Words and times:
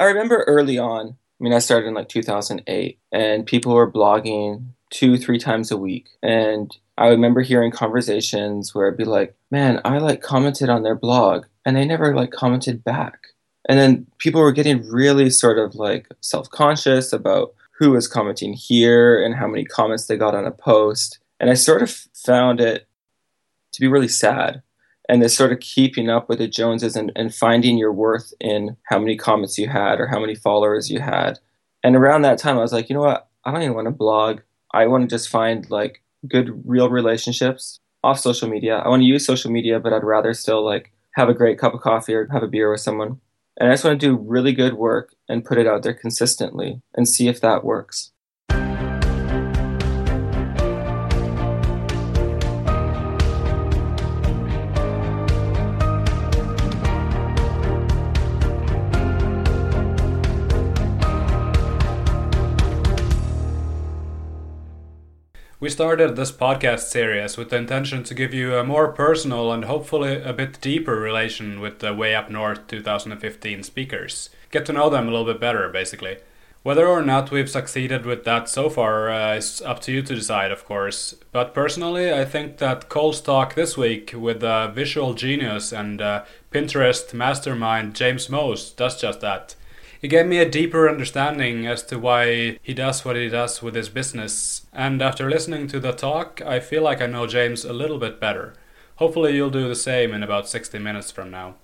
I 0.00 0.04
remember 0.04 0.44
early 0.46 0.78
on, 0.78 1.08
I 1.08 1.44
mean, 1.44 1.52
I 1.52 1.58
started 1.58 1.86
in 1.86 1.94
like 1.94 2.08
2008, 2.08 2.98
and 3.12 3.46
people 3.46 3.74
were 3.74 3.90
blogging 3.90 4.64
two, 4.88 5.18
three 5.18 5.38
times 5.38 5.70
a 5.70 5.76
week. 5.76 6.08
And 6.22 6.74
I 6.96 7.08
remember 7.08 7.42
hearing 7.42 7.70
conversations 7.70 8.74
where 8.74 8.88
I'd 8.88 8.96
be 8.96 9.04
like, 9.04 9.36
man, 9.50 9.80
I 9.84 9.98
like 9.98 10.22
commented 10.22 10.70
on 10.70 10.82
their 10.82 10.94
blog 10.94 11.44
and 11.64 11.76
they 11.76 11.84
never 11.84 12.14
like 12.14 12.30
commented 12.30 12.82
back. 12.82 13.28
And 13.68 13.78
then 13.78 14.06
people 14.18 14.40
were 14.40 14.52
getting 14.52 14.88
really 14.88 15.28
sort 15.28 15.58
of 15.58 15.74
like 15.74 16.08
self 16.20 16.48
conscious 16.50 17.12
about 17.12 17.54
who 17.72 17.90
was 17.90 18.08
commenting 18.08 18.54
here 18.54 19.22
and 19.22 19.34
how 19.34 19.46
many 19.46 19.64
comments 19.64 20.06
they 20.06 20.16
got 20.16 20.34
on 20.34 20.46
a 20.46 20.50
post. 20.50 21.18
And 21.38 21.50
I 21.50 21.54
sort 21.54 21.82
of 21.82 21.90
found 22.14 22.60
it 22.60 22.86
to 23.72 23.80
be 23.80 23.86
really 23.86 24.08
sad. 24.08 24.62
And 25.10 25.20
this 25.20 25.34
sort 25.34 25.50
of 25.50 25.58
keeping 25.58 26.08
up 26.08 26.28
with 26.28 26.38
the 26.38 26.46
Joneses 26.46 26.94
and, 26.94 27.10
and 27.16 27.34
finding 27.34 27.76
your 27.76 27.92
worth 27.92 28.32
in 28.40 28.76
how 28.84 29.00
many 29.00 29.16
comments 29.16 29.58
you 29.58 29.68
had 29.68 29.98
or 29.98 30.06
how 30.06 30.20
many 30.20 30.36
followers 30.36 30.88
you 30.88 31.00
had. 31.00 31.40
And 31.82 31.96
around 31.96 32.22
that 32.22 32.38
time, 32.38 32.56
I 32.56 32.60
was 32.60 32.72
like, 32.72 32.88
you 32.88 32.94
know 32.94 33.02
what? 33.02 33.28
I 33.44 33.50
don't 33.50 33.62
even 33.62 33.74
want 33.74 33.86
to 33.86 33.90
blog. 33.92 34.42
I 34.72 34.86
want 34.86 35.10
to 35.10 35.12
just 35.12 35.28
find 35.28 35.68
like 35.68 36.00
good, 36.28 36.62
real 36.64 36.90
relationships 36.90 37.80
off 38.04 38.20
social 38.20 38.48
media. 38.48 38.76
I 38.78 38.88
want 38.88 39.02
to 39.02 39.06
use 39.06 39.26
social 39.26 39.50
media, 39.50 39.80
but 39.80 39.92
I'd 39.92 40.04
rather 40.04 40.32
still 40.32 40.64
like 40.64 40.92
have 41.16 41.28
a 41.28 41.34
great 41.34 41.58
cup 41.58 41.74
of 41.74 41.80
coffee 41.80 42.14
or 42.14 42.28
have 42.28 42.44
a 42.44 42.48
beer 42.48 42.70
with 42.70 42.80
someone. 42.80 43.20
And 43.58 43.68
I 43.68 43.72
just 43.72 43.84
want 43.84 44.00
to 44.00 44.06
do 44.06 44.16
really 44.16 44.52
good 44.52 44.74
work 44.74 45.16
and 45.28 45.44
put 45.44 45.58
it 45.58 45.66
out 45.66 45.82
there 45.82 45.92
consistently 45.92 46.82
and 46.94 47.08
see 47.08 47.26
if 47.26 47.40
that 47.40 47.64
works. 47.64 48.09
We 65.60 65.68
started 65.68 66.16
this 66.16 66.32
podcast 66.32 66.84
series 66.88 67.36
with 67.36 67.50
the 67.50 67.58
intention 67.58 68.02
to 68.04 68.14
give 68.14 68.32
you 68.32 68.56
a 68.56 68.64
more 68.64 68.92
personal 68.92 69.52
and 69.52 69.66
hopefully 69.66 70.22
a 70.22 70.32
bit 70.32 70.58
deeper 70.62 70.98
relation 70.98 71.60
with 71.60 71.80
the 71.80 71.92
Way 71.92 72.14
Up 72.14 72.30
North 72.30 72.66
2015 72.66 73.62
speakers. 73.62 74.30
Get 74.50 74.64
to 74.64 74.72
know 74.72 74.88
them 74.88 75.06
a 75.06 75.10
little 75.10 75.26
bit 75.26 75.38
better, 75.38 75.68
basically. 75.68 76.16
Whether 76.62 76.86
or 76.86 77.02
not 77.02 77.30
we've 77.30 77.50
succeeded 77.50 78.06
with 78.06 78.24
that 78.24 78.48
so 78.48 78.70
far 78.70 79.10
uh, 79.10 79.34
is 79.34 79.60
up 79.60 79.80
to 79.80 79.92
you 79.92 80.00
to 80.00 80.14
decide, 80.14 80.50
of 80.50 80.64
course. 80.64 81.14
But 81.30 81.52
personally, 81.52 82.10
I 82.10 82.24
think 82.24 82.56
that 82.56 82.88
Cole's 82.88 83.20
talk 83.20 83.54
this 83.54 83.76
week 83.76 84.14
with 84.16 84.42
uh, 84.42 84.68
visual 84.68 85.12
genius 85.12 85.72
and 85.72 86.00
uh, 86.00 86.24
Pinterest 86.50 87.12
mastermind 87.12 87.94
James 87.94 88.30
Moes 88.30 88.70
does 88.70 88.98
just 88.98 89.20
that. 89.20 89.56
He 90.00 90.08
gave 90.08 90.24
me 90.24 90.38
a 90.38 90.48
deeper 90.48 90.88
understanding 90.88 91.66
as 91.66 91.82
to 91.82 91.98
why 91.98 92.58
he 92.62 92.72
does 92.72 93.04
what 93.04 93.16
he 93.16 93.28
does 93.28 93.60
with 93.60 93.74
his 93.74 93.90
business, 93.90 94.64
and 94.72 95.02
after 95.02 95.28
listening 95.28 95.66
to 95.66 95.78
the 95.78 95.92
talk, 95.92 96.40
I 96.40 96.58
feel 96.58 96.82
like 96.82 97.02
I 97.02 97.06
know 97.06 97.26
James 97.26 97.66
a 97.66 97.74
little 97.74 97.98
bit 97.98 98.18
better. 98.18 98.54
Hopefully, 98.96 99.36
you'll 99.36 99.50
do 99.50 99.68
the 99.68 99.74
same 99.74 100.14
in 100.14 100.22
about 100.22 100.48
60 100.48 100.78
minutes 100.78 101.10
from 101.10 101.30
now. 101.30 101.56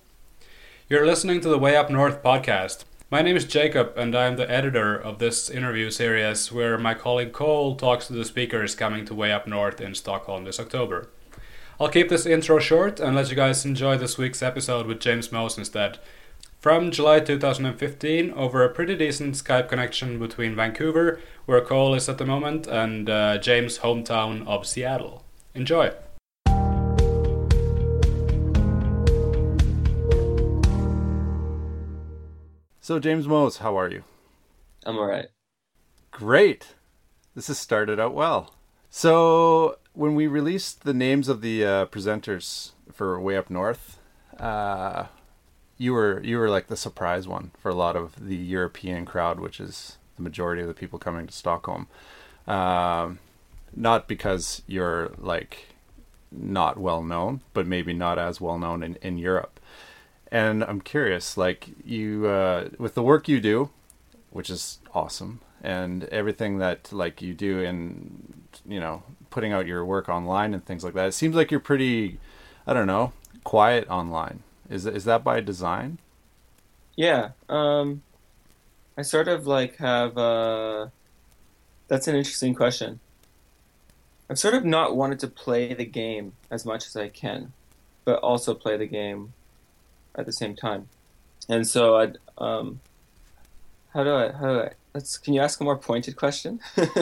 You're 0.87 1.07
listening 1.07 1.41
to 1.41 1.49
the 1.49 1.57
Way 1.57 1.75
Up 1.75 1.89
North 1.89 2.21
podcast. 2.21 2.83
My 3.09 3.23
name 3.23 3.35
is 3.35 3.45
Jacob, 3.45 3.93
and 3.97 4.15
I'm 4.15 4.35
the 4.35 4.51
editor 4.51 4.95
of 4.95 5.17
this 5.17 5.49
interview 5.49 5.89
series 5.89 6.51
where 6.51 6.77
my 6.77 6.93
colleague 6.93 7.33
Cole 7.33 7.75
talks 7.75 8.05
to 8.05 8.13
the 8.13 8.23
speakers 8.23 8.75
coming 8.75 9.03
to 9.05 9.15
Way 9.15 9.31
Up 9.31 9.47
North 9.47 9.81
in 9.81 9.95
Stockholm 9.95 10.43
this 10.43 10.59
October. 10.59 11.09
I'll 11.79 11.89
keep 11.89 12.09
this 12.09 12.27
intro 12.27 12.59
short 12.59 12.99
and 12.99 13.15
let 13.15 13.31
you 13.31 13.35
guys 13.35 13.65
enjoy 13.65 13.97
this 13.97 14.19
week's 14.19 14.43
episode 14.43 14.85
with 14.85 14.99
James 14.99 15.31
Moes 15.31 15.57
instead 15.57 15.97
from 16.67 16.91
July 16.91 17.21
2015 17.21 18.31
over 18.31 18.61
a 18.61 18.69
pretty 18.69 18.93
decent 18.93 19.35
Skype 19.35 19.69
connection 19.69 20.19
between 20.19 20.53
Vancouver, 20.53 21.17
where 21.45 21.61
Cole 21.61 21.93
is 21.93 22.09
at 22.09 22.17
the 22.17 22.25
moment, 22.25 22.67
and 22.67 23.09
uh, 23.09 23.37
James' 23.37 23.77
hometown 23.77 24.45
of 24.45 24.67
Seattle. 24.67 25.23
Enjoy! 25.55 25.93
So, 32.81 32.99
James 32.99 33.29
Moes, 33.29 33.59
how 33.59 33.79
are 33.79 33.89
you? 33.89 34.03
I'm 34.85 34.97
alright. 34.97 35.27
Great. 36.11 36.75
This 37.33 37.47
has 37.47 37.57
started 37.57 37.97
out 37.97 38.13
well. 38.13 38.53
So, 38.89 39.77
when 39.93 40.15
we 40.15 40.27
released 40.27 40.83
the 40.83 40.93
names 40.93 41.29
of 41.29 41.39
the 41.39 41.63
uh, 41.63 41.85
presenters 41.85 42.71
for 42.91 43.17
Way 43.21 43.37
Up 43.37 43.49
North, 43.49 43.99
uh, 44.37 45.05
you 45.77 45.93
were 45.93 46.21
you 46.23 46.37
were 46.37 46.49
like 46.49 46.67
the 46.67 46.77
surprise 46.77 47.27
one 47.27 47.51
for 47.59 47.69
a 47.69 47.75
lot 47.75 47.95
of 47.95 48.27
the 48.27 48.35
European 48.35 49.05
crowd, 49.05 49.39
which 49.39 49.59
is 49.59 49.97
the 50.15 50.23
majority 50.23 50.61
of 50.61 50.67
the 50.67 50.73
people 50.73 50.99
coming 50.99 51.27
to 51.27 51.33
Stockholm. 51.33 51.87
Um, 52.47 53.19
not 53.75 54.07
because 54.07 54.61
you're 54.67 55.11
like 55.17 55.67
not 56.31 56.77
well 56.77 57.03
known, 57.03 57.41
but 57.53 57.67
maybe 57.67 57.93
not 57.93 58.17
as 58.17 58.41
well 58.41 58.57
known 58.57 58.83
in, 58.83 58.95
in 59.01 59.17
Europe. 59.17 59.59
And 60.31 60.63
I'm 60.63 60.81
curious, 60.81 61.37
like 61.37 61.69
you 61.85 62.27
uh, 62.27 62.69
with 62.77 62.95
the 62.95 63.03
work 63.03 63.27
you 63.27 63.39
do, 63.39 63.69
which 64.31 64.49
is 64.49 64.79
awesome, 64.93 65.39
and 65.63 66.03
everything 66.05 66.57
that 66.57 66.91
like 66.91 67.21
you 67.21 67.33
do 67.33 67.59
in 67.59 68.33
you 68.65 68.79
know 68.79 69.03
putting 69.29 69.53
out 69.53 69.67
your 69.67 69.85
work 69.85 70.09
online 70.09 70.53
and 70.53 70.65
things 70.65 70.83
like 70.83 70.93
that. 70.95 71.07
It 71.07 71.13
seems 71.13 71.35
like 71.35 71.51
you're 71.51 71.59
pretty, 71.59 72.19
I 72.65 72.73
don't 72.73 72.87
know, 72.87 73.13
quiet 73.43 73.87
online. 73.89 74.43
Is 74.69 74.85
is 74.85 75.05
that 75.05 75.23
by 75.23 75.39
design? 75.41 75.97
Yeah. 76.95 77.29
Um, 77.47 78.03
I 78.97 79.01
sort 79.01 79.27
of 79.27 79.47
like 79.47 79.77
have. 79.77 80.17
Uh, 80.17 80.87
that's 81.87 82.07
an 82.07 82.15
interesting 82.15 82.53
question. 82.53 82.99
I've 84.29 84.39
sort 84.39 84.55
of 84.55 84.65
not 84.65 84.95
wanted 84.95 85.19
to 85.19 85.27
play 85.27 85.73
the 85.73 85.85
game 85.85 86.33
as 86.51 86.65
much 86.65 86.85
as 86.85 86.97
I 86.97 87.07
can, 87.07 87.53
but 88.03 88.19
also 88.19 88.53
play 88.53 88.75
the 88.75 88.85
game 88.85 89.33
at 90.15 90.25
the 90.25 90.33
same 90.33 90.55
time. 90.55 90.89
And 91.47 91.65
so 91.65 91.95
I, 91.95 92.11
um, 92.37 92.81
how 93.93 94.03
do 94.03 94.13
I, 94.13 94.31
how 94.33 94.53
do 94.53 94.59
I, 94.61 94.71
let's, 94.97 95.17
can 95.17 95.35
you 95.35 95.41
ask 95.41 95.61
a 95.61 95.63
more 95.63 95.77
pointed 95.77 96.15
question? 96.15 96.59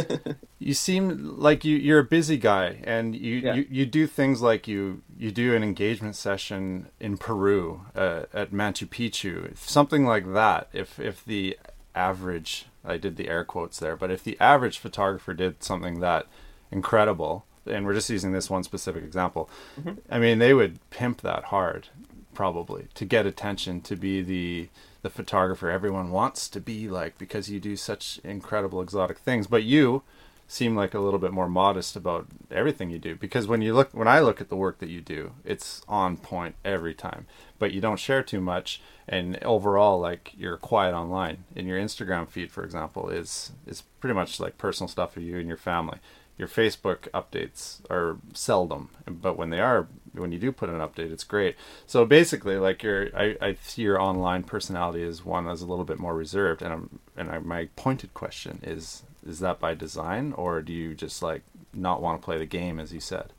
you 0.59 0.73
seem 0.73 1.37
like 1.37 1.63
you 1.63 1.77
you're 1.77 1.99
a 1.99 2.03
busy 2.03 2.35
guy 2.37 2.81
and 2.83 3.15
you, 3.15 3.35
yeah. 3.35 3.53
you 3.53 3.65
you 3.69 3.85
do 3.85 4.05
things 4.05 4.41
like 4.41 4.67
you 4.67 5.01
you 5.17 5.31
do 5.31 5.55
an 5.55 5.63
engagement 5.63 6.15
session 6.15 6.87
in 6.99 7.17
Peru 7.17 7.85
uh, 7.95 8.23
at 8.33 8.51
Machu 8.51 8.87
Picchu 8.87 9.55
something 9.57 10.05
like 10.05 10.33
that 10.33 10.67
if 10.73 10.99
if 10.99 11.23
the 11.23 11.57
average 11.95 12.65
I 12.83 12.97
did 12.97 13.15
the 13.15 13.29
air 13.29 13.45
quotes 13.45 13.79
there 13.79 13.95
but 13.95 14.11
if 14.11 14.23
the 14.23 14.37
average 14.41 14.77
photographer 14.77 15.33
did 15.33 15.63
something 15.63 16.01
that 16.01 16.27
incredible 16.71 17.45
and 17.65 17.85
we're 17.85 17.93
just 17.93 18.09
using 18.09 18.33
this 18.33 18.49
one 18.49 18.63
specific 18.63 19.03
example 19.03 19.49
mm-hmm. 19.79 19.99
I 20.09 20.19
mean 20.19 20.39
they 20.39 20.53
would 20.53 20.79
pimp 20.89 21.21
that 21.21 21.45
hard 21.45 21.87
probably 22.33 22.87
to 22.95 23.05
get 23.05 23.25
attention 23.25 23.79
to 23.81 23.95
be 23.95 24.21
the 24.21 24.67
the 25.05 25.09
photographer 25.11 25.69
everyone 25.69 26.09
wants 26.09 26.49
to 26.49 26.59
be 26.59 26.89
like 26.89 27.15
because 27.19 27.47
you 27.47 27.59
do 27.59 27.75
such 27.75 28.19
incredible 28.23 28.81
exotic 28.81 29.19
things. 29.19 29.45
But 29.45 29.61
you 29.61 30.01
seem 30.47 30.75
like 30.75 30.95
a 30.95 30.99
little 30.99 31.19
bit 31.19 31.31
more 31.31 31.47
modest 31.47 31.95
about 31.95 32.25
everything 32.49 32.89
you 32.89 32.97
do 32.97 33.15
because 33.15 33.45
when 33.45 33.61
you 33.61 33.71
look 33.71 33.91
when 33.93 34.07
I 34.07 34.19
look 34.19 34.41
at 34.41 34.49
the 34.49 34.55
work 34.55 34.79
that 34.79 34.89
you 34.89 35.01
do 35.01 35.33
it's 35.43 35.83
on 35.87 36.17
point 36.17 36.55
every 36.65 36.95
time. 36.95 37.27
But 37.59 37.71
you 37.71 37.81
don't 37.81 37.99
share 37.99 38.23
too 38.23 38.41
much. 38.41 38.81
And 39.07 39.37
overall 39.43 39.99
like 39.99 40.31
you're 40.35 40.57
quiet 40.57 40.95
online. 40.95 41.43
In 41.55 41.67
your 41.67 41.79
Instagram 41.79 42.27
feed 42.27 42.51
for 42.51 42.63
example 42.63 43.09
is 43.09 43.51
is 43.67 43.83
pretty 43.99 44.15
much 44.15 44.39
like 44.39 44.57
personal 44.57 44.87
stuff 44.87 45.13
for 45.13 45.19
you 45.19 45.37
and 45.37 45.47
your 45.47 45.55
family. 45.55 45.99
Your 46.35 46.47
Facebook 46.47 47.07
updates 47.13 47.79
are 47.91 48.17
seldom, 48.33 48.89
but 49.07 49.37
when 49.37 49.51
they 49.51 49.61
are, 49.61 49.87
when 50.19 50.31
you 50.31 50.39
do 50.39 50.51
put 50.51 50.69
an 50.69 50.79
update, 50.79 51.11
it's 51.11 51.23
great. 51.23 51.55
So 51.87 52.05
basically, 52.05 52.57
like 52.57 52.83
your, 52.83 53.09
I, 53.15 53.35
I 53.41 53.57
see 53.61 53.81
your 53.83 54.01
online 54.01 54.43
personality 54.43 55.03
as 55.03 55.23
one 55.23 55.45
that's 55.45 55.61
a 55.61 55.65
little 55.65 55.85
bit 55.85 55.99
more 55.99 56.15
reserved, 56.15 56.61
and 56.61 56.73
I'm, 56.73 56.99
and 57.17 57.29
I, 57.29 57.39
my 57.39 57.69
pointed 57.75 58.13
question 58.13 58.59
is, 58.63 59.03
is 59.25 59.39
that 59.39 59.59
by 59.59 59.73
design, 59.73 60.33
or 60.33 60.61
do 60.61 60.71
you 60.73 60.93
just 60.93 61.23
like 61.23 61.43
not 61.73 62.01
want 62.01 62.21
to 62.21 62.25
play 62.25 62.37
the 62.37 62.45
game, 62.45 62.79
as 62.79 62.93
you 62.93 62.99
said? 62.99 63.33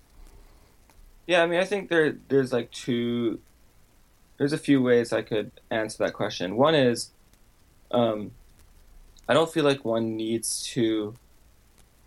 Yeah, 1.26 1.42
I 1.42 1.46
mean, 1.46 1.60
I 1.60 1.64
think 1.64 1.88
there, 1.88 2.16
there's 2.28 2.52
like 2.52 2.70
two, 2.70 3.40
there's 4.38 4.52
a 4.52 4.58
few 4.58 4.82
ways 4.82 5.12
I 5.12 5.22
could 5.22 5.50
answer 5.70 6.04
that 6.04 6.12
question. 6.12 6.56
One 6.56 6.74
is, 6.74 7.10
um, 7.90 8.32
I 9.28 9.34
don't 9.34 9.52
feel 9.52 9.64
like 9.64 9.84
one 9.84 10.16
needs 10.16 10.62
to 10.74 11.14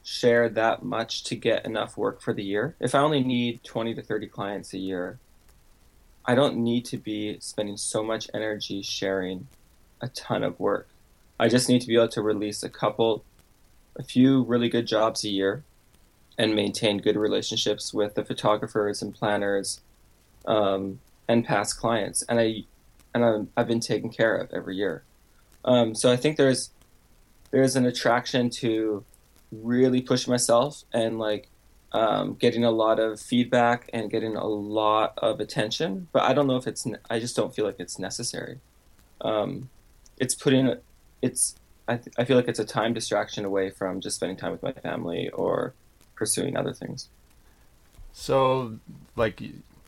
share 0.09 0.49
that 0.49 0.81
much 0.81 1.23
to 1.23 1.35
get 1.35 1.63
enough 1.65 1.95
work 1.95 2.19
for 2.19 2.33
the 2.33 2.43
year. 2.43 2.75
If 2.79 2.95
I 2.95 2.99
only 2.99 3.23
need 3.23 3.63
20 3.63 3.93
to 3.93 4.01
30 4.01 4.25
clients 4.27 4.73
a 4.73 4.79
year, 4.79 5.19
I 6.25 6.33
don't 6.33 6.57
need 6.57 6.85
to 6.85 6.97
be 6.97 7.37
spending 7.39 7.77
so 7.77 8.03
much 8.03 8.27
energy 8.33 8.81
sharing 8.81 9.47
a 10.01 10.07
ton 10.07 10.43
of 10.43 10.59
work. 10.59 10.87
I 11.39 11.47
just 11.47 11.69
need 11.69 11.81
to 11.81 11.87
be 11.87 11.93
able 11.93 12.07
to 12.09 12.23
release 12.23 12.63
a 12.63 12.69
couple, 12.69 13.23
a 13.97 14.03
few 14.03 14.43
really 14.45 14.67
good 14.67 14.87
jobs 14.87 15.23
a 15.23 15.29
year 15.29 15.63
and 16.39 16.55
maintain 16.55 16.97
good 16.97 17.15
relationships 17.15 17.93
with 17.93 18.15
the 18.15 18.25
photographers 18.25 19.03
and 19.03 19.13
planners 19.13 19.79
um, 20.47 20.99
and 21.27 21.45
past 21.45 21.77
clients. 21.77 22.23
And 22.23 22.39
I 22.39 22.63
and 23.13 23.49
i 23.55 23.59
have 23.59 23.67
been 23.67 23.79
taken 23.79 24.09
care 24.09 24.35
of 24.35 24.51
every 24.51 24.75
year. 24.75 25.03
Um, 25.65 25.93
so 25.93 26.11
I 26.11 26.15
think 26.15 26.37
there's 26.37 26.71
there's 27.51 27.75
an 27.75 27.85
attraction 27.85 28.49
to 28.61 29.03
really 29.51 30.01
push 30.01 30.27
myself 30.27 30.83
and 30.93 31.19
like 31.19 31.47
um, 31.91 32.35
getting 32.35 32.63
a 32.63 32.71
lot 32.71 32.99
of 32.99 33.19
feedback 33.19 33.89
and 33.93 34.11
getting 34.11 34.35
a 34.35 34.45
lot 34.45 35.13
of 35.17 35.39
attention. 35.39 36.07
But 36.11 36.23
I 36.23 36.33
don't 36.33 36.47
know 36.47 36.57
if 36.57 36.67
it's. 36.67 36.85
I 37.09 37.19
just 37.19 37.35
don't 37.35 37.53
feel 37.53 37.65
like 37.65 37.79
it's 37.79 37.97
necessary. 37.97 38.59
Um, 39.21 39.69
it's 40.17 40.35
putting. 40.35 40.75
It's. 41.21 41.55
I, 41.87 41.97
th- 41.97 42.13
I 42.19 42.25
feel 42.25 42.37
like 42.37 42.47
it's 42.47 42.59
a 42.59 42.65
time 42.65 42.93
distraction 42.93 43.45
away 43.45 43.71
from 43.71 43.99
just 43.99 44.17
spending 44.17 44.37
time 44.37 44.51
with 44.51 44.61
my 44.61 44.73
family 44.73 45.29
or 45.29 45.73
pursuing 46.15 46.55
other 46.55 46.73
things. 46.73 47.09
So, 48.13 48.77
like, 49.15 49.41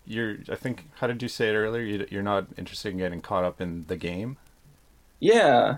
you're. 0.05 0.37
I 0.49 0.55
think. 0.55 0.89
How 0.95 1.07
did 1.07 1.21
you 1.21 1.29
say 1.29 1.49
it 1.49 1.53
earlier? 1.53 2.07
You're 2.09 2.23
not 2.23 2.47
interested 2.57 2.91
in 2.91 2.97
getting 2.97 3.21
caught 3.21 3.43
up 3.43 3.61
in 3.61 3.85
the 3.87 3.97
game. 3.97 4.37
Yeah. 5.19 5.77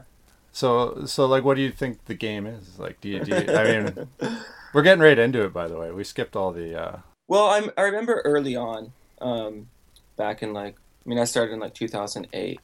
So, 0.54 1.06
so 1.06 1.26
like, 1.26 1.44
what 1.44 1.56
do 1.58 1.64
you 1.64 1.72
think 1.72 2.06
the 2.06 2.14
game 2.14 2.46
is? 2.46 2.78
Like, 2.78 3.02
do 3.02 3.10
you? 3.10 3.20
Do 3.20 3.32
you 3.32 3.54
I 3.54 3.64
mean, 3.64 4.08
we're 4.74 4.84
getting 4.84 5.04
right 5.04 5.18
into 5.18 5.44
it. 5.44 5.52
By 5.52 5.68
the 5.68 5.78
way, 5.78 5.92
we 5.92 6.04
skipped 6.04 6.36
all 6.36 6.54
the. 6.54 6.80
uh 6.80 7.00
Well, 7.28 7.48
I'm. 7.48 7.72
I 7.76 7.82
remember 7.82 8.22
early 8.24 8.56
on, 8.56 8.94
um, 9.20 9.68
back 10.16 10.44
in 10.44 10.54
like. 10.54 10.76
I 11.06 11.10
mean, 11.10 11.18
I 11.18 11.26
started 11.26 11.54
in 11.54 11.60
like 11.60 11.74
2008, 11.74 12.62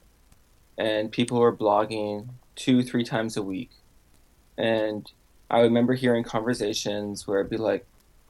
and 0.78 1.12
people 1.12 1.40
were 1.40 1.54
blogging 1.54 2.30
two, 2.56 2.84
three 2.84 3.04
times 3.04 3.36
a 3.36 3.42
week, 3.42 3.72
and 4.56 5.12
I 5.50 5.62
remember 5.62 5.96
hearing 5.96 6.24
conversations 6.24 7.28
where 7.28 7.40
it'd 7.40 7.50
be 7.50 7.58
like, 7.58 7.88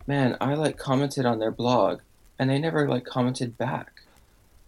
"Man, 0.08 0.38
I 0.40 0.54
like 0.54 0.78
commented 0.78 1.26
on 1.26 1.40
their 1.40 1.52
blog, 1.52 2.00
and 2.40 2.50
they 2.50 2.60
never 2.60 2.88
like 2.88 3.04
commented 3.04 3.58
back." 3.58 3.92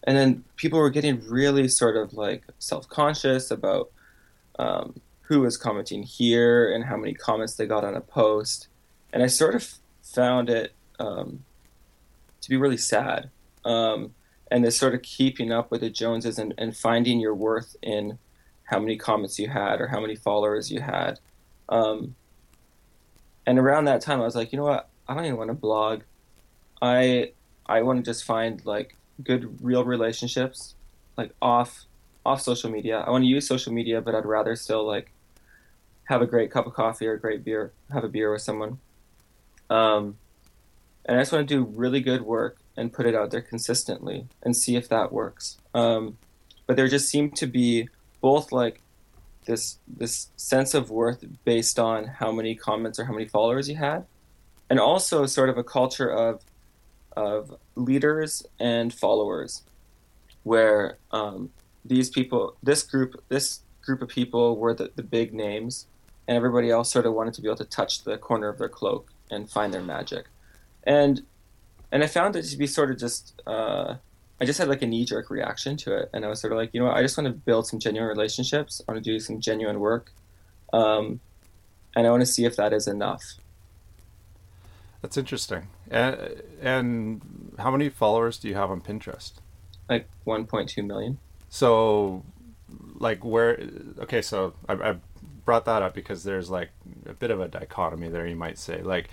And 0.03 0.17
then 0.17 0.43
people 0.57 0.79
were 0.79 0.89
getting 0.89 1.25
really 1.29 1.69
sort 1.69 1.95
of 1.95 2.13
like 2.13 2.43
self-conscious 2.59 3.51
about 3.51 3.89
um, 4.61 5.01
who 5.23 5.41
was 5.41 5.57
commenting 5.57 6.03
here 6.03 6.71
and 6.71 6.85
how 6.85 6.95
many 6.95 7.13
comments 7.13 7.55
they 7.55 7.65
got 7.65 7.83
on 7.83 7.95
a 7.95 8.01
post. 8.01 8.67
And 9.11 9.23
I 9.23 9.27
sort 9.27 9.55
of 9.55 9.67
found 10.03 10.49
it 10.49 10.73
um, 10.99 11.43
to 12.41 12.49
be 12.49 12.57
really 12.57 12.77
sad. 12.77 13.31
Um, 13.65 14.13
and 14.51 14.63
this 14.63 14.77
sort 14.77 14.93
of 14.93 15.01
keeping 15.01 15.51
up 15.51 15.71
with 15.71 15.81
the 15.81 15.89
Joneses 15.89 16.37
and, 16.37 16.53
and, 16.57 16.75
finding 16.75 17.19
your 17.19 17.33
worth 17.33 17.75
in 17.81 18.17
how 18.63 18.79
many 18.79 18.97
comments 18.97 19.39
you 19.39 19.47
had 19.47 19.79
or 19.79 19.87
how 19.87 19.99
many 19.99 20.15
followers 20.15 20.71
you 20.71 20.81
had. 20.81 21.19
Um, 21.69 22.15
and 23.45 23.57
around 23.57 23.85
that 23.85 24.01
time, 24.01 24.19
I 24.19 24.25
was 24.25 24.35
like, 24.35 24.51
you 24.51 24.57
know 24.57 24.65
what? 24.65 24.89
I 25.07 25.13
don't 25.13 25.25
even 25.25 25.37
want 25.37 25.49
to 25.49 25.55
blog. 25.55 26.01
I 26.81 27.31
I 27.65 27.81
want 27.83 28.03
to 28.03 28.09
just 28.09 28.25
find 28.25 28.63
like 28.65 28.97
good 29.23 29.63
real 29.63 29.85
relationships, 29.85 30.75
like 31.17 31.31
off 31.41 31.85
off 32.25 32.41
social 32.41 32.69
media. 32.69 32.99
I 32.99 33.09
want 33.09 33.23
to 33.23 33.27
use 33.27 33.47
social 33.47 33.73
media, 33.73 34.01
but 34.01 34.15
I'd 34.15 34.25
rather 34.25 34.55
still 34.55 34.85
like 34.85 35.11
have 36.05 36.21
a 36.21 36.27
great 36.27 36.51
cup 36.51 36.67
of 36.67 36.73
coffee 36.73 37.07
or 37.07 37.13
a 37.13 37.19
great 37.19 37.43
beer, 37.43 37.71
have 37.91 38.03
a 38.03 38.09
beer 38.09 38.31
with 38.31 38.41
someone. 38.41 38.79
Um, 39.69 40.17
and 41.05 41.17
I 41.17 41.21
just 41.21 41.31
want 41.31 41.47
to 41.47 41.55
do 41.55 41.63
really 41.63 42.01
good 42.01 42.21
work 42.21 42.57
and 42.77 42.93
put 42.93 43.05
it 43.05 43.15
out 43.15 43.31
there 43.31 43.41
consistently 43.41 44.27
and 44.43 44.55
see 44.55 44.75
if 44.75 44.89
that 44.89 45.11
works. 45.11 45.57
Um, 45.73 46.17
but 46.67 46.75
there 46.75 46.87
just 46.87 47.09
seemed 47.09 47.35
to 47.37 47.47
be 47.47 47.89
both 48.21 48.51
like 48.51 48.81
this 49.45 49.79
this 49.87 50.29
sense 50.35 50.73
of 50.73 50.91
worth 50.91 51.25
based 51.43 51.79
on 51.79 52.05
how 52.05 52.31
many 52.31 52.55
comments 52.55 52.99
or 52.99 53.05
how 53.05 53.13
many 53.13 53.27
followers 53.27 53.67
you 53.67 53.75
had, 53.75 54.05
and 54.69 54.79
also 54.79 55.25
sort 55.25 55.49
of 55.49 55.57
a 55.57 55.63
culture 55.63 56.09
of 56.09 56.41
of 57.17 57.55
leaders 57.75 58.43
and 58.59 58.93
followers, 58.93 59.63
where 60.43 60.97
um, 61.11 61.49
these 61.85 62.09
people, 62.09 62.55
this 62.61 62.83
group, 62.83 63.23
this 63.29 63.61
group 63.81 64.01
of 64.01 64.09
people 64.09 64.57
were 64.57 64.73
the, 64.73 64.91
the 64.95 65.03
big 65.03 65.33
names, 65.33 65.87
and 66.27 66.37
everybody 66.37 66.69
else 66.69 66.91
sort 66.91 67.05
of 67.05 67.13
wanted 67.13 67.33
to 67.35 67.41
be 67.41 67.47
able 67.47 67.57
to 67.57 67.65
touch 67.65 68.03
the 68.03 68.17
corner 68.17 68.47
of 68.47 68.57
their 68.57 68.69
cloak 68.69 69.11
and 69.29 69.49
find 69.49 69.73
their 69.73 69.81
magic, 69.81 70.25
and 70.83 71.23
and 71.91 72.03
I 72.03 72.07
found 72.07 72.35
it 72.35 72.43
to 72.43 72.57
be 72.57 72.67
sort 72.67 72.91
of 72.91 72.97
just. 72.97 73.41
Uh, 73.45 73.95
I 74.39 74.45
just 74.45 74.57
had 74.57 74.69
like 74.69 74.81
a 74.81 74.87
knee 74.87 75.05
jerk 75.05 75.29
reaction 75.29 75.77
to 75.77 75.95
it, 75.95 76.09
and 76.13 76.25
I 76.25 76.27
was 76.27 76.41
sort 76.41 76.51
of 76.51 76.57
like, 76.57 76.71
you 76.73 76.79
know 76.79 76.87
what, 76.87 76.97
I 76.97 77.03
just 77.03 77.15
want 77.15 77.27
to 77.27 77.31
build 77.31 77.67
some 77.67 77.77
genuine 77.77 78.09
relationships. 78.09 78.81
I 78.81 78.91
want 78.91 79.03
to 79.03 79.11
do 79.11 79.19
some 79.19 79.39
genuine 79.39 79.79
work, 79.79 80.11
um, 80.73 81.19
and 81.95 82.07
I 82.07 82.09
want 82.09 82.21
to 82.21 82.25
see 82.25 82.45
if 82.45 82.55
that 82.55 82.73
is 82.73 82.87
enough. 82.87 83.21
That's 85.01 85.17
interesting. 85.17 85.67
And, 85.89 86.41
and 86.61 87.53
how 87.59 87.71
many 87.71 87.89
followers 87.89 88.37
do 88.37 88.47
you 88.47 88.55
have 88.55 88.71
on 88.71 88.81
Pinterest? 88.81 89.33
Like 89.89 90.07
1.2 90.25 90.85
million. 90.85 91.19
So, 91.51 92.23
like, 92.95 93.25
where? 93.25 93.61
Okay, 93.99 94.21
so 94.21 94.53
I, 94.69 94.73
I 94.73 94.95
brought 95.43 95.65
that 95.65 95.83
up 95.83 95.93
because 95.93 96.23
there's 96.23 96.49
like 96.49 96.69
a 97.05 97.13
bit 97.13 97.29
of 97.29 97.41
a 97.41 97.49
dichotomy 97.49 98.07
there, 98.07 98.25
you 98.25 98.37
might 98.37 98.57
say. 98.57 98.81
Like, 98.81 99.09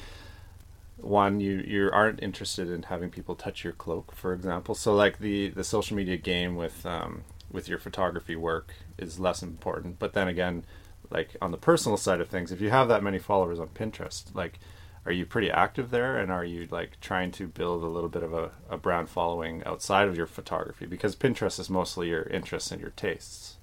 one, 0.98 1.40
you 1.40 1.56
you 1.66 1.90
aren't 1.92 2.22
interested 2.22 2.70
in 2.70 2.84
having 2.84 3.10
people 3.10 3.34
touch 3.34 3.64
your 3.64 3.72
cloak, 3.72 4.14
for 4.14 4.32
example. 4.32 4.76
So, 4.76 4.94
like 4.94 5.18
the 5.18 5.48
the 5.48 5.64
social 5.64 5.96
media 5.96 6.16
game 6.16 6.54
with 6.54 6.86
um, 6.86 7.24
with 7.50 7.68
your 7.68 7.78
photography 7.80 8.36
work 8.36 8.72
is 8.98 9.18
less 9.18 9.42
important. 9.42 9.98
But 9.98 10.12
then 10.12 10.28
again, 10.28 10.62
like 11.10 11.36
on 11.42 11.50
the 11.50 11.58
personal 11.58 11.96
side 11.96 12.20
of 12.20 12.28
things, 12.28 12.52
if 12.52 12.60
you 12.60 12.70
have 12.70 12.86
that 12.86 13.02
many 13.02 13.18
followers 13.18 13.58
on 13.58 13.66
Pinterest, 13.68 14.32
like 14.32 14.60
are 15.08 15.12
you 15.12 15.24
pretty 15.24 15.50
active 15.50 15.90
there? 15.90 16.18
And 16.18 16.30
are 16.30 16.44
you 16.44 16.68
like 16.70 17.00
trying 17.00 17.30
to 17.32 17.48
build 17.48 17.82
a 17.82 17.86
little 17.86 18.10
bit 18.10 18.22
of 18.22 18.34
a, 18.34 18.50
a 18.68 18.76
brand 18.76 19.08
following 19.08 19.64
outside 19.64 20.06
of 20.06 20.18
your 20.18 20.26
photography? 20.26 20.84
Because 20.84 21.16
pinterest 21.16 21.58
is 21.58 21.70
mostly 21.70 22.10
your 22.10 22.24
interests 22.24 22.70
and 22.70 22.78
your 22.78 22.90
tastes. 22.90 23.56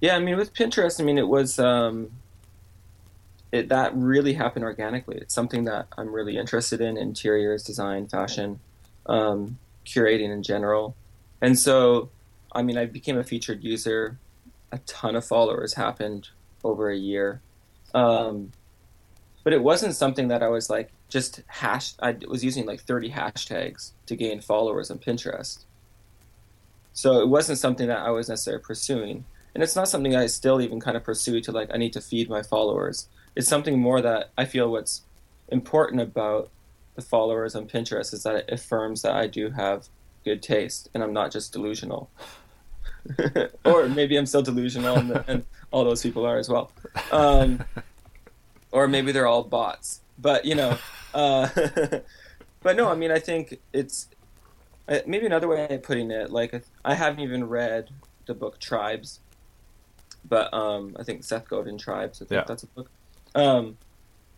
Yeah 0.00 0.16
i 0.16 0.18
mean 0.18 0.36
with 0.36 0.52
pinterest 0.52 1.00
i 1.00 1.04
mean 1.04 1.18
it 1.18 1.28
was 1.28 1.60
um 1.60 2.10
it, 3.52 3.68
that 3.68 3.94
really 3.94 4.32
happened 4.32 4.64
organically. 4.64 5.18
It's 5.18 5.34
something 5.34 5.64
that 5.66 5.86
i'm 5.96 6.12
really 6.12 6.36
interested 6.36 6.80
in 6.80 6.96
interiors 6.96 7.62
design 7.62 8.08
fashion 8.08 8.58
um, 9.06 9.58
curating 9.86 10.32
in 10.32 10.42
general. 10.42 10.96
And 11.40 11.56
so 11.56 12.10
i 12.50 12.62
mean 12.62 12.76
i 12.76 12.86
became 12.86 13.18
a 13.18 13.24
featured 13.24 13.62
user. 13.62 14.18
A 14.72 14.78
ton 14.78 15.14
of 15.14 15.24
followers 15.24 15.74
happened 15.74 16.30
over 16.64 16.90
a 16.90 16.96
year. 16.96 17.40
Um, 17.94 18.50
but 19.44 19.52
it 19.52 19.62
wasn't 19.62 19.94
something 19.94 20.28
that 20.28 20.42
I 20.42 20.48
was 20.48 20.70
like 20.70 20.90
just 21.08 21.42
hash. 21.46 21.94
I 22.00 22.16
was 22.28 22.44
using 22.44 22.66
like 22.66 22.82
30 22.82 23.10
hashtags 23.10 23.92
to 24.06 24.16
gain 24.16 24.40
followers 24.40 24.90
on 24.90 24.98
Pinterest. 24.98 25.64
So 26.92 27.20
it 27.20 27.28
wasn't 27.28 27.58
something 27.58 27.88
that 27.88 28.00
I 28.00 28.10
was 28.10 28.28
necessarily 28.28 28.62
pursuing, 28.62 29.24
and 29.54 29.62
it's 29.62 29.76
not 29.76 29.88
something 29.88 30.14
I 30.14 30.26
still 30.26 30.60
even 30.60 30.80
kind 30.80 30.96
of 30.96 31.04
pursue 31.04 31.40
to 31.40 31.52
like 31.52 31.70
I 31.72 31.78
need 31.78 31.92
to 31.94 32.00
feed 32.00 32.28
my 32.28 32.42
followers. 32.42 33.08
It's 33.34 33.48
something 33.48 33.78
more 33.78 34.00
that 34.02 34.30
I 34.36 34.44
feel 34.44 34.70
what's 34.70 35.02
important 35.48 36.02
about 36.02 36.50
the 36.94 37.02
followers 37.02 37.54
on 37.54 37.66
Pinterest 37.66 38.12
is 38.12 38.22
that 38.24 38.36
it 38.36 38.50
affirms 38.50 39.02
that 39.02 39.12
I 39.12 39.26
do 39.26 39.50
have 39.50 39.88
good 40.24 40.42
taste 40.42 40.88
and 40.92 41.02
I'm 41.02 41.12
not 41.12 41.32
just 41.32 41.52
delusional. 41.52 42.10
or 43.64 43.88
maybe 43.88 44.16
I'm 44.16 44.26
still 44.26 44.42
delusional, 44.42 44.96
and, 44.96 45.24
and, 45.26 45.46
all 45.72 45.84
those 45.84 46.02
people 46.02 46.26
are 46.26 46.36
as 46.36 46.50
well. 46.50 46.70
Um, 47.10 47.64
or 48.72 48.88
maybe 48.88 49.12
they're 49.12 49.26
all 49.26 49.44
bots. 49.44 50.00
But 50.18 50.44
you 50.44 50.54
know, 50.54 50.78
uh, 51.14 51.48
but 52.62 52.76
no, 52.76 52.88
I 52.88 52.94
mean, 52.94 53.10
I 53.10 53.18
think 53.18 53.60
it's 53.72 54.08
uh, 54.88 55.00
maybe 55.06 55.26
another 55.26 55.48
way 55.48 55.66
of 55.68 55.82
putting 55.82 56.10
it. 56.10 56.30
Like 56.30 56.64
I 56.84 56.94
haven't 56.94 57.20
even 57.20 57.48
read 57.48 57.90
the 58.26 58.34
book 58.34 58.58
Tribes, 58.58 59.20
but 60.28 60.52
um, 60.52 60.96
I 60.98 61.04
think 61.04 61.24
Seth 61.24 61.48
Godin 61.48 61.78
Tribes. 61.78 62.20
I 62.20 62.24
think 62.24 62.40
yeah. 62.40 62.44
that's 62.46 62.64
a 62.64 62.68
book. 62.68 62.90
Um, 63.34 63.78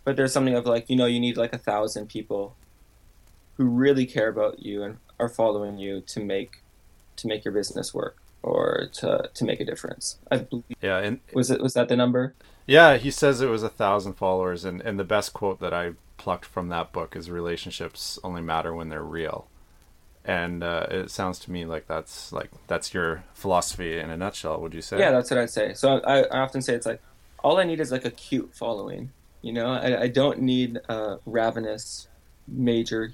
but 0.05 0.17
there's 0.17 0.33
something 0.33 0.55
of 0.55 0.67
like 0.67 0.91
you 0.91 0.97
know 0.97 1.07
you 1.07 1.21
need 1.21 1.37
like 1.37 1.53
a 1.53 1.59
thousand 1.59 2.09
people 2.09 2.57
who 3.57 3.65
really 3.65 4.05
care 4.05 4.29
about 4.29 4.61
you 4.61 4.83
and 4.83 4.99
are 5.19 5.29
following 5.29 5.79
you 5.79 6.01
to 6.01 6.21
make 6.21 6.63
to 7.17 7.29
make 7.29 7.45
your 7.45 7.55
business 7.55 7.95
work 7.95 8.17
or 8.45 8.89
to 8.93 9.31
to 9.33 9.45
make 9.45 9.59
a 9.59 9.65
difference. 9.65 10.19
I 10.31 10.39
believe. 10.39 10.65
Yeah, 10.81 10.99
and 10.99 11.21
was 11.33 11.51
it 11.51 11.61
was 11.61 11.75
that 11.75 11.89
the 11.89 11.97
number? 11.97 12.35
Yeah, 12.67 12.97
he 12.97 13.11
says 13.11 13.41
it 13.41 13.49
was 13.49 13.63
a 13.63 13.69
thousand 13.69 14.15
followers, 14.15 14.65
and 14.65 14.81
and 14.83 14.99
the 14.99 15.05
best 15.05 15.33
quote 15.33 15.61
that 15.61 15.73
I 15.73 15.93
plucked 16.19 16.45
from 16.45 16.69
that 16.69 16.93
book 16.93 17.17
is 17.17 17.31
relationships 17.31 18.19
only 18.23 18.43
matter 18.43 18.75
when 18.75 18.91
they're 18.91 19.03
real, 19.03 19.49
and 20.25 20.63
uh, 20.63 20.87
it 20.91 21.11
sounds 21.11 21.39
to 21.41 21.51
me 21.51 21.65
like 21.65 21.87
that's 21.87 22.33
like 22.33 22.51
that's 22.67 22.93
your 22.93 23.25
philosophy 23.33 23.99
in 23.99 24.11
a 24.11 24.17
nutshell. 24.17 24.61
Would 24.61 24.75
you 24.75 24.83
say? 24.83 24.99
Yeah, 24.99 25.11
that's 25.11 25.31
what 25.31 25.41
I'd 25.41 25.51
say. 25.51 25.73
So 25.73 26.01
I, 26.01 26.25
I 26.25 26.41
often 26.41 26.61
say 26.61 26.75
it's 26.75 26.87
like 26.87 27.01
all 27.43 27.59
I 27.59 27.65
need 27.65 27.81
is 27.81 27.91
like 27.91 28.05
a 28.05 28.11
cute 28.11 28.55
following. 28.55 29.11
You 29.41 29.53
know, 29.53 29.67
I, 29.67 30.03
I 30.03 30.09
don't 30.09 30.41
need 30.41 30.81
a 30.89 31.19
ravenous 31.27 32.09
major 32.47 33.13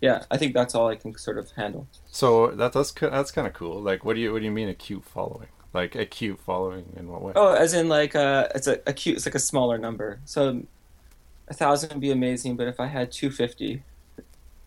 yeah, 0.00 0.24
I 0.30 0.36
think 0.36 0.54
that's 0.54 0.74
all 0.74 0.88
I 0.88 0.96
can 0.96 1.16
sort 1.16 1.38
of 1.38 1.52
handle. 1.52 1.88
So 2.10 2.48
that 2.52 2.72
that's 2.72 2.92
that's 2.92 3.30
kind 3.30 3.46
of 3.46 3.52
cool. 3.54 3.80
Like, 3.80 4.04
what 4.04 4.14
do 4.14 4.20
you 4.20 4.32
what 4.32 4.40
do 4.40 4.44
you 4.44 4.50
mean 4.52 4.68
a 4.68 4.74
cute 4.74 5.04
following? 5.04 5.48
Like 5.72 5.94
a 5.94 6.06
cute 6.06 6.40
following 6.40 6.92
in 6.96 7.08
what 7.08 7.22
way? 7.22 7.34
Oh, 7.34 7.52
as 7.54 7.74
in 7.74 7.88
like 7.88 8.14
uh, 8.16 8.48
it's 8.54 8.66
a, 8.66 8.80
a 8.86 8.92
cute. 8.92 9.16
It's 9.16 9.26
like 9.26 9.34
a 9.34 9.38
smaller 9.40 9.78
number. 9.78 10.20
So 10.24 10.62
a 11.48 11.54
thousand 11.54 11.90
would 11.92 12.00
be 12.00 12.10
amazing, 12.12 12.56
but 12.56 12.68
if 12.68 12.80
I 12.80 12.86
had 12.86 13.12
two 13.12 13.30
fifty, 13.30 13.84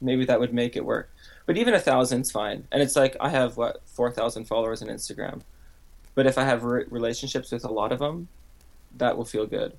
maybe 0.01 0.25
that 0.25 0.39
would 0.39 0.53
make 0.53 0.75
it 0.75 0.86
work. 0.86 1.12
But 1.45 1.57
even 1.57 1.74
a 1.74 1.79
thousand's 1.79 2.31
fine. 2.31 2.67
And 2.71 2.81
it's 2.83 2.95
like 2.95 3.15
I 3.19 3.29
have 3.29 3.57
what 3.57 3.81
four 3.88 4.12
thousand 4.12 4.45
followers 4.45 4.81
on 4.81 4.89
Instagram, 4.89 5.41
But 6.15 6.27
if 6.27 6.38
I 6.38 6.43
have 6.43 6.63
re- 6.63 6.86
relationships 6.89 7.51
with 7.51 7.63
a 7.63 7.71
lot 7.71 7.91
of 7.91 8.00
them, 8.00 8.27
that 8.98 9.17
will 9.17 9.25
feel 9.25 9.45
good. 9.48 9.77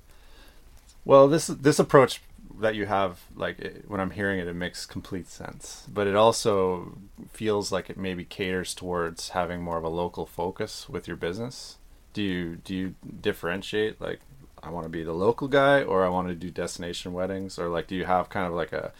Well, 1.05 1.27
this 1.27 1.47
this 1.47 1.79
approach 1.79 2.21
that 2.61 2.75
you 2.75 2.85
have, 2.85 3.19
like 3.35 3.59
it, 3.59 3.83
when 3.87 3.99
I'm 3.99 4.11
hearing 4.11 4.39
it, 4.39 4.47
it 4.47 4.53
makes 4.53 4.85
complete 4.85 5.27
sense. 5.27 5.85
But 5.91 6.07
it 6.07 6.15
also 6.15 6.97
feels 7.31 7.71
like 7.71 7.89
it 7.89 7.97
maybe 7.97 8.23
caters 8.23 8.73
towards 8.73 9.29
having 9.29 9.61
more 9.61 9.77
of 9.77 9.83
a 9.83 9.89
local 9.89 10.25
focus 10.25 10.87
with 10.87 11.07
your 11.07 11.17
business. 11.17 11.77
Do 12.13 12.21
you 12.21 12.55
do 12.57 12.75
you 12.75 12.95
differentiate 13.21 14.01
like 14.01 14.19
I 14.61 14.69
want 14.69 14.85
to 14.85 14.89
be 14.89 15.03
the 15.03 15.13
local 15.13 15.47
guy 15.47 15.81
or 15.81 16.05
I 16.05 16.09
want 16.09 16.27
to 16.27 16.35
do 16.35 16.49
destination 16.49 17.13
weddings 17.13 17.57
or 17.57 17.69
like 17.69 17.87
do 17.87 17.95
you 17.95 18.05
have 18.05 18.29
kind 18.29 18.45
of 18.45 18.53
like 18.53 18.73
a 18.73 18.91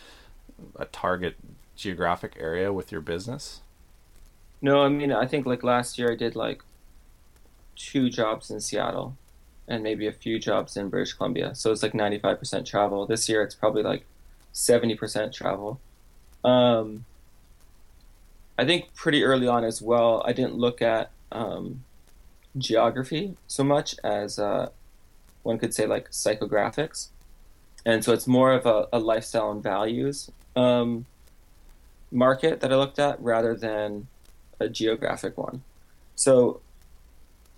a 0.77 0.86
target 0.86 1.36
geographic 1.75 2.38
area 2.39 2.72
with 2.72 2.91
your 2.91 3.01
business? 3.01 3.62
No, 4.62 4.82
I 4.82 4.89
mean 4.89 5.12
I 5.12 5.25
think 5.25 5.46
like 5.46 5.63
last 5.63 5.98
year 5.98 6.12
I 6.12 6.15
did 6.15 6.36
like 6.36 6.63
two 7.75 8.10
jobs 8.10 8.50
in 8.50 8.62
Seattle 8.62 9.18
and 9.72 9.82
maybe 9.82 10.06
a 10.06 10.12
few 10.12 10.38
jobs 10.38 10.75
in 10.75 10.90
British 10.90 11.13
Columbia. 11.13 11.56
So 11.56 11.72
it's 11.72 11.82
like 11.82 11.94
95% 11.94 12.66
travel. 12.66 13.08
This 13.08 13.30
year 13.30 13.42
it's 13.42 13.56
probably 13.56 13.84
like 13.84 14.06
70% 14.54 15.32
travel. 15.34 15.80
Um, 16.44 17.06
I 18.58 18.66
think 18.66 18.94
pretty 18.94 19.24
early 19.24 19.48
on 19.48 19.63
as 19.63 19.82
well, 19.82 20.24
I 20.25 20.34
didn't 20.34 20.56
look 20.56 20.82
at 20.82 21.12
um, 21.32 21.86
geography 22.58 23.38
so 23.48 23.63
much 23.63 23.96
as 24.04 24.38
uh, 24.38 24.70
one 25.44 25.58
could 25.58 25.74
say 25.74 25.88
like 25.88 26.12
psychographics. 26.12 27.08
And 27.86 28.04
so 28.04 28.12
it's 28.12 28.28
more 28.28 28.51
of 28.51 28.66
a, 28.66 28.90
a 28.92 29.00
lifestyle 29.00 29.51
and 29.51 29.63
values 29.63 30.30
um, 30.58 31.06
market 32.12 32.60
that 32.60 32.74
I 32.74 32.75
looked 32.75 33.00
at 33.00 33.22
rather 33.22 33.56
than 33.56 34.08
a 34.60 34.68
geographic 34.68 35.38
one. 35.38 35.63
So 36.16 36.60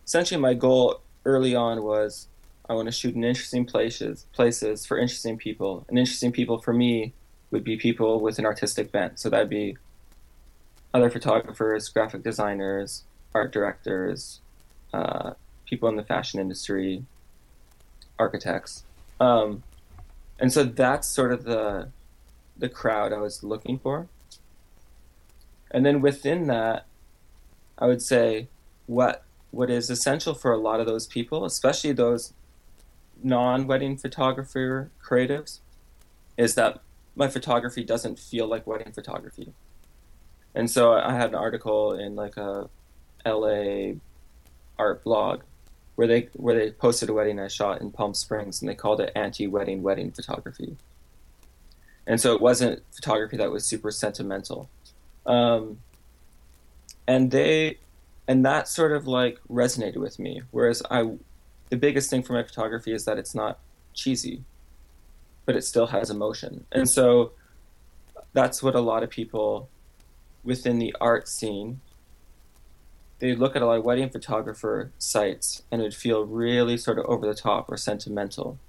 essentially, 0.05 0.39
my 0.39 0.53
goal 0.53 1.01
early 1.25 1.55
on 1.55 1.83
was 1.83 2.27
I 2.69 2.73
want 2.73 2.87
to 2.87 2.91
shoot 2.91 3.15
in 3.15 3.23
interesting 3.23 3.65
places, 3.65 4.25
places 4.33 4.85
for 4.85 4.97
interesting 4.97 5.37
people. 5.37 5.85
And 5.89 5.99
interesting 5.99 6.31
people 6.31 6.59
for 6.59 6.73
me 6.73 7.13
would 7.51 7.63
be 7.63 7.77
people 7.77 8.19
with 8.19 8.39
an 8.39 8.45
artistic 8.45 8.91
bent. 8.91 9.19
So 9.19 9.29
that'd 9.29 9.49
be 9.49 9.77
other 10.93 11.09
photographers, 11.09 11.89
graphic 11.89 12.23
designers, 12.23 13.03
art 13.33 13.51
directors, 13.51 14.39
uh, 14.93 15.33
people 15.65 15.89
in 15.89 15.95
the 15.95 16.03
fashion 16.03 16.39
industry, 16.39 17.03
architects. 18.17 18.83
Um, 19.19 19.63
and 20.39 20.51
so 20.51 20.63
that's 20.63 21.07
sort 21.07 21.31
of 21.31 21.43
the 21.43 21.89
the 22.57 22.69
crowd 22.69 23.11
I 23.11 23.17
was 23.17 23.43
looking 23.43 23.79
for. 23.79 24.07
And 25.71 25.83
then 25.85 26.01
within 26.01 26.47
that, 26.47 26.85
I 27.79 27.87
would 27.87 28.01
say 28.01 28.47
what 28.85 29.23
what 29.53 29.69
is 29.69 29.91
essential 29.91 30.33
for 30.33 30.51
a 30.51 30.57
lot 30.57 30.79
of 30.79 30.88
those 30.88 31.05
people, 31.05 31.45
especially 31.45 31.91
those 31.91 32.33
non-wedding 33.22 33.95
photographer 33.98 34.89
creatives, 35.00 35.60
is 36.38 36.55
that 36.55 36.81
my 37.15 37.27
photography 37.27 37.83
doesn't 37.83 38.17
feel 38.17 38.48
like 38.48 38.65
wedding 38.65 38.91
photography. 38.91 39.53
And 40.55 40.72
so 40.72 40.93
I 40.93 41.13
had 41.13 41.29
an 41.29 41.36
article 41.36 41.93
in 41.93 42.15
like 42.15 42.36
a 42.36 42.67
LA 43.24 43.93
art 44.79 45.03
blog 45.03 45.43
where 45.95 46.07
they 46.07 46.29
where 46.33 46.55
they 46.55 46.72
posted 46.72 47.10
a 47.10 47.13
wedding 47.13 47.39
I 47.39 47.48
shot 47.48 47.79
in 47.79 47.91
Palm 47.91 48.15
Springs 48.15 48.60
and 48.60 48.67
they 48.67 48.74
called 48.74 49.01
it 49.01 49.12
anti-wedding 49.15 49.83
wedding 49.83 50.12
photography. 50.12 50.77
And 52.07 52.19
so 52.19 52.33
it 52.33 52.41
wasn't 52.41 52.81
photography 52.91 53.38
that 53.38 53.51
was 53.51 53.65
super 53.65 53.91
sentimental. 53.91 54.67
Um, 55.27 55.77
and 57.07 57.29
they 57.29 57.77
and 58.27 58.45
that 58.45 58.67
sort 58.67 58.91
of 58.91 59.07
like 59.07 59.39
resonated 59.49 59.97
with 59.97 60.19
me. 60.19 60.41
Whereas 60.51 60.81
I, 60.89 61.11
the 61.69 61.77
biggest 61.77 62.09
thing 62.09 62.23
for 62.23 62.33
my 62.33 62.43
photography 62.43 62.93
is 62.93 63.05
that 63.05 63.17
it's 63.17 63.35
not 63.35 63.59
cheesy, 63.93 64.43
but 65.45 65.55
it 65.55 65.63
still 65.63 65.87
has 65.87 66.09
emotion. 66.09 66.65
And 66.71 66.89
so 66.89 67.31
that's 68.33 68.63
what 68.63 68.75
a 68.75 68.81
lot 68.81 69.03
of 69.03 69.09
people 69.09 69.69
within 70.43 70.79
the 70.79 70.95
art 70.99 71.27
scene 71.27 71.81
they 73.23 73.33
look 73.33 73.55
at 73.55 73.61
a 73.61 73.65
lot 73.65 73.77
of 73.77 73.85
wedding 73.85 74.09
photographer 74.09 74.91
sites 74.97 75.63
and 75.71 75.79
it 75.79 75.85
would 75.85 75.95
feel 75.95 76.25
really 76.25 76.75
sort 76.75 76.99
of 76.99 77.05
over 77.05 77.25
the 77.25 77.33
top 77.33 77.71
or 77.71 77.77
sentimental. 77.77 78.59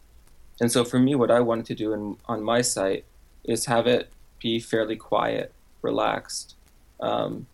And 0.60 0.70
so 0.70 0.84
for 0.84 1.00
me, 1.00 1.16
what 1.16 1.28
I 1.28 1.40
wanted 1.40 1.66
to 1.66 1.74
do 1.74 1.92
in, 1.92 2.18
on 2.26 2.40
my 2.40 2.60
site 2.60 3.04
is 3.42 3.66
have 3.66 3.88
it 3.88 4.10
be 4.38 4.60
fairly 4.60 4.94
quiet, 4.94 5.52
relaxed, 5.82 6.54
um, 7.00 7.48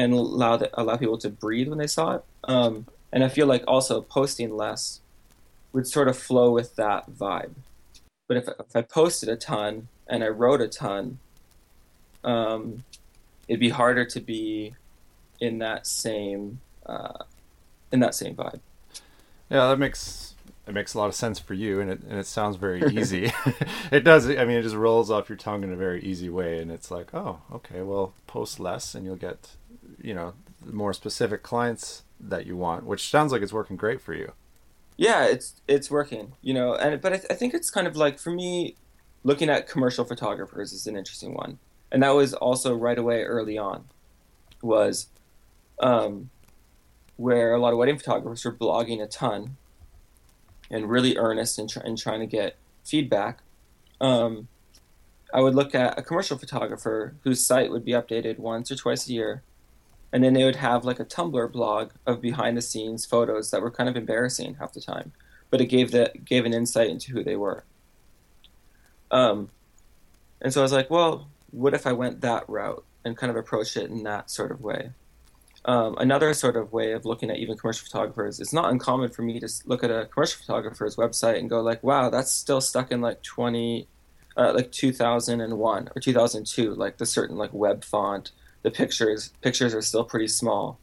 and 0.00 0.14
allow 0.14 0.58
allow 0.74 0.96
people 0.96 1.18
to 1.18 1.28
breathe 1.28 1.68
when 1.68 1.78
they 1.78 1.86
saw 1.86 2.16
it. 2.16 2.24
Um, 2.44 2.86
and 3.12 3.22
I 3.22 3.28
feel 3.28 3.46
like 3.46 3.64
also 3.66 4.00
posting 4.00 4.56
less 4.56 5.00
would 5.72 5.86
sort 5.86 6.08
of 6.08 6.16
flow 6.16 6.50
with 6.52 6.76
that 6.76 7.10
vibe. 7.10 7.52
But 8.26 8.38
if, 8.38 8.48
if 8.48 8.74
I 8.74 8.82
posted 8.82 9.28
a 9.28 9.36
ton 9.36 9.88
and 10.06 10.24
I 10.24 10.28
wrote 10.28 10.60
a 10.60 10.68
ton, 10.68 11.18
um, 12.24 12.84
it'd 13.46 13.60
be 13.60 13.68
harder 13.68 14.04
to 14.06 14.20
be 14.20 14.74
in 15.40 15.58
that 15.58 15.86
same 15.86 16.60
uh, 16.86 17.24
in 17.92 18.00
that 18.00 18.14
same 18.14 18.34
vibe. 18.34 18.60
Yeah, 19.50 19.68
that 19.68 19.78
makes 19.78 20.34
it 20.66 20.72
makes 20.72 20.94
a 20.94 20.98
lot 20.98 21.08
of 21.08 21.14
sense 21.14 21.38
for 21.38 21.52
you, 21.54 21.80
and 21.80 21.90
it 21.90 22.00
and 22.08 22.18
it 22.18 22.26
sounds 22.26 22.56
very 22.56 22.82
easy. 22.96 23.32
it 23.90 24.04
does. 24.04 24.28
I 24.30 24.44
mean, 24.46 24.56
it 24.56 24.62
just 24.62 24.76
rolls 24.76 25.10
off 25.10 25.28
your 25.28 25.36
tongue 25.36 25.62
in 25.62 25.72
a 25.72 25.76
very 25.76 26.02
easy 26.02 26.30
way, 26.30 26.58
and 26.58 26.70
it's 26.70 26.90
like, 26.90 27.12
oh, 27.12 27.40
okay, 27.52 27.82
well, 27.82 28.14
post 28.26 28.58
less, 28.58 28.94
and 28.94 29.04
you'll 29.04 29.16
get, 29.16 29.56
you 30.02 30.14
know, 30.14 30.34
more 30.64 30.92
specific 30.92 31.42
clients 31.42 32.02
that 32.20 32.46
you 32.46 32.56
want, 32.56 32.84
which 32.84 33.08
sounds 33.08 33.32
like 33.32 33.42
it's 33.42 33.52
working 33.52 33.76
great 33.76 34.00
for 34.00 34.14
you. 34.14 34.32
Yeah, 34.96 35.24
it's 35.24 35.60
it's 35.66 35.90
working, 35.90 36.32
you 36.42 36.52
know, 36.52 36.74
and 36.74 37.00
but 37.00 37.12
I, 37.12 37.16
th- 37.16 37.30
I 37.30 37.34
think 37.34 37.54
it's 37.54 37.70
kind 37.70 37.86
of 37.86 37.96
like 37.96 38.18
for 38.18 38.30
me, 38.30 38.76
looking 39.24 39.48
at 39.48 39.66
commercial 39.66 40.04
photographers 40.04 40.72
is 40.72 40.86
an 40.86 40.96
interesting 40.96 41.34
one, 41.34 41.58
and 41.90 42.02
that 42.02 42.10
was 42.10 42.34
also 42.34 42.74
right 42.74 42.98
away 42.98 43.22
early 43.22 43.56
on, 43.56 43.84
was 44.62 45.08
um, 45.80 46.28
where 47.16 47.54
a 47.54 47.58
lot 47.58 47.72
of 47.72 47.78
wedding 47.78 47.98
photographers 47.98 48.44
were 48.44 48.52
blogging 48.52 49.02
a 49.02 49.06
ton 49.06 49.56
and 50.70 50.90
really 50.90 51.16
earnest 51.16 51.58
and, 51.58 51.72
in 51.84 51.96
trying 51.96 52.20
to 52.20 52.26
get 52.26 52.56
feedback. 52.84 53.40
Um, 54.00 54.48
I 55.32 55.40
would 55.40 55.54
look 55.54 55.74
at 55.74 55.98
a 55.98 56.02
commercial 56.02 56.38
photographer 56.38 57.14
whose 57.24 57.44
site 57.44 57.70
would 57.70 57.84
be 57.84 57.92
updated 57.92 58.38
once 58.38 58.70
or 58.70 58.76
twice 58.76 59.08
a 59.08 59.12
year, 59.12 59.42
and 60.12 60.24
then 60.24 60.34
they 60.34 60.44
would 60.44 60.56
have 60.56 60.84
like 60.84 61.00
a 61.00 61.04
Tumblr 61.04 61.52
blog 61.52 61.92
of 62.06 62.20
behind 62.20 62.56
the 62.56 62.62
scenes 62.62 63.06
photos 63.06 63.50
that 63.50 63.62
were 63.62 63.70
kind 63.70 63.88
of 63.88 63.96
embarrassing 63.96 64.54
half 64.54 64.72
the 64.72 64.80
time, 64.80 65.12
but 65.50 65.60
it 65.60 65.66
gave 65.66 65.90
the 65.90 66.12
gave 66.24 66.44
an 66.44 66.54
insight 66.54 66.90
into 66.90 67.12
who 67.12 67.22
they 67.22 67.36
were. 67.36 67.64
Um, 69.10 69.50
and 70.40 70.52
so 70.52 70.60
I 70.60 70.62
was 70.62 70.72
like, 70.72 70.90
well, 70.90 71.28
what 71.50 71.74
if 71.74 71.86
I 71.86 71.92
went 71.92 72.20
that 72.20 72.48
route 72.48 72.84
and 73.04 73.16
kind 73.16 73.30
of 73.30 73.36
approached 73.36 73.76
it 73.76 73.90
in 73.90 74.02
that 74.04 74.30
sort 74.30 74.50
of 74.50 74.60
way? 74.60 74.90
Um, 75.64 75.96
another 75.98 76.32
sort 76.32 76.56
of 76.56 76.72
way 76.72 76.92
of 76.92 77.04
looking 77.04 77.30
at 77.30 77.36
even 77.36 77.56
commercial 77.56 77.84
photographers, 77.84 78.40
it's 78.40 78.52
not 78.52 78.70
uncommon 78.70 79.10
for 79.10 79.22
me 79.22 79.38
to 79.40 79.48
look 79.66 79.84
at 79.84 79.90
a 79.90 80.06
commercial 80.06 80.40
photographer's 80.40 80.96
website 80.96 81.38
and 81.38 81.50
go 81.50 81.60
like, 81.60 81.82
wow, 81.82 82.08
that's 82.08 82.30
still 82.30 82.62
stuck 82.62 82.90
in 82.90 83.02
like 83.02 83.22
20, 83.22 83.86
uh, 84.38 84.52
like 84.54 84.72
2001 84.72 85.88
or 85.94 86.00
2002, 86.00 86.74
like 86.74 86.96
the 86.96 87.04
certain 87.04 87.36
like 87.36 87.52
web 87.52 87.84
font, 87.84 88.32
the 88.62 88.70
pictures, 88.70 89.32
pictures 89.40 89.74
are 89.74 89.82
still 89.82 90.04
pretty 90.04 90.28
small. 90.28 90.78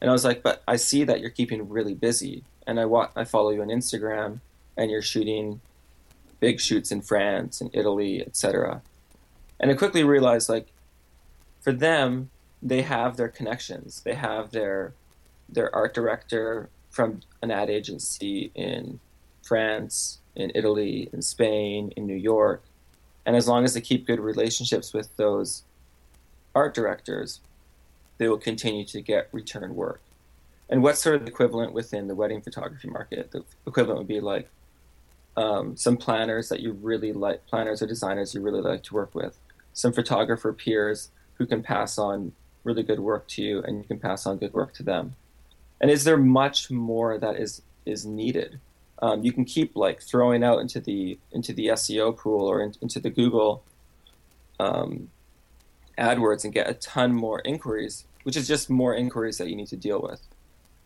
And 0.00 0.10
I 0.10 0.12
was 0.12 0.24
like, 0.24 0.42
but 0.42 0.62
I 0.66 0.76
see 0.76 1.04
that 1.04 1.20
you're 1.20 1.30
keeping 1.30 1.68
really 1.68 1.94
busy 1.94 2.44
and 2.66 2.80
I 2.80 2.84
wa- 2.86 3.10
I 3.14 3.24
follow 3.24 3.50
you 3.50 3.62
on 3.62 3.68
Instagram 3.68 4.40
and 4.76 4.90
you're 4.90 5.02
shooting 5.02 5.60
big 6.40 6.60
shoots 6.60 6.90
in 6.90 7.02
France 7.02 7.60
and 7.60 7.70
Italy, 7.72 8.20
etc. 8.20 8.82
And 9.60 9.70
I 9.70 9.74
quickly 9.74 10.02
realized 10.02 10.48
like 10.48 10.68
for 11.60 11.72
them, 11.72 12.30
they 12.60 12.82
have 12.82 13.16
their 13.16 13.28
connections. 13.28 14.02
They 14.04 14.14
have 14.14 14.50
their 14.50 14.94
their 15.48 15.74
art 15.74 15.94
director 15.94 16.68
from 16.90 17.20
an 17.42 17.50
ad 17.50 17.70
agency 17.70 18.50
in 18.54 19.00
France, 19.42 20.18
in 20.34 20.50
Italy, 20.54 21.08
in 21.12 21.22
Spain, 21.22 21.92
in 21.96 22.06
New 22.06 22.16
York. 22.16 22.62
And 23.26 23.36
as 23.36 23.46
long 23.46 23.64
as 23.64 23.74
they 23.74 23.80
keep 23.80 24.06
good 24.06 24.20
relationships 24.20 24.92
with 24.92 25.16
those 25.16 25.62
art 26.54 26.74
directors, 26.74 27.40
they 28.18 28.28
will 28.28 28.38
continue 28.38 28.84
to 28.86 29.00
get 29.00 29.28
return 29.32 29.74
work. 29.74 30.00
And 30.68 30.82
what's 30.82 31.00
sort 31.00 31.16
of 31.16 31.22
the 31.22 31.30
equivalent 31.30 31.72
within 31.72 32.08
the 32.08 32.14
wedding 32.14 32.40
photography 32.40 32.88
market? 32.88 33.30
The 33.30 33.44
equivalent 33.66 33.98
would 33.98 34.08
be 34.08 34.20
like 34.20 34.48
um, 35.36 35.76
some 35.76 35.96
planners 35.96 36.48
that 36.48 36.60
you 36.60 36.72
really 36.72 37.12
like, 37.12 37.46
planners 37.46 37.82
or 37.82 37.86
designers 37.86 38.34
you 38.34 38.40
really 38.40 38.60
like 38.62 38.82
to 38.84 38.94
work 38.94 39.14
with, 39.14 39.38
some 39.72 39.92
photographer 39.92 40.52
peers 40.52 41.10
who 41.34 41.46
can 41.46 41.62
pass 41.62 41.98
on 41.98 42.32
really 42.64 42.82
good 42.82 43.00
work 43.00 43.26
to 43.28 43.42
you 43.42 43.62
and 43.62 43.78
you 43.78 43.84
can 43.84 43.98
pass 43.98 44.26
on 44.26 44.38
good 44.38 44.52
work 44.52 44.72
to 44.74 44.82
them 44.82 45.16
and 45.82 45.90
is 45.90 46.04
there 46.04 46.16
much 46.16 46.70
more 46.70 47.18
that 47.18 47.36
is 47.36 47.60
is 47.84 48.06
needed 48.06 48.58
um, 49.00 49.24
you 49.24 49.32
can 49.32 49.44
keep 49.44 49.74
like 49.74 50.00
throwing 50.00 50.44
out 50.44 50.60
into 50.60 50.80
the 50.80 51.18
into 51.32 51.52
the 51.52 51.66
seo 51.68 52.16
pool 52.16 52.46
or 52.46 52.62
in, 52.62 52.72
into 52.80 53.00
the 53.00 53.10
google 53.10 53.64
um, 54.60 55.10
adwords 55.98 56.44
and 56.44 56.52
get 56.52 56.68
a 56.68 56.74
ton 56.74 57.12
more 57.12 57.40
inquiries 57.40 58.04
which 58.22 58.36
is 58.36 58.46
just 58.46 58.70
more 58.70 58.94
inquiries 58.94 59.38
that 59.38 59.48
you 59.48 59.56
need 59.56 59.66
to 59.66 59.76
deal 59.76 60.00
with 60.00 60.20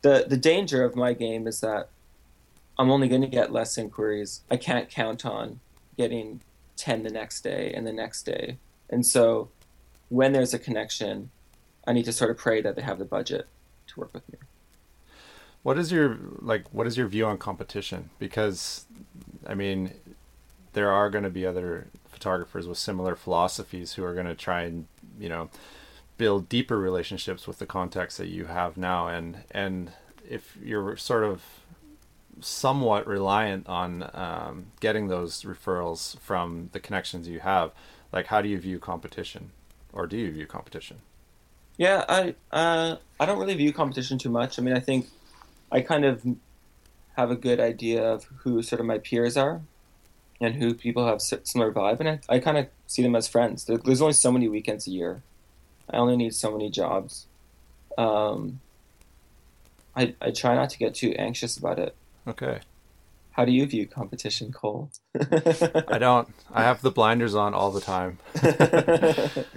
the 0.03 0.27
the 0.29 0.37
danger 0.37 0.85
of 0.85 0.95
my 0.95 1.13
game 1.13 1.47
is 1.47 1.61
that 1.61 1.89
I'm 2.79 2.91
only 2.91 3.09
going 3.09 3.23
to 3.23 3.27
get 3.27 3.53
less 3.53 3.79
inquiries. 3.79 4.43
I 4.51 4.57
can't 4.57 4.91
count 4.91 5.25
on 5.25 5.61
getting 5.97 6.41
10 6.77 7.05
the 7.05 7.11
next 7.11 7.41
day 7.41 7.73
and 7.75 7.87
the 7.87 7.93
next 7.93 8.25
day. 8.25 8.59
And 8.91 9.07
so 9.07 9.49
when 10.09 10.33
there's 10.33 10.53
a 10.53 10.59
connection, 10.59 11.31
I 11.87 11.93
need 11.93 12.05
to 12.05 12.13
sort 12.13 12.31
of 12.31 12.37
pray 12.37 12.61
that 12.61 12.77
they 12.77 12.83
have 12.83 12.99
the 12.99 13.05
budget 13.05 13.49
to 13.89 14.01
work 14.01 14.13
with 14.13 14.31
me. 14.31 14.39
What 15.63 15.79
is 15.79 15.91
your 15.91 16.19
like 16.41 16.69
what 16.73 16.87
is 16.87 16.97
your 16.97 17.09
view 17.09 17.27
on 17.27 17.39
competition? 17.39 18.11
Because 18.19 18.85
I 19.47 19.55
mean 19.55 19.95
there 20.75 20.93
are 20.93 21.11
going 21.11 21.25
to 21.25 21.31
be 21.31 21.47
other 21.47 21.89
photographers 22.09 22.69
with 22.69 22.79
similar 22.79 23.17
philosophies 23.17 23.95
who 23.95 24.05
are 24.05 24.13
going 24.13 24.27
to 24.27 24.35
try 24.35 24.63
and, 24.63 24.87
you 25.19 25.29
know, 25.29 25.51
build 26.19 26.49
deeper 26.49 26.79
relationships 26.79 27.47
with 27.47 27.59
the 27.59 27.67
contacts 27.67 28.17
that 28.17 28.29
you 28.29 28.47
have 28.47 28.77
now 28.77 29.07
and 29.09 29.39
and 29.51 29.93
if 30.29 30.57
you're 30.63 30.97
sort 30.97 31.23
of 31.25 31.43
somewhat 32.41 33.07
reliant 33.07 33.67
on 33.67 34.11
um, 34.15 34.67
getting 34.81 35.09
those 35.09 35.43
referrals 35.43 36.19
from 36.19 36.69
the 36.73 36.81
connections 36.81 37.29
you 37.29 37.41
have. 37.41 37.73
Like, 38.13 38.27
how 38.27 38.41
do 38.43 38.49
you 38.49 38.59
view 38.59 38.79
competition, 38.79 39.51
or 39.93 40.07
do 40.07 40.17
you 40.17 40.31
view 40.31 40.47
competition? 40.47 40.99
Yeah, 41.77 42.05
I 42.09 42.35
uh, 42.53 42.97
I 43.19 43.27
don't 43.27 43.39
really 43.39 43.55
view 43.55 43.73
competition 43.73 44.19
too 44.19 44.31
much. 44.31 44.59
I 44.59 44.63
mean, 44.63 44.77
I 44.77 44.81
think 44.81 45.07
I 45.71 45.81
kind 45.81 46.05
of 46.05 46.25
have 47.17 47.31
a 47.31 47.37
good 47.37 47.61
idea 47.61 48.03
of 48.03 48.25
who 48.39 48.63
sort 48.63 48.81
of 48.81 48.87
my 48.87 48.99
peers 48.99 49.37
are, 49.37 49.63
and 50.40 50.55
who 50.57 50.75
people 50.75 51.07
have 51.07 51.21
similar 51.23 51.73
vibe, 51.73 52.00
and 52.00 52.09
I, 52.09 52.21
I 52.28 52.38
kind 52.38 52.59
of 52.59 52.69
see 52.87 53.02
them 53.02 53.16
as 53.16 53.28
friends. 53.28 53.64
There's 53.64 54.02
only 54.02 54.12
so 54.12 54.31
many 54.33 54.49
weekends 54.49 54.87
a 54.87 54.90
year. 54.90 55.23
I 55.90 55.97
only 55.97 56.16
need 56.16 56.35
so 56.35 56.50
many 56.50 56.71
jobs. 56.71 57.26
Um, 57.97 58.61
I 59.95 60.14
I 60.21 60.31
try 60.31 60.55
not 60.55 60.71
to 60.71 60.78
get 60.78 60.95
too 60.95 61.12
anxious 61.19 61.57
about 61.57 61.78
it. 61.78 61.95
Okay. 62.26 62.61
How 63.33 63.45
do 63.45 63.52
you 63.52 63.66
view 63.66 63.87
competition, 63.87 64.50
Cole? 64.52 64.90
I 65.21 65.99
don't. 65.99 66.28
I 66.52 66.62
have 66.62 66.81
the 66.83 66.90
blinders 66.90 67.35
on 67.35 67.55
all 67.55 67.71
the 67.71 67.81
time. 67.81 68.19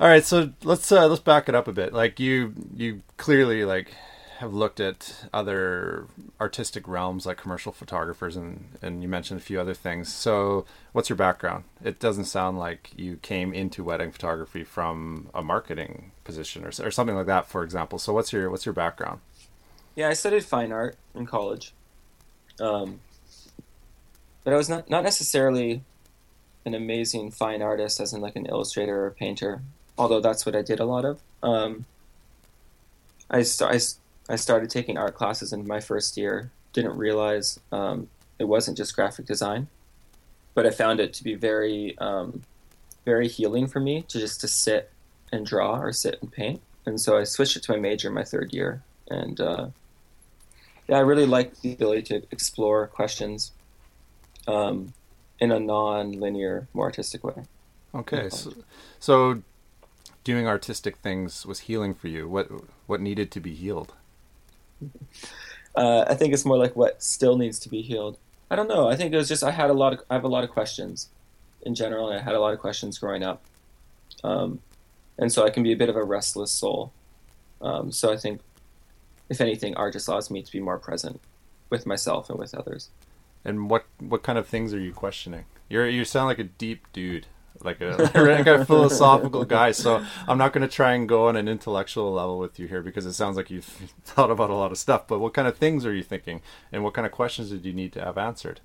all 0.00 0.08
right, 0.08 0.24
so 0.24 0.50
let's 0.64 0.90
uh, 0.90 1.06
let's 1.06 1.20
back 1.20 1.48
it 1.48 1.54
up 1.54 1.68
a 1.68 1.72
bit. 1.72 1.92
Like 1.92 2.18
you, 2.18 2.54
you 2.74 3.02
clearly 3.18 3.66
like 3.66 3.92
have 4.38 4.54
looked 4.54 4.80
at 4.80 5.26
other 5.34 6.06
artistic 6.40 6.88
realms 6.88 7.26
like 7.26 7.36
commercial 7.36 7.70
photographers 7.72 8.34
and 8.34 8.70
and 8.80 9.02
you 9.02 9.08
mentioned 9.08 9.38
a 9.38 9.42
few 9.42 9.60
other 9.60 9.74
things. 9.74 10.10
So, 10.10 10.64
what's 10.92 11.10
your 11.10 11.16
background? 11.16 11.64
It 11.84 11.98
doesn't 11.98 12.24
sound 12.24 12.58
like 12.58 12.92
you 12.96 13.16
came 13.16 13.52
into 13.52 13.84
wedding 13.84 14.10
photography 14.10 14.64
from 14.64 15.28
a 15.34 15.42
marketing 15.42 16.12
position 16.24 16.64
or 16.64 16.68
or 16.82 16.90
something 16.90 17.14
like 17.14 17.26
that, 17.26 17.46
for 17.46 17.62
example. 17.62 17.98
So, 17.98 18.14
what's 18.14 18.32
your 18.32 18.48
what's 18.48 18.64
your 18.64 18.72
background? 18.72 19.20
Yeah, 19.94 20.08
I 20.08 20.14
studied 20.14 20.46
fine 20.46 20.72
art 20.72 20.96
in 21.14 21.26
college. 21.26 21.74
Um, 22.58 23.00
but 24.44 24.54
I 24.54 24.56
was 24.56 24.70
not 24.70 24.88
not 24.88 25.04
necessarily 25.04 25.82
an 26.64 26.74
amazing 26.74 27.32
fine 27.32 27.60
artist, 27.60 28.00
as 28.00 28.14
in 28.14 28.22
like 28.22 28.36
an 28.36 28.46
illustrator 28.46 29.02
or 29.02 29.08
a 29.08 29.12
painter. 29.12 29.60
Although 30.00 30.20
that's 30.20 30.46
what 30.46 30.56
I 30.56 30.62
did 30.62 30.80
a 30.80 30.84
lot 30.84 31.04
of. 31.04 31.20
Um, 31.42 31.84
I, 33.30 33.42
st- 33.42 33.70
I 33.70 34.32
I 34.32 34.36
started 34.36 34.70
taking 34.70 34.96
art 34.96 35.14
classes 35.14 35.52
in 35.52 35.66
my 35.66 35.80
first 35.80 36.16
year. 36.16 36.50
Didn't 36.72 36.96
realize 36.96 37.60
um, 37.70 38.08
it 38.38 38.44
wasn't 38.44 38.76
just 38.76 38.94
graphic 38.94 39.26
design, 39.26 39.66
but 40.54 40.66
I 40.66 40.70
found 40.70 41.00
it 41.00 41.12
to 41.14 41.24
be 41.24 41.34
very, 41.34 41.98
um, 41.98 42.42
very 43.04 43.28
healing 43.28 43.66
for 43.66 43.80
me 43.80 44.02
to 44.02 44.18
just 44.18 44.40
to 44.40 44.48
sit 44.48 44.90
and 45.32 45.44
draw 45.44 45.78
or 45.78 45.92
sit 45.92 46.16
and 46.22 46.32
paint. 46.32 46.62
And 46.86 47.00
so 47.00 47.18
I 47.18 47.24
switched 47.24 47.56
it 47.56 47.62
to 47.64 47.72
my 47.72 47.78
major 47.78 48.08
in 48.08 48.14
my 48.14 48.24
third 48.24 48.54
year, 48.54 48.82
and 49.08 49.38
uh, 49.40 49.66
yeah, 50.88 50.96
I 50.96 51.00
really 51.00 51.26
liked 51.26 51.60
the 51.62 51.72
ability 51.72 52.02
to 52.02 52.22
explore 52.30 52.86
questions 52.86 53.52
um, 54.46 54.94
in 55.40 55.52
a 55.52 55.60
non-linear, 55.60 56.68
more 56.72 56.86
artistic 56.86 57.22
way. 57.22 57.42
Okay, 57.94 58.30
so, 58.30 58.54
so 58.98 59.42
doing 60.24 60.46
artistic 60.46 60.96
things 60.98 61.46
was 61.46 61.60
healing 61.60 61.94
for 61.94 62.08
you. 62.08 62.28
What 62.28 62.50
what 62.86 63.00
needed 63.00 63.30
to 63.32 63.40
be 63.40 63.54
healed? 63.54 63.94
uh, 65.74 66.04
I 66.08 66.14
think 66.14 66.32
it's 66.32 66.44
more 66.44 66.58
like 66.58 66.76
what 66.76 67.02
still 67.02 67.36
needs 67.36 67.58
to 67.60 67.68
be 67.68 67.82
healed. 67.82 68.18
I 68.50 68.56
don't 68.56 68.68
know. 68.68 68.88
I 68.88 68.96
think 68.96 69.12
it 69.12 69.16
was 69.16 69.28
just 69.28 69.44
I 69.44 69.50
had 69.50 69.70
a 69.70 69.74
lot 69.74 69.92
of 69.92 70.00
I 70.10 70.14
have 70.14 70.24
a 70.24 70.28
lot 70.28 70.44
of 70.44 70.50
questions 70.50 71.08
in 71.62 71.74
general, 71.74 72.10
and 72.10 72.18
I 72.18 72.22
had 72.22 72.34
a 72.34 72.40
lot 72.40 72.52
of 72.52 72.58
questions 72.58 72.98
growing 72.98 73.22
up, 73.22 73.42
um, 74.24 74.60
and 75.18 75.32
so 75.32 75.44
I 75.44 75.50
can 75.50 75.62
be 75.62 75.72
a 75.72 75.76
bit 75.76 75.88
of 75.88 75.96
a 75.96 76.04
restless 76.04 76.50
soul. 76.50 76.92
Um, 77.60 77.92
so 77.92 78.12
I 78.12 78.16
think, 78.16 78.40
if 79.28 79.40
anything, 79.40 79.76
art 79.76 79.92
just 79.92 80.08
allows 80.08 80.30
me 80.30 80.42
to 80.42 80.50
be 80.50 80.60
more 80.60 80.78
present 80.78 81.20
with 81.68 81.86
myself 81.86 82.30
and 82.30 82.38
with 82.38 82.54
others. 82.54 82.88
And 83.44 83.70
what 83.70 83.86
what 83.98 84.22
kind 84.22 84.38
of 84.38 84.46
things 84.46 84.74
are 84.74 84.80
you 84.80 84.92
questioning? 84.92 85.44
You're 85.68 85.88
you 85.88 86.04
sound 86.04 86.26
like 86.26 86.38
a 86.38 86.44
deep 86.44 86.86
dude 86.92 87.26
like 87.62 87.80
a 87.80 88.10
like 88.14 88.46
a 88.46 88.64
philosophical 88.66 89.44
guy. 89.44 89.72
So 89.72 90.04
I'm 90.26 90.38
not 90.38 90.52
going 90.52 90.66
to 90.66 90.74
try 90.74 90.92
and 90.94 91.08
go 91.08 91.28
on 91.28 91.36
an 91.36 91.48
intellectual 91.48 92.12
level 92.12 92.38
with 92.38 92.58
you 92.58 92.66
here 92.66 92.82
because 92.82 93.06
it 93.06 93.12
sounds 93.12 93.36
like 93.36 93.50
you've 93.50 93.64
thought 94.04 94.30
about 94.30 94.50
a 94.50 94.54
lot 94.54 94.72
of 94.72 94.78
stuff. 94.78 95.06
But 95.06 95.18
what 95.18 95.34
kind 95.34 95.48
of 95.48 95.56
things 95.56 95.84
are 95.84 95.94
you 95.94 96.02
thinking, 96.02 96.42
and 96.72 96.82
what 96.84 96.94
kind 96.94 97.06
of 97.06 97.12
questions 97.12 97.50
did 97.50 97.64
you 97.64 97.72
need 97.72 97.92
to 97.92 98.04
have 98.04 98.18
answered? 98.18 98.60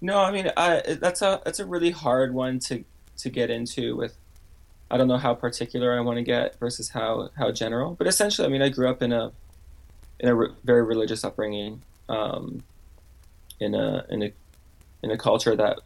No, 0.00 0.18
I 0.18 0.30
mean 0.30 0.50
I, 0.56 0.96
that's 1.00 1.22
a 1.22 1.40
that's 1.44 1.58
a 1.58 1.66
really 1.66 1.90
hard 1.90 2.32
one 2.34 2.58
to 2.60 2.84
to 3.18 3.30
get 3.30 3.50
into 3.50 3.96
with. 3.96 4.16
I 4.90 4.96
don't 4.96 5.08
know 5.08 5.18
how 5.18 5.34
particular 5.34 5.94
I 5.94 6.00
want 6.00 6.16
to 6.16 6.22
get 6.22 6.58
versus 6.58 6.88
how 6.88 7.30
how 7.36 7.52
general, 7.52 7.94
but 7.94 8.06
essentially, 8.06 8.46
I 8.46 8.50
mean, 8.50 8.62
I 8.62 8.70
grew 8.70 8.88
up 8.88 9.02
in 9.02 9.12
a 9.12 9.32
in 10.20 10.28
a 10.28 10.34
re- 10.34 10.54
very 10.64 10.82
religious 10.82 11.24
upbringing, 11.24 11.82
um, 12.08 12.62
in 13.60 13.74
a 13.74 14.06
in 14.08 14.22
a 14.22 14.32
in 15.02 15.10
a 15.10 15.18
culture 15.18 15.54
that 15.56 15.80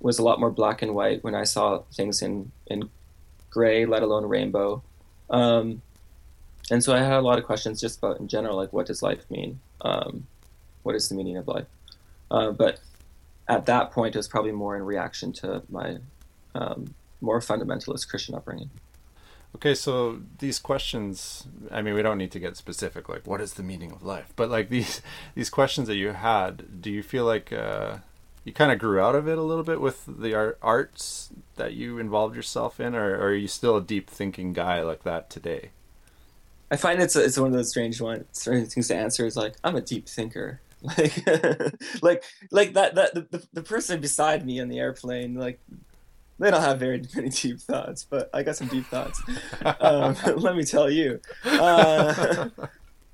was 0.00 0.18
a 0.18 0.22
lot 0.22 0.40
more 0.40 0.50
black 0.50 0.82
and 0.82 0.94
white 0.94 1.22
when 1.22 1.34
I 1.34 1.44
saw 1.44 1.82
things 1.92 2.22
in 2.22 2.50
in 2.66 2.90
gray, 3.50 3.84
let 3.86 4.02
alone 4.02 4.26
rainbow. 4.26 4.82
Um, 5.28 5.82
and 6.70 6.82
so 6.82 6.94
I 6.94 6.98
had 6.98 7.14
a 7.14 7.20
lot 7.22 7.38
of 7.38 7.44
questions 7.44 7.80
just 7.80 7.98
about 7.98 8.20
in 8.20 8.28
general, 8.28 8.56
like 8.56 8.72
what 8.72 8.86
does 8.86 9.02
life 9.02 9.28
mean? 9.30 9.60
Um, 9.80 10.26
what 10.82 10.94
is 10.94 11.08
the 11.08 11.14
meaning 11.14 11.36
of 11.36 11.48
life? 11.48 11.66
Uh, 12.30 12.52
but 12.52 12.80
at 13.48 13.66
that 13.66 13.90
point, 13.90 14.14
it 14.14 14.18
was 14.18 14.28
probably 14.28 14.52
more 14.52 14.76
in 14.76 14.82
reaction 14.84 15.32
to 15.32 15.62
my 15.68 15.98
um, 16.54 16.94
more 17.20 17.40
fundamentalist 17.40 18.08
Christian 18.08 18.34
upbringing. 18.34 18.70
Okay, 19.56 19.74
so 19.74 20.20
these 20.38 20.60
questions, 20.60 21.48
I 21.72 21.82
mean, 21.82 21.94
we 21.94 22.02
don't 22.02 22.18
need 22.18 22.30
to 22.30 22.38
get 22.38 22.56
specific, 22.56 23.08
like 23.08 23.26
what 23.26 23.40
is 23.40 23.54
the 23.54 23.64
meaning 23.64 23.90
of 23.90 24.04
life, 24.04 24.32
but 24.36 24.48
like 24.48 24.68
these 24.76 25.02
these 25.34 25.50
questions 25.50 25.88
that 25.88 25.96
you 25.96 26.12
had, 26.12 26.80
do 26.80 26.90
you 26.90 27.02
feel 27.02 27.24
like 27.24 27.52
uh, 27.52 27.98
you 28.44 28.52
kind 28.52 28.72
of 28.72 28.78
grew 28.78 29.00
out 29.00 29.14
of 29.14 29.28
it 29.28 29.38
a 29.38 29.42
little 29.42 29.64
bit 29.64 29.80
with 29.80 30.04
the 30.06 30.34
art, 30.34 30.58
arts 30.62 31.30
that 31.56 31.74
you 31.74 31.98
involved 31.98 32.34
yourself 32.34 32.80
in, 32.80 32.94
or, 32.94 33.14
or, 33.16 33.28
are 33.28 33.34
you 33.34 33.48
still 33.48 33.76
a 33.76 33.82
deep 33.82 34.08
thinking 34.08 34.52
guy 34.52 34.82
like 34.82 35.02
that 35.04 35.28
today? 35.28 35.70
I 36.70 36.76
find 36.76 37.02
it's 37.02 37.16
it's 37.16 37.38
one 37.38 37.48
of 37.48 37.52
those 37.52 37.68
strange 37.68 38.00
ones, 38.00 38.24
strange 38.32 38.68
things 38.68 38.88
to 38.88 38.96
answer. 38.96 39.26
Is 39.26 39.36
like 39.36 39.56
I'm 39.64 39.76
a 39.76 39.80
deep 39.80 40.08
thinker, 40.08 40.60
like 40.82 41.26
like 42.02 42.24
like 42.50 42.72
that 42.74 42.94
that 42.94 43.14
the, 43.14 43.46
the 43.52 43.62
person 43.62 44.00
beside 44.00 44.46
me 44.46 44.60
on 44.60 44.68
the 44.68 44.78
airplane, 44.78 45.34
like 45.34 45.60
they 46.38 46.50
don't 46.50 46.62
have 46.62 46.78
very 46.78 47.02
many 47.14 47.28
deep 47.28 47.60
thoughts, 47.60 48.06
but 48.08 48.30
I 48.32 48.42
got 48.42 48.56
some 48.56 48.68
deep 48.68 48.86
thoughts. 48.86 49.20
um, 49.80 50.16
let 50.36 50.56
me 50.56 50.64
tell 50.64 50.88
you. 50.88 51.20
Uh, 51.44 52.48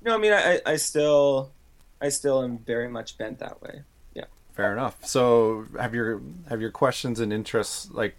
no, 0.03 0.15
I 0.15 0.17
mean 0.19 0.33
I, 0.33 0.61
I 0.65 0.75
still 0.77 1.51
I 1.99 2.09
still 2.09 2.43
am 2.43 2.59
very 2.59 2.87
much 2.87 3.17
bent 3.17 3.39
that 3.39 3.61
way. 3.61 3.81
Fair 4.57 4.73
enough. 4.73 4.97
So, 5.05 5.67
have 5.79 5.93
your 5.93 6.19
have 6.49 6.61
your 6.61 6.71
questions 6.71 7.19
and 7.19 7.31
interests 7.31 7.91
like 7.91 8.15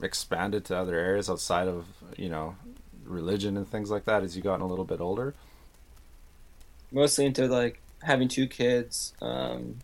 expanded 0.00 0.64
to 0.64 0.76
other 0.76 0.98
areas 0.98 1.28
outside 1.28 1.68
of 1.68 1.84
you 2.16 2.30
know 2.30 2.56
religion 3.04 3.58
and 3.58 3.68
things 3.68 3.90
like 3.90 4.06
that 4.06 4.22
as 4.22 4.34
you 4.34 4.42
gotten 4.42 4.62
a 4.62 4.66
little 4.66 4.86
bit 4.86 5.02
older? 5.02 5.34
Mostly 6.90 7.26
into 7.26 7.46
like 7.46 7.82
having 8.02 8.28
two 8.28 8.46
kids, 8.46 9.12
um, 9.20 9.80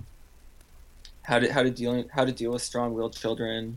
how 1.24 1.40
to 1.40 1.52
how 1.52 1.62
to 1.62 1.70
deal 1.70 2.02
how 2.10 2.24
to 2.24 2.32
deal 2.32 2.52
with 2.52 2.62
strong 2.62 2.94
willed 2.94 3.14
children, 3.14 3.76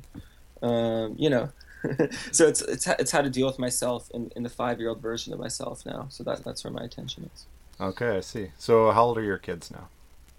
um, 0.61 1.15
you 1.17 1.29
know. 1.29 1.49
so 2.31 2.47
it's 2.47 2.61
it's 2.61 2.87
it's 2.87 3.11
how 3.11 3.21
to 3.21 3.29
deal 3.29 3.45
with 3.45 3.59
myself 3.59 4.09
in, 4.13 4.31
in 4.37 4.43
the 4.43 4.49
five 4.49 4.79
year 4.79 4.87
old 4.87 5.01
version 5.01 5.33
of 5.33 5.39
myself 5.39 5.85
now. 5.85 6.05
So 6.07 6.23
that 6.23 6.45
that's 6.45 6.63
where 6.63 6.71
my 6.71 6.85
attention 6.85 7.29
is. 7.35 7.45
Okay, 7.77 8.15
I 8.15 8.21
see. 8.21 8.51
So 8.57 8.91
how 8.91 9.03
old 9.03 9.17
are 9.17 9.23
your 9.23 9.37
kids 9.37 9.69
now? 9.69 9.89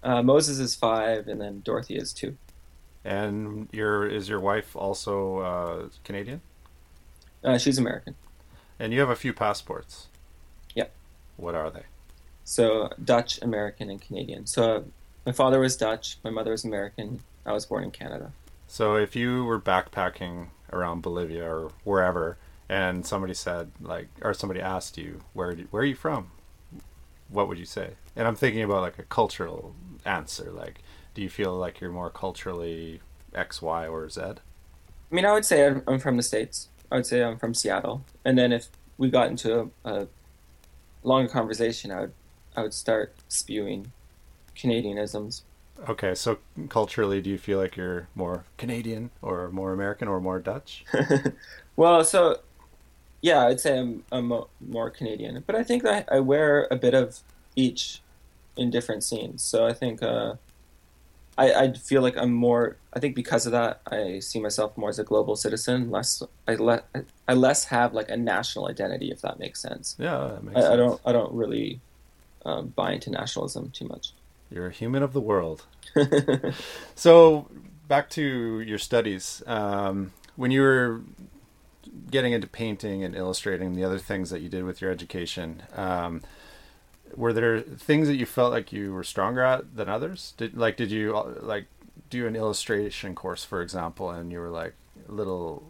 Uh, 0.03 0.21
Moses 0.21 0.59
is 0.59 0.75
five, 0.75 1.27
and 1.27 1.39
then 1.39 1.61
Dorothy 1.61 1.95
is 1.95 2.13
two. 2.13 2.37
And 3.05 3.67
your 3.71 4.07
is 4.07 4.29
your 4.29 4.39
wife 4.39 4.75
also 4.75 5.39
uh, 5.39 5.89
Canadian? 6.03 6.41
Uh, 7.43 7.57
she's 7.57 7.77
American. 7.77 8.15
And 8.79 8.93
you 8.93 8.99
have 8.99 9.09
a 9.09 9.15
few 9.15 9.33
passports. 9.33 10.07
Yep. 10.75 10.91
What 11.37 11.55
are 11.55 11.69
they? 11.69 11.83
So 12.43 12.89
Dutch, 13.03 13.41
American, 13.41 13.89
and 13.89 14.01
Canadian. 14.01 14.45
So 14.45 14.85
my 15.25 15.31
father 15.31 15.59
was 15.59 15.77
Dutch. 15.77 16.17
My 16.23 16.29
mother 16.29 16.51
was 16.51 16.63
American. 16.63 17.21
I 17.45 17.53
was 17.53 17.65
born 17.65 17.83
in 17.83 17.91
Canada. 17.91 18.31
So 18.67 18.95
if 18.95 19.15
you 19.15 19.43
were 19.45 19.59
backpacking 19.59 20.47
around 20.71 21.01
Bolivia 21.01 21.45
or 21.45 21.71
wherever, 21.83 22.37
and 22.67 23.05
somebody 23.05 23.33
said 23.33 23.71
like, 23.81 24.07
or 24.21 24.33
somebody 24.33 24.61
asked 24.61 24.97
you, 24.97 25.21
where 25.33 25.53
do, 25.53 25.67
where 25.71 25.83
are 25.83 25.85
you 25.85 25.95
from? 25.95 26.31
What 27.29 27.47
would 27.47 27.57
you 27.57 27.65
say? 27.65 27.91
And 28.15 28.27
I'm 28.27 28.35
thinking 28.35 28.63
about 28.63 28.81
like 28.81 28.99
a 28.99 29.03
cultural 29.03 29.75
answer. 30.05 30.51
Like, 30.51 30.79
do 31.13 31.21
you 31.21 31.29
feel 31.29 31.55
like 31.55 31.79
you're 31.79 31.91
more 31.91 32.09
culturally 32.09 33.01
X, 33.33 33.61
Y, 33.61 33.87
or 33.87 34.09
Z? 34.09 34.21
I 34.21 34.35
mean, 35.11 35.25
I 35.25 35.33
would 35.33 35.45
say 35.45 35.67
I'm 35.87 35.99
from 35.99 36.17
the 36.17 36.23
states. 36.23 36.69
I 36.91 36.95
would 36.95 37.05
say 37.05 37.23
I'm 37.23 37.37
from 37.37 37.53
Seattle, 37.53 38.03
and 38.23 38.37
then 38.37 38.51
if 38.51 38.67
we 38.97 39.09
got 39.09 39.27
into 39.27 39.71
a, 39.83 39.89
a 39.89 40.07
longer 41.03 41.31
conversation, 41.31 41.91
I 41.91 42.01
would 42.01 42.13
I 42.55 42.61
would 42.61 42.73
start 42.73 43.15
spewing 43.27 43.91
Canadianisms. 44.55 45.41
Okay, 45.89 46.13
so 46.13 46.37
culturally, 46.69 47.19
do 47.21 47.29
you 47.29 47.37
feel 47.37 47.57
like 47.57 47.75
you're 47.75 48.07
more 48.13 48.45
Canadian 48.57 49.09
or 49.21 49.49
more 49.49 49.73
American 49.73 50.07
or 50.07 50.21
more 50.21 50.39
Dutch? 50.39 50.85
well, 51.75 52.03
so 52.03 52.39
yeah, 53.21 53.47
I'd 53.47 53.59
say 53.59 53.79
I'm, 53.79 54.03
I'm 54.11 54.31
more 54.61 54.89
Canadian, 54.91 55.43
but 55.47 55.55
I 55.55 55.63
think 55.63 55.81
that 55.83 56.07
I 56.11 56.19
wear 56.19 56.67
a 56.69 56.75
bit 56.75 56.93
of 56.93 57.21
each 57.55 58.01
in 58.55 58.69
different 58.69 59.03
scenes. 59.03 59.43
So 59.43 59.65
I 59.65 59.73
think 59.73 60.03
uh, 60.03 60.35
I, 61.37 61.53
I 61.53 61.73
feel 61.73 62.01
like 62.01 62.17
I'm 62.17 62.33
more. 62.33 62.77
I 62.93 62.99
think 62.99 63.15
because 63.15 63.45
of 63.45 63.51
that, 63.53 63.81
I 63.87 64.19
see 64.19 64.39
myself 64.39 64.77
more 64.77 64.89
as 64.89 64.99
a 64.99 65.03
global 65.03 65.35
citizen. 65.35 65.89
Less, 65.89 66.21
I 66.47 66.55
let, 66.55 66.85
I 67.27 67.33
less 67.33 67.65
have 67.65 67.93
like 67.93 68.09
a 68.09 68.17
national 68.17 68.67
identity, 68.67 69.11
if 69.11 69.21
that 69.21 69.39
makes 69.39 69.61
sense. 69.61 69.95
Yeah, 69.99 70.37
makes 70.41 70.57
I, 70.57 70.61
sense. 70.61 70.73
I 70.73 70.75
don't, 70.75 71.01
I 71.05 71.11
don't 71.11 71.33
really 71.33 71.79
um, 72.45 72.67
buy 72.67 72.93
into 72.93 73.09
nationalism 73.09 73.71
too 73.71 73.87
much. 73.87 74.11
You're 74.51 74.67
a 74.67 74.71
human 74.71 75.01
of 75.01 75.13
the 75.13 75.21
world. 75.21 75.65
so 76.95 77.47
back 77.87 78.09
to 78.11 78.59
your 78.59 78.77
studies. 78.77 79.41
Um, 79.47 80.13
when 80.35 80.51
you 80.51 80.61
were 80.61 81.01
getting 82.11 82.33
into 82.33 82.47
painting 82.47 83.03
and 83.03 83.15
illustrating, 83.15 83.73
the 83.73 83.83
other 83.83 83.99
things 83.99 84.29
that 84.29 84.41
you 84.41 84.49
did 84.49 84.63
with 84.63 84.81
your 84.81 84.91
education. 84.91 85.63
Um, 85.75 86.21
were 87.15 87.33
there 87.33 87.61
things 87.61 88.07
that 88.07 88.15
you 88.15 88.25
felt 88.25 88.51
like 88.51 88.71
you 88.71 88.93
were 88.93 89.03
stronger 89.03 89.41
at 89.41 89.75
than 89.75 89.89
others? 89.89 90.33
Did 90.37 90.55
like 90.57 90.77
did 90.77 90.91
you 90.91 91.13
like 91.41 91.65
do 92.09 92.27
an 92.27 92.35
illustration 92.35 93.15
course, 93.15 93.43
for 93.43 93.61
example, 93.61 94.09
and 94.09 94.31
you 94.31 94.39
were 94.39 94.49
like 94.49 94.73
a 95.07 95.11
little 95.11 95.63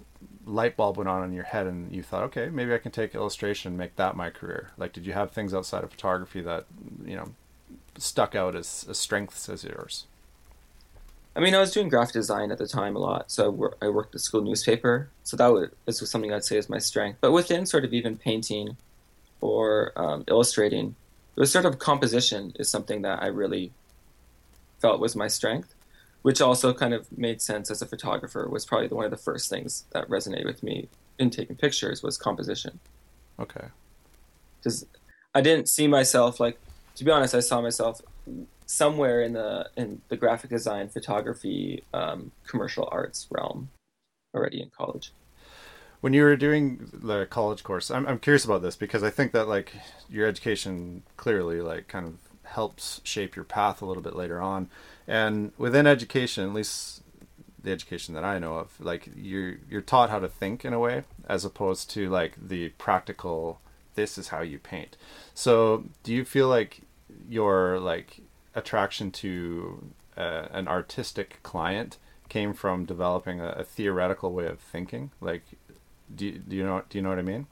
light 0.46 0.76
bulb 0.76 0.98
went 0.98 1.10
on 1.10 1.24
in 1.24 1.34
your 1.34 1.46
head 1.46 1.68
and 1.68 1.92
you 1.94 2.04
thought, 2.04 2.24
okay, 2.24 2.50
maybe 2.50 2.74
I 2.74 2.78
can 2.78 2.92
take 2.92 3.16
illustration, 3.16 3.78
make 3.78 3.96
that 3.96 4.16
my 4.16 4.30
career. 4.30 4.72
Like, 4.78 4.94
did 4.94 5.06
you 5.06 5.14
have 5.14 5.32
things 5.32 5.54
outside 5.54 5.84
of 5.84 5.92
photography 5.92 6.42
that 6.42 6.66
you 7.06 7.16
know 7.16 7.34
stuck 7.98 8.36
out 8.36 8.56
as, 8.56 8.86
as 8.90 8.98
strengths 8.98 9.50
as 9.50 9.64
yours? 9.64 10.06
I 11.36 11.40
mean, 11.40 11.56
I 11.56 11.60
was 11.60 11.72
doing 11.72 11.90
graphic 11.90 12.14
design 12.14 12.52
at 12.52 12.60
the 12.60 12.68
time 12.68 12.96
a 12.96 13.00
lot, 13.00 13.32
so 13.32 13.74
I 13.82 13.88
worked 13.88 14.14
at 14.14 14.22
school 14.22 14.42
newspaper, 14.42 15.10
so 15.24 15.36
that 15.38 15.72
was 15.86 16.10
something 16.10 16.32
I'd 16.32 16.46
say 16.46 16.58
is 16.58 16.70
my 16.70 16.78
strength. 16.78 17.18
But 17.22 17.32
within 17.32 17.66
sort 17.66 17.86
of 17.86 17.94
even 17.94 18.18
painting 18.18 18.78
or 19.42 19.94
um, 19.96 20.24
illustrating, 20.28 20.96
the 21.36 21.46
sort 21.46 21.66
of 21.66 21.80
composition 21.80 22.54
is 22.60 22.70
something 22.70 23.02
that 23.02 23.22
I 23.22 23.28
really 23.28 23.72
felt 24.80 25.00
was 25.00 25.16
my 25.16 25.28
strength, 25.28 25.74
which 26.22 26.42
also 26.42 26.74
kind 26.74 26.94
of 26.94 27.16
made 27.18 27.42
sense 27.42 27.72
as 27.72 27.82
a 27.82 27.86
photographer. 27.86 28.48
Was 28.48 28.66
probably 28.66 28.88
one 28.88 29.06
of 29.06 29.12
the 29.12 29.18
first 29.18 29.50
things 29.50 29.86
that 29.92 30.08
resonated 30.10 30.46
with 30.46 30.62
me 30.64 30.90
in 31.18 31.30
taking 31.30 31.56
pictures 31.56 32.04
was 32.04 32.18
composition. 32.18 32.80
Okay. 33.40 33.68
Because 34.60 34.86
I 35.34 35.42
didn't 35.42 35.68
see 35.70 35.88
myself 35.88 36.40
like, 36.40 36.60
to 36.96 37.04
be 37.04 37.12
honest, 37.12 37.34
I 37.34 37.40
saw 37.40 37.62
myself 37.62 38.02
somewhere 38.66 39.22
in 39.22 39.34
the 39.34 39.70
in 39.76 40.02
the 40.10 40.18
graphic 40.18 40.50
design, 40.50 40.90
photography, 40.90 41.84
um, 41.94 42.32
commercial 42.48 42.88
arts 42.92 43.28
realm 43.32 43.70
already 44.36 44.62
in 44.62 44.70
college 44.70 45.12
when 46.04 46.12
you 46.12 46.24
were 46.24 46.36
doing 46.36 46.90
the 46.92 47.26
college 47.26 47.64
course 47.64 47.90
I'm, 47.90 48.06
I'm 48.06 48.20
curious 48.20 48.44
about 48.44 48.62
this 48.62 48.76
because 48.76 49.04
i 49.04 49.10
think 49.10 49.32
that 49.32 49.48
like 49.48 49.72
your 50.10 50.28
education 50.28 51.04
clearly 51.16 51.62
like 51.62 51.88
kind 51.88 52.06
of 52.06 52.16
helps 52.54 53.00
shape 53.04 53.36
your 53.36 53.46
path 53.46 53.82
a 53.82 53.86
little 53.86 54.04
bit 54.04 54.16
later 54.16 54.40
on. 54.40 54.70
And 55.08 55.52
within 55.58 55.88
education 55.88 56.44
at 56.44 56.54
least 56.54 57.02
the 57.64 57.72
education 57.72 58.14
that 58.14 58.26
i 58.26 58.38
know 58.38 58.58
of 58.58 58.80
like 58.80 59.08
you're 59.16 59.56
you're 59.70 59.82
taught 59.82 60.10
how 60.10 60.20
to 60.20 60.28
think 60.28 60.66
in 60.66 60.74
a 60.74 60.80
way 60.80 61.04
as 61.28 61.46
opposed 61.46 61.90
to 61.92 62.10
like 62.10 62.34
the 62.50 62.70
practical 62.78 63.62
this 63.96 64.18
is 64.18 64.30
how 64.30 64.42
you 64.42 64.58
paint. 64.58 64.98
So 65.34 65.86
do 66.02 66.14
you 66.14 66.26
feel 66.26 66.48
like 66.48 66.82
your 67.30 67.80
like 67.80 68.22
attraction 68.56 69.12
to 69.12 69.92
uh, 70.18 70.48
an 70.52 70.68
artistic 70.68 71.42
client 71.44 71.98
came 72.28 72.54
from 72.54 72.86
developing 72.86 73.40
a, 73.40 73.50
a, 73.50 73.64
theoretical 73.64 74.34
way 74.34 74.48
of 74.48 74.60
thinking? 74.60 75.12
Like 75.22 75.44
do 76.16 76.26
you, 76.26 76.32
do 76.40 76.56
you 76.56 76.64
know 76.64 76.84
do 76.90 76.98
you 76.98 77.02
know 77.02 77.10
what 77.10 77.20
I 77.20 77.24
mean? 77.24 77.48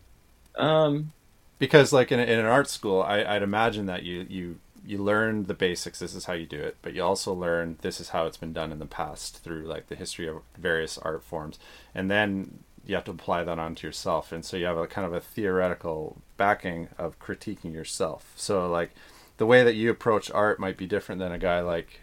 Um, 0.55 1.13
because 1.59 1.93
like 1.93 2.11
in, 2.11 2.19
in 2.19 2.39
an 2.39 2.45
art 2.45 2.69
school, 2.69 3.01
I, 3.01 3.23
I'd 3.23 3.43
imagine 3.43 3.85
that 3.87 4.03
you 4.03 4.25
you 4.29 4.59
you 4.85 4.97
learn 4.97 5.45
the 5.45 5.53
basics. 5.53 5.99
This 5.99 6.15
is 6.15 6.25
how 6.25 6.33
you 6.33 6.45
do 6.45 6.59
it, 6.59 6.77
but 6.81 6.93
you 6.93 7.03
also 7.03 7.33
learn 7.33 7.77
this 7.81 7.99
is 7.99 8.09
how 8.09 8.25
it's 8.25 8.37
been 8.37 8.53
done 8.53 8.71
in 8.71 8.79
the 8.79 8.85
past 8.85 9.37
through 9.43 9.63
like 9.63 9.87
the 9.87 9.95
history 9.95 10.27
of 10.27 10.41
various 10.57 10.97
art 10.97 11.23
forms, 11.23 11.59
and 11.93 12.09
then 12.09 12.63
you 12.85 12.95
have 12.95 13.03
to 13.05 13.11
apply 13.11 13.43
that 13.43 13.59
onto 13.59 13.87
yourself. 13.87 14.31
And 14.31 14.43
so 14.43 14.57
you 14.57 14.65
have 14.65 14.77
a 14.77 14.87
kind 14.87 15.05
of 15.05 15.13
a 15.13 15.21
theoretical 15.21 16.17
backing 16.37 16.89
of 16.97 17.19
critiquing 17.19 17.73
yourself. 17.73 18.33
So 18.35 18.69
like 18.69 18.91
the 19.37 19.45
way 19.45 19.63
that 19.63 19.75
you 19.75 19.89
approach 19.89 20.31
art 20.31 20.59
might 20.59 20.77
be 20.77 20.87
different 20.87 21.19
than 21.19 21.31
a 21.31 21.37
guy 21.37 21.61
like 21.61 22.01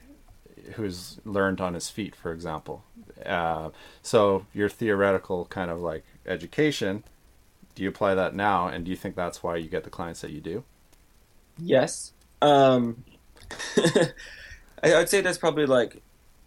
who's 0.74 1.18
learned 1.24 1.60
on 1.60 1.74
his 1.74 1.88
feet, 1.88 2.14
for 2.14 2.32
example. 2.32 2.84
Uh, 3.24 3.70
so 4.02 4.46
your 4.54 4.68
theoretical 4.68 5.46
kind 5.46 5.70
of 5.70 5.80
like 5.80 6.04
education, 6.28 7.04
do 7.74 7.82
you 7.82 7.88
apply 7.88 8.14
that 8.14 8.34
now, 8.34 8.68
and 8.68 8.84
do 8.84 8.90
you 8.90 8.96
think 8.96 9.14
that's 9.14 9.42
why 9.42 9.56
you 9.56 9.68
get 9.68 9.84
the 9.84 9.90
clients 9.90 10.20
that 10.20 10.30
you 10.30 10.40
do? 10.40 10.64
Yes. 11.58 12.12
Um, 12.42 13.04
I, 14.82 14.96
would 14.96 15.08
say 15.08 15.20
there's 15.20 15.38
probably 15.38 15.66
like 15.66 16.02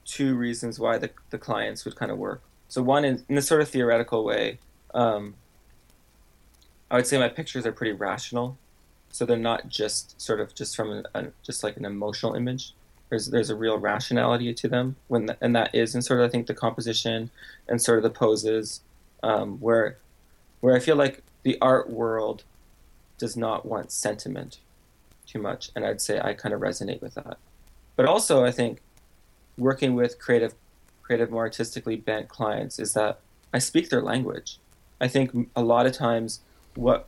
two 0.06 0.36
reasons 0.36 0.80
why 0.80 0.98
the, 0.98 1.10
the 1.30 1.38
clients 1.38 1.86
would 1.86 1.96
kind 1.96 2.12
of 2.12 2.18
work. 2.18 2.42
So 2.68 2.82
one 2.82 3.04
in 3.04 3.24
this 3.28 3.48
sort 3.48 3.62
of 3.62 3.70
theoretical 3.70 4.24
way, 4.24 4.60
um, 4.94 5.36
I 6.90 6.96
would 6.96 7.08
say 7.08 7.18
my 7.18 7.30
pictures 7.30 7.66
are 7.66 7.72
pretty 7.72 7.94
rational. 7.94 8.58
So 9.10 9.26
they're 9.26 9.38
not 9.38 9.68
just 9.68 10.20
sort 10.22 10.40
of 10.40 10.56
just 10.56 10.76
from 10.76 11.06
a, 11.14 11.28
just 11.44 11.64
like 11.64 11.76
an 11.76 11.86
emotional 11.86 12.34
image. 12.34 12.74
There's 13.10 13.28
there's 13.28 13.50
a 13.50 13.56
real 13.56 13.78
rationality 13.78 14.54
to 14.54 14.68
them 14.70 14.96
when 15.10 15.26
the, 15.26 15.38
and 15.42 15.54
that 15.54 15.76
is 15.76 15.96
in 15.96 16.02
sort 16.02 16.22
of 16.22 16.28
I 16.28 16.30
think 16.30 16.48
the 16.48 16.54
composition 16.54 17.30
and 17.68 17.82
sort 17.82 17.98
of 17.98 18.04
the 18.04 18.10
poses 18.10 18.82
um, 19.24 19.58
where 19.60 19.98
where 20.60 20.76
I 20.76 20.80
feel 20.80 20.96
like 20.96 21.24
the 21.44 21.58
art 21.62 21.90
world 21.90 22.44
does 23.18 23.36
not 23.36 23.66
want 23.66 23.92
sentiment 23.92 24.60
too 25.26 25.40
much, 25.40 25.72
and 25.76 25.86
I'd 25.86 26.02
say 26.02 26.20
I 26.20 26.34
kind 26.34 26.54
of 26.54 26.62
resonate 26.62 27.02
with 27.02 27.16
that. 27.16 27.38
But 27.96 28.06
also, 28.06 28.44
I 28.46 28.52
think 28.52 28.82
working 29.58 29.96
with 29.96 30.20
creative, 30.20 30.54
creative, 31.02 31.32
more 31.32 31.44
artistically 31.44 31.96
bent 31.96 32.30
clients 32.30 32.80
is 32.80 32.94
that 32.94 33.20
I 33.54 33.60
speak 33.60 33.90
their 33.90 34.02
language. 34.02 34.58
I 35.00 35.08
think 35.08 35.50
a 35.56 35.62
lot 35.62 35.86
of 35.86 35.94
times, 35.94 36.42
what 36.76 37.08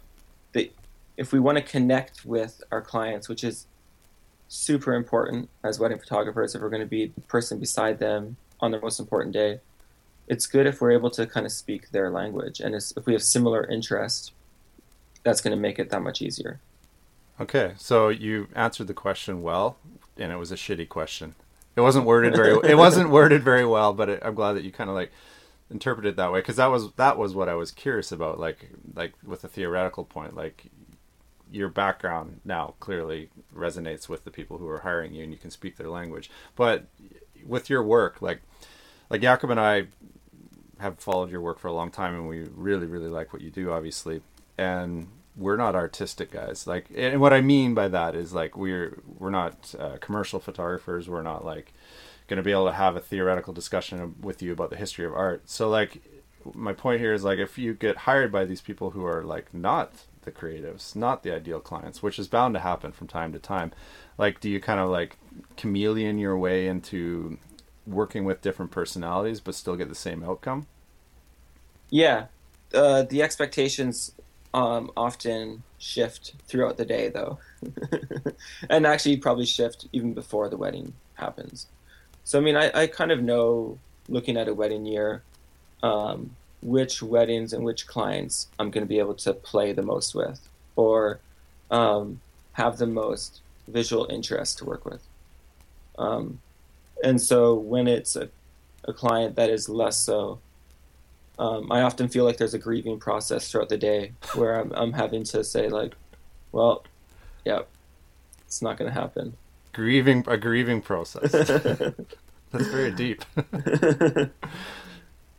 the 0.53 0.71
if 1.17 1.31
we 1.31 1.39
want 1.39 1.57
to 1.57 1.63
connect 1.63 2.25
with 2.25 2.63
our 2.71 2.81
clients, 2.81 3.29
which 3.29 3.43
is 3.43 3.67
super 4.47 4.93
important 4.93 5.49
as 5.63 5.79
wedding 5.79 5.99
photographers, 5.99 6.53
if 6.53 6.61
we're 6.61 6.69
going 6.69 6.81
to 6.81 6.87
be 6.87 7.07
the 7.07 7.21
person 7.21 7.59
beside 7.59 7.99
them 7.99 8.35
on 8.59 8.71
their 8.71 8.81
most 8.81 8.99
important 8.99 9.33
day, 9.33 9.59
it's 10.27 10.45
good 10.47 10.65
if 10.65 10.81
we're 10.81 10.91
able 10.91 11.09
to 11.11 11.25
kind 11.25 11.45
of 11.45 11.51
speak 11.51 11.91
their 11.91 12.09
language, 12.09 12.59
and 12.59 12.75
if 12.75 13.05
we 13.05 13.13
have 13.13 13.23
similar 13.23 13.65
interests, 13.69 14.31
that's 15.23 15.41
going 15.41 15.55
to 15.55 15.61
make 15.61 15.79
it 15.79 15.89
that 15.89 16.01
much 16.01 16.21
easier. 16.21 16.59
Okay, 17.39 17.73
so 17.77 18.09
you 18.09 18.47
answered 18.55 18.87
the 18.87 18.93
question 18.93 19.41
well, 19.41 19.77
and 20.17 20.31
it 20.31 20.37
was 20.37 20.51
a 20.51 20.55
shitty 20.55 20.87
question. 20.87 21.35
It 21.75 21.81
wasn't 21.81 22.05
worded 22.05 22.35
very. 22.35 22.59
it 22.69 22.77
wasn't 22.77 23.09
worded 23.17 23.43
very 23.43 23.65
well, 23.65 23.93
but 23.93 24.09
it, 24.09 24.19
I'm 24.23 24.35
glad 24.35 24.53
that 24.53 24.63
you 24.63 24.71
kind 24.71 24.89
of 24.89 24.95
like 24.95 25.11
interpreted 25.71 26.15
that 26.17 26.31
way 26.31 26.39
because 26.39 26.57
that 26.57 26.67
was 26.67 26.91
that 26.93 27.17
was 27.17 27.33
what 27.33 27.49
I 27.49 27.55
was 27.55 27.71
curious 27.71 28.11
about. 28.11 28.39
Like 28.39 28.69
like 28.95 29.13
with 29.23 29.41
the 29.41 29.47
theoretical 29.47 30.03
point, 30.03 30.35
like 30.35 30.65
your 31.51 31.69
background 31.69 32.41
now 32.45 32.75
clearly 32.79 33.29
resonates 33.55 34.07
with 34.07 34.23
the 34.23 34.31
people 34.31 34.59
who 34.59 34.67
are 34.67 34.79
hiring 34.79 35.13
you, 35.13 35.23
and 35.23 35.31
you 35.31 35.37
can 35.37 35.49
speak 35.49 35.77
their 35.77 35.89
language. 35.89 36.29
But 36.55 36.85
with 37.43 37.69
your 37.69 37.81
work, 37.83 38.21
like 38.21 38.41
like 39.09 39.21
Jakob 39.21 39.49
and 39.49 39.59
I 39.59 39.87
have 40.83 40.99
followed 40.99 41.31
your 41.31 41.41
work 41.41 41.59
for 41.59 41.67
a 41.67 41.73
long 41.73 41.89
time, 41.89 42.13
and 42.13 42.27
we 42.27 42.43
really, 42.53 42.85
really 42.85 43.09
like 43.09 43.33
what 43.33 43.41
you 43.41 43.49
do, 43.49 43.71
obviously. 43.71 44.21
And 44.57 45.07
we're 45.35 45.57
not 45.57 45.75
artistic 45.75 46.31
guys. 46.31 46.67
Like, 46.67 46.85
and 46.95 47.19
what 47.19 47.33
I 47.33 47.41
mean 47.41 47.73
by 47.73 47.87
that 47.87 48.15
is 48.15 48.33
like 48.33 48.55
we're 48.55 49.01
we're 49.17 49.31
not 49.31 49.73
uh, 49.79 49.97
commercial 49.99 50.39
photographers. 50.39 51.09
We're 51.09 51.23
not 51.23 51.43
like 51.43 51.73
going 52.27 52.37
to 52.37 52.43
be 52.43 52.51
able 52.51 52.67
to 52.67 52.73
have 52.73 52.95
a 52.95 52.99
theoretical 52.99 53.53
discussion 53.53 54.15
with 54.21 54.41
you 54.41 54.53
about 54.53 54.69
the 54.69 54.77
history 54.77 55.05
of 55.05 55.13
art. 55.13 55.49
So 55.49 55.69
like, 55.69 56.01
my 56.53 56.73
point 56.73 57.01
here 57.01 57.13
is 57.13 57.23
like 57.23 57.39
if 57.39 57.57
you 57.57 57.73
get 57.73 57.97
hired 57.97 58.31
by 58.31 58.45
these 58.45 58.61
people 58.61 58.91
who 58.91 59.05
are 59.05 59.23
like 59.23 59.53
not 59.53 60.05
the 60.23 60.31
creatives, 60.31 60.95
not 60.95 61.23
the 61.23 61.33
ideal 61.33 61.59
clients, 61.59 62.01
which 62.01 62.19
is 62.19 62.27
bound 62.27 62.53
to 62.53 62.59
happen 62.59 62.91
from 62.91 63.07
time 63.07 63.33
to 63.33 63.39
time. 63.39 63.71
Like, 64.17 64.39
do 64.39 64.49
you 64.49 64.59
kind 64.59 64.79
of 64.79 64.89
like 64.89 65.17
chameleon 65.57 66.17
your 66.17 66.37
way 66.37 66.67
into 66.67 67.37
working 67.85 68.23
with 68.23 68.41
different 68.41 68.71
personalities 68.71 69.41
but 69.41 69.55
still 69.55 69.75
get 69.75 69.89
the 69.89 69.95
same 69.95 70.23
outcome? 70.23 70.67
Yeah, 71.93 72.25
uh, 72.73 73.03
the 73.03 73.21
expectations 73.21 74.13
um, 74.51 74.89
often 74.97 75.61
shift 75.77 76.33
throughout 76.47 76.77
the 76.77 76.85
day, 76.85 77.09
though, 77.09 77.37
and 78.69 78.87
actually 78.87 79.17
probably 79.17 79.45
shift 79.45 79.87
even 79.93 80.15
before 80.15 80.49
the 80.49 80.57
wedding 80.57 80.93
happens. 81.13 81.67
So 82.23 82.39
I 82.39 82.41
mean, 82.41 82.55
I, 82.55 82.71
I 82.73 82.87
kind 82.87 83.11
of 83.11 83.21
know 83.21 83.77
looking 84.09 84.37
at 84.37 84.47
a 84.47 84.55
wedding 84.55 84.87
year 84.87 85.21
um, 85.83 86.35
which 86.63 87.03
weddings 87.03 87.53
and 87.53 87.63
which 87.63 87.85
clients 87.85 88.47
I'm 88.57 88.71
going 88.71 88.83
to 88.83 88.89
be 88.89 88.97
able 88.97 89.13
to 89.13 89.31
play 89.31 89.71
the 89.71 89.83
most 89.83 90.15
with, 90.15 90.49
or 90.75 91.19
um, 91.69 92.21
have 92.53 92.79
the 92.79 92.87
most 92.87 93.41
visual 93.67 94.07
interest 94.09 94.57
to 94.57 94.65
work 94.65 94.83
with. 94.83 95.03
Um, 95.99 96.39
and 97.03 97.21
so 97.21 97.53
when 97.53 97.87
it's 97.87 98.15
a, 98.15 98.29
a 98.85 98.93
client 98.93 99.35
that 99.35 99.51
is 99.51 99.69
less 99.69 99.99
so, 99.99 100.39
um, 101.39 101.71
I 101.71 101.81
often 101.81 102.07
feel 102.07 102.25
like 102.25 102.37
there's 102.37 102.53
a 102.53 102.59
grieving 102.59 102.99
process 102.99 103.49
throughout 103.49 103.69
the 103.69 103.77
day 103.77 104.13
where 104.35 104.59
I'm, 104.59 104.71
I'm 104.73 104.93
having 104.93 105.23
to 105.25 105.43
say 105.43 105.69
like, 105.69 105.93
well, 106.51 106.83
yeah, 107.45 107.61
it's 108.45 108.61
not 108.61 108.77
going 108.77 108.91
to 108.91 108.99
happen. 108.99 109.35
Grieving 109.73 110.23
a 110.27 110.37
grieving 110.37 110.81
process. 110.81 111.31
That's 112.51 112.67
very 112.67 112.91
deep. 112.91 113.25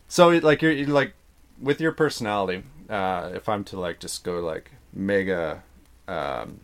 so 0.09 0.29
like 0.31 0.63
you're 0.63 0.87
like 0.87 1.15
with 1.61 1.81
your 1.81 1.93
personality, 1.93 2.65
uh, 2.91 3.31
if 3.35 3.49
I'm 3.49 3.63
to 3.65 3.79
like 3.79 4.01
just 4.01 4.25
go 4.25 4.41
like 4.41 4.73
mega 4.93 5.63
um, 6.09 6.59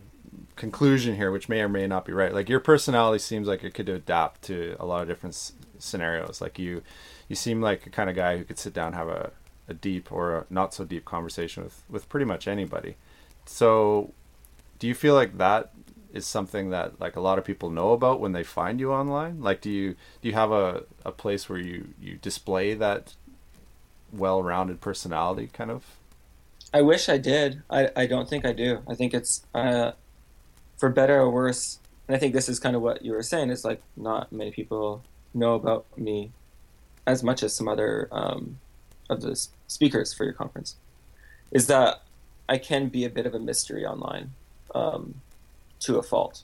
conclusion 0.55 1.15
here, 1.15 1.31
which 1.31 1.49
may 1.49 1.61
or 1.61 1.69
may 1.69 1.87
not 1.87 2.05
be 2.05 2.13
right. 2.13 2.33
Like 2.33 2.49
your 2.49 2.59
personality 2.59 3.19
seems 3.19 3.47
like 3.47 3.63
it 3.63 3.73
could 3.73 3.89
adapt 3.89 4.43
to 4.43 4.75
a 4.79 4.85
lot 4.85 5.01
of 5.01 5.07
different 5.07 5.35
s- 5.35 5.53
scenarios. 5.79 6.41
Like 6.41 6.59
you, 6.59 6.83
you 7.31 7.35
seem 7.35 7.61
like 7.61 7.87
a 7.87 7.89
kind 7.89 8.09
of 8.09 8.15
guy 8.17 8.37
who 8.37 8.43
could 8.43 8.59
sit 8.59 8.73
down 8.73 8.87
and 8.87 8.95
have 8.95 9.07
a, 9.07 9.31
a 9.69 9.73
deep 9.73 10.11
or 10.11 10.35
a 10.35 10.45
not 10.49 10.73
so 10.73 10.83
deep 10.83 11.05
conversation 11.05 11.63
with 11.63 11.81
with 11.89 12.09
pretty 12.09 12.25
much 12.25 12.45
anybody. 12.45 12.97
So, 13.45 14.11
do 14.79 14.87
you 14.87 14.93
feel 14.93 15.15
like 15.15 15.37
that 15.37 15.71
is 16.13 16.25
something 16.25 16.71
that 16.71 16.99
like 16.99 17.15
a 17.15 17.21
lot 17.21 17.37
of 17.39 17.45
people 17.45 17.69
know 17.69 17.93
about 17.93 18.19
when 18.19 18.33
they 18.33 18.43
find 18.43 18.81
you 18.81 18.91
online? 18.91 19.41
Like, 19.41 19.61
do 19.61 19.71
you 19.71 19.95
do 20.21 20.27
you 20.27 20.33
have 20.33 20.51
a, 20.51 20.83
a 21.05 21.13
place 21.13 21.47
where 21.47 21.57
you 21.57 21.93
you 22.01 22.17
display 22.17 22.73
that 22.73 23.13
well-rounded 24.11 24.81
personality, 24.81 25.49
kind 25.53 25.71
of? 25.71 25.85
I 26.73 26.81
wish 26.81 27.07
I 27.07 27.17
did. 27.17 27.63
I, 27.69 27.91
I 27.95 28.05
don't 28.07 28.27
think 28.27 28.45
I 28.45 28.51
do. 28.51 28.83
I 28.89 28.95
think 28.95 29.13
it's 29.13 29.45
uh, 29.53 29.93
for 30.77 30.89
better 30.89 31.17
or 31.21 31.29
worse. 31.29 31.79
And 32.09 32.15
I 32.17 32.19
think 32.19 32.33
this 32.33 32.49
is 32.49 32.59
kind 32.59 32.75
of 32.75 32.81
what 32.81 33.05
you 33.05 33.13
were 33.13 33.23
saying. 33.23 33.51
It's 33.51 33.63
like 33.63 33.81
not 33.95 34.33
many 34.33 34.51
people 34.51 35.05
know 35.33 35.55
about 35.55 35.85
me 35.97 36.33
as 37.05 37.23
much 37.23 37.43
as 37.43 37.53
some 37.55 37.67
other 37.67 38.07
um, 38.11 38.59
of 39.09 39.21
the 39.21 39.47
speakers 39.67 40.13
for 40.13 40.23
your 40.23 40.33
conference. 40.33 40.75
Is 41.51 41.67
that 41.67 42.03
I 42.47 42.57
can 42.57 42.87
be 42.87 43.05
a 43.05 43.09
bit 43.09 43.25
of 43.25 43.35
a 43.35 43.39
mystery 43.39 43.85
online 43.85 44.31
um, 44.73 45.15
to 45.81 45.97
a 45.97 46.03
fault. 46.03 46.43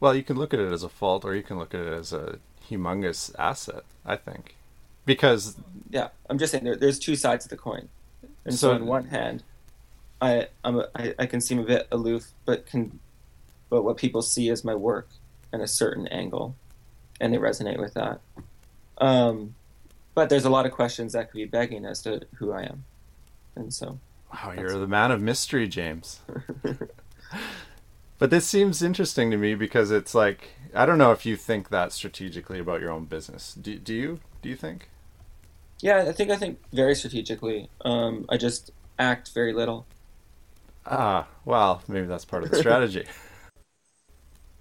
Well, 0.00 0.14
you 0.14 0.22
can 0.22 0.36
look 0.36 0.54
at 0.54 0.60
it 0.60 0.72
as 0.72 0.82
a 0.82 0.88
fault, 0.88 1.24
or 1.24 1.34
you 1.34 1.42
can 1.42 1.58
look 1.58 1.74
at 1.74 1.80
it 1.80 1.92
as 1.92 2.12
a 2.12 2.38
humongous 2.70 3.34
asset. 3.38 3.82
I 4.04 4.16
think 4.16 4.54
because 5.08 5.56
yeah, 5.90 6.08
I'm 6.28 6.38
just 6.38 6.52
saying 6.52 6.64
there, 6.64 6.76
there's 6.76 6.98
two 6.98 7.16
sides 7.16 7.46
of 7.46 7.50
the 7.50 7.56
coin. 7.56 7.88
And 8.44 8.54
so, 8.54 8.68
so 8.68 8.74
on 8.74 8.86
one 8.86 9.06
hand, 9.06 9.42
I 10.20 10.48
I'm 10.62 10.78
a, 10.78 10.88
I, 10.94 11.14
I 11.18 11.26
can 11.26 11.40
seem 11.40 11.58
a 11.58 11.64
bit 11.64 11.88
aloof, 11.90 12.28
but 12.44 12.66
can 12.66 13.00
but 13.70 13.82
what 13.82 13.96
people 13.96 14.22
see 14.22 14.48
is 14.48 14.64
my 14.64 14.74
work 14.74 15.08
in 15.52 15.60
a 15.60 15.66
certain 15.66 16.06
angle, 16.08 16.54
and 17.20 17.32
they 17.32 17.38
resonate 17.38 17.78
with 17.78 17.94
that. 17.94 18.20
Um, 18.98 19.54
but 20.18 20.28
there's 20.28 20.44
a 20.44 20.50
lot 20.50 20.66
of 20.66 20.72
questions 20.72 21.12
that 21.12 21.30
could 21.30 21.36
be 21.36 21.44
begging 21.44 21.84
as 21.84 22.02
to 22.02 22.20
who 22.38 22.50
I 22.50 22.62
am, 22.62 22.84
and 23.54 23.72
so. 23.72 24.00
Wow, 24.34 24.52
you're 24.58 24.76
the 24.76 24.88
man 24.88 25.12
of 25.12 25.22
mystery, 25.22 25.68
James. 25.68 26.18
but 28.18 28.28
this 28.28 28.44
seems 28.44 28.82
interesting 28.82 29.30
to 29.30 29.36
me 29.36 29.54
because 29.54 29.92
it's 29.92 30.16
like 30.16 30.48
I 30.74 30.86
don't 30.86 30.98
know 30.98 31.12
if 31.12 31.24
you 31.24 31.36
think 31.36 31.68
that 31.68 31.92
strategically 31.92 32.58
about 32.58 32.80
your 32.80 32.90
own 32.90 33.04
business. 33.04 33.54
Do, 33.54 33.78
do 33.78 33.94
you? 33.94 34.18
Do 34.42 34.48
you 34.48 34.56
think? 34.56 34.88
Yeah, 35.82 35.98
I 36.08 36.10
think 36.10 36.32
I 36.32 36.36
think 36.36 36.58
very 36.72 36.96
strategically. 36.96 37.70
Um, 37.84 38.26
I 38.28 38.38
just 38.38 38.72
act 38.98 39.30
very 39.32 39.52
little. 39.52 39.86
Ah, 40.84 41.28
well, 41.44 41.84
maybe 41.86 42.08
that's 42.08 42.24
part 42.24 42.42
of 42.42 42.50
the 42.50 42.56
strategy. 42.64 43.04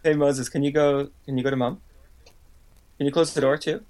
hey 0.03 0.13
Moses, 0.13 0.49
can 0.49 0.61
you 0.61 0.69
go? 0.69 1.09
Can 1.25 1.35
you 1.35 1.43
go 1.43 1.49
to 1.49 1.55
mom? 1.55 1.81
Can 2.97 3.07
you 3.07 3.11
close 3.11 3.33
the 3.33 3.41
door 3.41 3.57
too? 3.57 3.83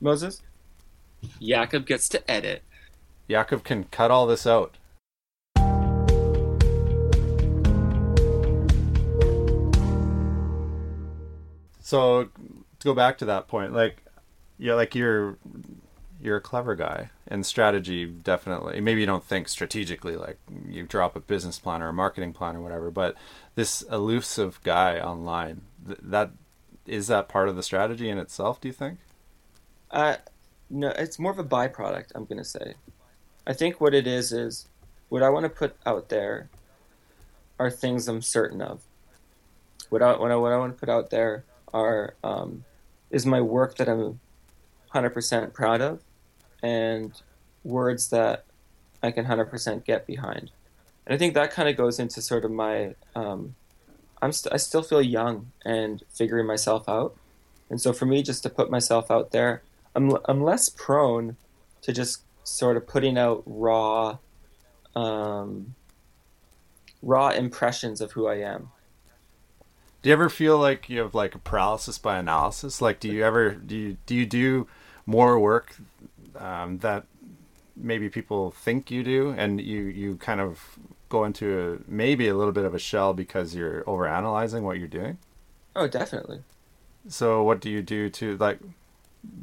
Moses. 0.00 0.42
Jakob 1.40 1.86
gets 1.86 2.08
to 2.10 2.30
edit. 2.30 2.62
Jakob 3.28 3.64
can 3.64 3.84
cut 3.84 4.10
all 4.10 4.26
this 4.26 4.46
out. 4.46 4.76
So 11.80 12.24
to 12.24 12.84
go 12.84 12.94
back 12.94 13.18
to 13.18 13.24
that 13.26 13.48
point, 13.48 13.72
like 13.72 14.02
yeah, 14.58 14.74
like 14.74 14.94
you're 14.94 15.38
you're 16.20 16.36
a 16.36 16.40
clever 16.40 16.74
guy 16.74 17.10
and 17.28 17.44
strategy 17.44 18.06
definitely 18.06 18.80
maybe 18.80 19.00
you 19.00 19.06
don't 19.06 19.24
think 19.24 19.48
strategically 19.48 20.16
like 20.16 20.38
you 20.68 20.82
drop 20.82 21.14
a 21.14 21.20
business 21.20 21.58
plan 21.58 21.82
or 21.82 21.88
a 21.88 21.92
marketing 21.92 22.32
plan 22.32 22.56
or 22.56 22.62
whatever 22.62 22.90
but 22.90 23.14
this 23.54 23.82
elusive 23.82 24.60
guy 24.62 24.98
online 24.98 25.60
th- 25.86 25.98
that 26.02 26.30
is 26.86 27.08
that 27.08 27.28
part 27.28 27.48
of 27.48 27.56
the 27.56 27.62
strategy 27.62 28.08
in 28.08 28.18
itself 28.18 28.60
do 28.60 28.68
you 28.68 28.72
think 28.72 28.98
no 30.70 30.88
it's 30.88 31.18
more 31.18 31.32
of 31.32 31.38
a 31.38 31.44
byproduct 31.44 32.06
i'm 32.14 32.26
to 32.26 32.44
say 32.44 32.74
i 33.46 33.52
think 33.52 33.80
what 33.80 33.94
it 33.94 34.06
is 34.06 34.32
is 34.32 34.68
what 35.08 35.22
i 35.22 35.28
want 35.28 35.44
to 35.44 35.50
put 35.50 35.76
out 35.86 36.08
there 36.08 36.48
are 37.58 37.70
things 37.70 38.08
i'm 38.08 38.22
certain 38.22 38.60
of 38.60 38.82
what 39.88 40.02
i 40.02 40.16
what 40.16 40.30
i, 40.30 40.36
what 40.36 40.52
I 40.52 40.58
want 40.58 40.74
to 40.74 40.80
put 40.80 40.88
out 40.88 41.10
there 41.10 41.44
are 41.72 42.14
um, 42.24 42.64
is 43.10 43.24
my 43.24 43.40
work 43.40 43.76
that 43.76 43.88
i'm 43.88 44.20
100% 44.94 45.52
proud 45.52 45.80
of 45.80 46.00
and 46.62 47.12
words 47.64 48.08
that 48.10 48.44
I 49.02 49.10
can 49.10 49.26
100% 49.26 49.84
get 49.84 50.06
behind. 50.06 50.50
And 51.06 51.14
I 51.14 51.18
think 51.18 51.34
that 51.34 51.52
kind 51.52 51.68
of 51.68 51.76
goes 51.76 51.98
into 51.98 52.22
sort 52.22 52.44
of 52.44 52.50
my, 52.50 52.94
um, 53.14 53.54
I'm 54.22 54.32
st- 54.32 54.52
I 54.52 54.56
still 54.56 54.82
feel 54.82 55.02
young 55.02 55.52
and 55.64 56.02
figuring 56.10 56.46
myself 56.46 56.88
out. 56.88 57.16
And 57.68 57.80
so 57.80 57.92
for 57.92 58.06
me, 58.06 58.22
just 58.22 58.42
to 58.44 58.50
put 58.50 58.70
myself 58.70 59.10
out 59.10 59.30
there, 59.32 59.62
I'm, 59.96 60.16
I'm 60.26 60.42
less 60.42 60.68
prone 60.68 61.36
to 61.82 61.92
just 61.92 62.22
sort 62.44 62.76
of 62.76 62.86
putting 62.86 63.18
out 63.18 63.42
raw, 63.46 64.18
um, 64.94 65.74
raw 67.02 67.30
impressions 67.30 68.00
of 68.00 68.12
who 68.12 68.28
I 68.28 68.36
am. 68.36 68.70
Do 70.02 70.10
you 70.10 70.12
ever 70.12 70.28
feel 70.28 70.58
like 70.58 70.88
you 70.88 71.00
have 71.00 71.14
like 71.14 71.34
a 71.34 71.38
paralysis 71.38 71.98
by 71.98 72.18
analysis? 72.18 72.80
Like, 72.80 73.00
do 73.00 73.08
you 73.08 73.24
ever 73.24 73.50
do 73.50 73.76
you 73.76 73.96
do 74.06 74.14
you 74.14 74.26
do 74.26 74.68
more 75.04 75.40
work 75.40 75.74
um, 76.36 76.78
that 76.78 77.06
maybe 77.74 78.08
people 78.08 78.50
think 78.52 78.90
you 78.90 79.02
do, 79.02 79.34
and 79.36 79.60
you 79.60 79.82
you 79.82 80.16
kind 80.16 80.40
of 80.40 80.78
go 81.08 81.24
into 81.24 81.80
a, 81.88 81.90
maybe 81.90 82.28
a 82.28 82.34
little 82.34 82.52
bit 82.52 82.64
of 82.64 82.74
a 82.74 82.78
shell 82.78 83.14
because 83.14 83.54
you're 83.54 83.82
over 83.88 84.06
analyzing 84.06 84.62
what 84.62 84.78
you're 84.78 84.86
doing. 84.86 85.18
Oh, 85.74 85.88
definitely. 85.88 86.42
So, 87.08 87.42
what 87.42 87.60
do 87.60 87.70
you 87.70 87.82
do 87.82 88.08
to 88.10 88.36
like? 88.36 88.60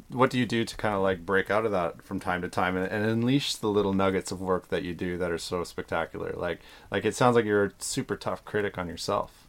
What 0.08 0.30
do 0.30 0.38
you 0.38 0.46
do 0.46 0.64
to 0.64 0.76
kind 0.76 0.94
of 0.94 1.02
like 1.02 1.26
break 1.26 1.50
out 1.50 1.64
of 1.64 1.72
that 1.72 2.02
from 2.02 2.20
time 2.20 2.42
to 2.42 2.48
time 2.48 2.76
and, 2.76 2.86
and 2.90 3.04
unleash 3.04 3.56
the 3.56 3.68
little 3.68 3.92
nuggets 3.92 4.30
of 4.30 4.40
work 4.40 4.68
that 4.68 4.82
you 4.82 4.94
do 4.94 5.18
that 5.18 5.30
are 5.30 5.38
so 5.38 5.64
spectacular? 5.64 6.32
Like, 6.36 6.60
like 6.90 7.04
it 7.04 7.14
sounds 7.14 7.36
like 7.36 7.44
you're 7.44 7.64
a 7.64 7.72
super 7.78 8.16
tough 8.16 8.44
critic 8.44 8.78
on 8.78 8.88
yourself. 8.88 9.46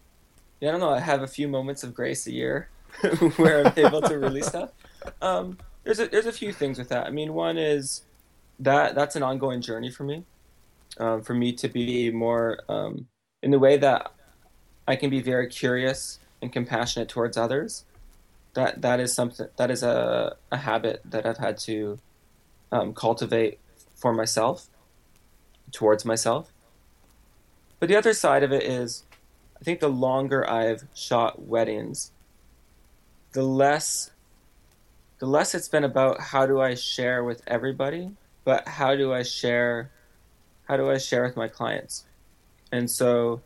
Yeah, 0.59 0.69
I 0.69 0.71
don't 0.71 0.81
know. 0.81 0.89
I 0.89 0.99
have 0.99 1.21
a 1.21 1.27
few 1.27 1.47
moments 1.47 1.83
of 1.83 1.93
grace 1.93 2.25
a 2.27 2.31
year 2.31 2.69
where 3.35 3.65
I'm 3.65 3.73
able 3.75 4.01
to 4.01 4.17
release 4.17 4.47
stuff. 4.47 4.71
Um, 5.21 5.57
there's 5.83 5.99
a 5.99 6.07
there's 6.07 6.25
a 6.25 6.31
few 6.31 6.51
things 6.51 6.79
with 6.79 6.89
that. 6.89 7.05
I 7.05 7.11
mean, 7.11 7.33
one 7.33 7.57
is 7.57 8.03
that 8.59 8.95
that's 8.95 9.15
an 9.15 9.23
ongoing 9.23 9.61
journey 9.61 9.91
for 9.91 10.03
me. 10.03 10.25
Um, 10.97 11.21
for 11.21 11.33
me 11.33 11.51
to 11.53 11.67
be 11.67 12.09
more 12.09 12.59
um, 12.69 13.07
in 13.43 13.51
the 13.51 13.59
way 13.59 13.77
that 13.77 14.13
I 14.87 14.95
can 14.95 15.09
be 15.09 15.21
very 15.21 15.47
curious 15.47 16.19
and 16.41 16.51
compassionate 16.53 17.09
towards 17.09 17.37
others. 17.37 17.85
That 18.55 18.81
that 18.81 18.99
is 18.99 19.13
something 19.13 19.47
that 19.57 19.69
is 19.69 19.83
a, 19.83 20.35
a 20.51 20.57
habit 20.57 21.01
that 21.05 21.25
I've 21.25 21.37
had 21.37 21.57
to 21.59 21.99
um, 22.71 22.93
cultivate 22.93 23.59
for 23.95 24.13
myself, 24.13 24.67
towards 25.71 26.05
myself. 26.05 26.51
But 27.79 27.89
the 27.89 27.95
other 27.95 28.13
side 28.13 28.43
of 28.43 28.51
it 28.51 28.63
is, 28.63 29.03
I 29.59 29.63
think 29.63 29.79
the 29.79 29.89
longer 29.89 30.49
I've 30.49 30.85
shot 30.93 31.41
weddings, 31.41 32.11
the 33.33 33.43
less 33.43 34.11
the 35.19 35.25
less 35.27 35.55
it's 35.55 35.69
been 35.69 35.83
about 35.83 36.19
how 36.19 36.45
do 36.45 36.59
I 36.59 36.75
share 36.75 37.23
with 37.23 37.41
everybody, 37.47 38.11
but 38.43 38.67
how 38.67 38.95
do 38.95 39.13
I 39.13 39.23
share 39.23 39.91
how 40.67 40.77
do 40.77 40.89
I 40.89 40.97
share 40.97 41.23
with 41.23 41.35
my 41.35 41.47
clients? 41.47 42.05
And 42.71 42.89
so 42.89 43.41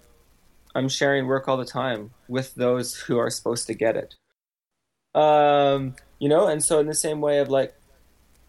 I'm 0.75 0.87
sharing 0.87 1.25
work 1.25 1.47
all 1.47 1.57
the 1.57 1.65
time 1.65 2.11
with 2.27 2.55
those 2.55 2.95
who 2.95 3.17
are 3.17 3.29
supposed 3.29 3.67
to 3.67 3.73
get 3.73 3.95
it. 3.95 4.15
Um, 5.15 5.95
you 6.19 6.29
know, 6.29 6.47
and 6.47 6.63
so 6.63 6.79
in 6.79 6.87
the 6.87 6.93
same 6.93 7.21
way 7.21 7.39
of 7.39 7.49
like 7.49 7.75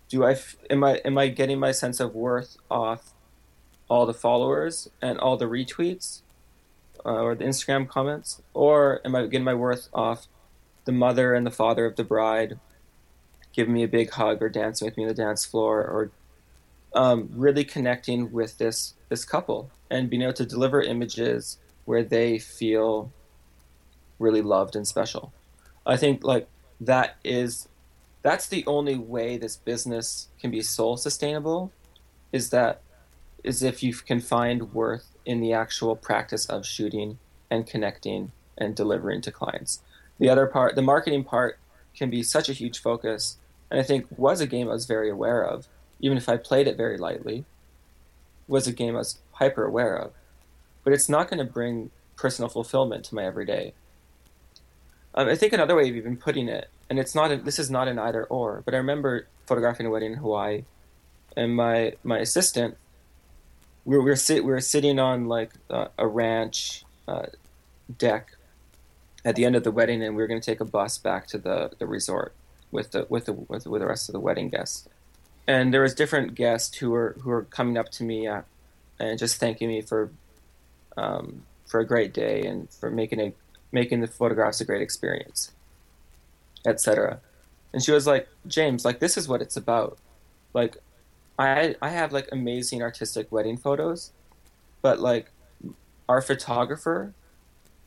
do 0.08 0.24
I 0.24 0.36
am 0.68 0.84
I 0.84 0.96
am 1.04 1.16
I 1.16 1.28
getting 1.28 1.58
my 1.58 1.72
sense 1.72 2.00
of 2.00 2.14
worth 2.14 2.56
off 2.70 3.12
all 3.88 4.06
the 4.06 4.14
followers 4.14 4.90
and 5.00 5.18
all 5.18 5.36
the 5.36 5.46
retweets 5.46 6.22
uh, 7.04 7.22
or 7.22 7.34
the 7.34 7.44
Instagram 7.44 7.88
comments, 7.88 8.42
or 8.52 9.00
am 9.04 9.14
I 9.14 9.22
getting 9.26 9.44
my 9.44 9.54
worth 9.54 9.88
off 9.94 10.26
the 10.84 10.92
mother 10.92 11.34
and 11.34 11.46
the 11.46 11.50
father 11.50 11.86
of 11.86 11.96
the 11.96 12.04
bride 12.04 12.58
giving 13.52 13.74
me 13.74 13.82
a 13.82 13.88
big 13.88 14.10
hug 14.10 14.42
or 14.42 14.48
dancing 14.48 14.86
with 14.86 14.96
me 14.96 15.04
on 15.04 15.08
the 15.08 15.14
dance 15.14 15.44
floor 15.44 15.80
or 15.80 16.10
um, 16.94 17.28
really 17.32 17.64
connecting 17.64 18.32
with 18.32 18.58
this 18.58 18.94
this 19.08 19.24
couple 19.24 19.70
and 19.90 20.10
being 20.10 20.22
able 20.22 20.32
to 20.32 20.46
deliver 20.46 20.80
images 20.82 21.58
where 21.84 22.02
they 22.02 22.38
feel 22.38 23.12
really 24.18 24.42
loved 24.42 24.76
and 24.76 24.86
special. 24.86 25.32
I 25.90 25.96
think 25.96 26.22
like 26.22 26.46
that 26.80 27.16
is 27.24 27.68
that's 28.22 28.46
the 28.46 28.64
only 28.66 28.96
way 28.96 29.36
this 29.36 29.56
business 29.56 30.28
can 30.40 30.50
be 30.50 30.62
soul 30.62 30.96
sustainable 30.96 31.72
is 32.32 32.50
that 32.50 32.80
is 33.42 33.62
if 33.64 33.82
you 33.82 33.92
can 33.94 34.20
find 34.20 34.72
worth 34.72 35.16
in 35.26 35.40
the 35.40 35.52
actual 35.52 35.96
practice 35.96 36.46
of 36.46 36.64
shooting 36.64 37.18
and 37.50 37.66
connecting 37.66 38.30
and 38.56 38.76
delivering 38.76 39.20
to 39.22 39.32
clients. 39.32 39.82
The 40.20 40.28
other 40.28 40.46
part, 40.46 40.76
the 40.76 40.82
marketing 40.82 41.24
part, 41.24 41.58
can 41.96 42.08
be 42.08 42.22
such 42.22 42.48
a 42.48 42.52
huge 42.52 42.80
focus, 42.80 43.38
and 43.68 43.80
I 43.80 43.82
think 43.82 44.06
was 44.16 44.40
a 44.40 44.46
game 44.46 44.68
I 44.68 44.74
was 44.74 44.86
very 44.86 45.10
aware 45.10 45.42
of, 45.42 45.66
even 45.98 46.16
if 46.16 46.28
I 46.28 46.36
played 46.36 46.68
it 46.68 46.76
very 46.76 46.98
lightly. 46.98 47.46
Was 48.46 48.68
a 48.68 48.72
game 48.72 48.94
I 48.94 48.98
was 48.98 49.18
hyper 49.32 49.64
aware 49.64 49.96
of, 49.96 50.12
but 50.84 50.92
it's 50.92 51.08
not 51.08 51.28
going 51.28 51.44
to 51.44 51.52
bring 51.52 51.90
personal 52.16 52.48
fulfillment 52.48 53.04
to 53.06 53.14
my 53.14 53.24
everyday. 53.24 53.72
Um, 55.14 55.28
I 55.28 55.34
think 55.34 55.52
another 55.52 55.74
way 55.74 55.88
of 55.88 55.96
even 55.96 56.16
putting 56.16 56.48
it, 56.48 56.68
and 56.88 56.98
it's 56.98 57.14
not 57.14 57.32
a, 57.32 57.36
this 57.36 57.58
is 57.58 57.70
not 57.70 57.88
an 57.88 57.98
either 57.98 58.24
or, 58.24 58.62
but 58.64 58.74
I 58.74 58.78
remember 58.78 59.26
photographing 59.46 59.86
a 59.86 59.90
wedding 59.90 60.12
in 60.12 60.18
Hawaii, 60.18 60.64
and 61.36 61.54
my 61.54 61.94
my 62.04 62.18
assistant, 62.18 62.76
we 63.84 63.96
were 63.96 64.02
we 64.02 64.10
were, 64.10 64.16
sit, 64.16 64.44
we 64.44 64.50
were 64.50 64.60
sitting 64.60 64.98
on 64.98 65.26
like 65.26 65.52
uh, 65.68 65.88
a 65.98 66.06
ranch 66.06 66.84
uh, 67.08 67.26
deck 67.98 68.36
at 69.24 69.36
the 69.36 69.44
end 69.44 69.56
of 69.56 69.64
the 69.64 69.70
wedding, 69.70 70.02
and 70.02 70.14
we 70.16 70.22
were 70.22 70.28
going 70.28 70.40
to 70.40 70.46
take 70.46 70.60
a 70.60 70.64
bus 70.64 70.98
back 70.98 71.26
to 71.28 71.38
the, 71.38 71.70
the 71.78 71.86
resort 71.86 72.34
with 72.70 72.92
the 72.92 73.06
with 73.08 73.26
the 73.26 73.32
with, 73.32 73.66
with 73.66 73.80
the 73.80 73.86
rest 73.86 74.08
of 74.08 74.12
the 74.12 74.20
wedding 74.20 74.48
guests. 74.48 74.88
And 75.46 75.74
there 75.74 75.82
was 75.82 75.94
different 75.94 76.34
guests 76.34 76.76
who 76.78 76.90
were 76.90 77.16
who 77.20 77.30
were 77.30 77.42
coming 77.44 77.76
up 77.76 77.90
to 77.92 78.04
me 78.04 78.28
uh, 78.28 78.42
and 78.98 79.18
just 79.18 79.38
thanking 79.38 79.68
me 79.68 79.80
for 79.80 80.10
um, 80.96 81.42
for 81.66 81.80
a 81.80 81.86
great 81.86 82.12
day 82.12 82.42
and 82.42 82.70
for 82.70 82.90
making 82.90 83.20
a 83.20 83.32
making 83.72 84.00
the 84.00 84.06
photographs 84.06 84.60
a 84.60 84.64
great 84.64 84.82
experience, 84.82 85.52
etc. 86.66 87.20
And 87.72 87.82
she 87.82 87.92
was 87.92 88.06
like, 88.06 88.28
James, 88.46 88.84
like 88.84 88.98
this 89.00 89.16
is 89.16 89.28
what 89.28 89.42
it's 89.42 89.56
about. 89.56 89.98
Like, 90.52 90.76
I 91.38 91.76
I 91.80 91.90
have 91.90 92.12
like 92.12 92.28
amazing 92.32 92.82
artistic 92.82 93.30
wedding 93.30 93.56
photos, 93.56 94.12
but 94.82 95.00
like 95.00 95.30
our 96.08 96.20
photographer 96.20 97.14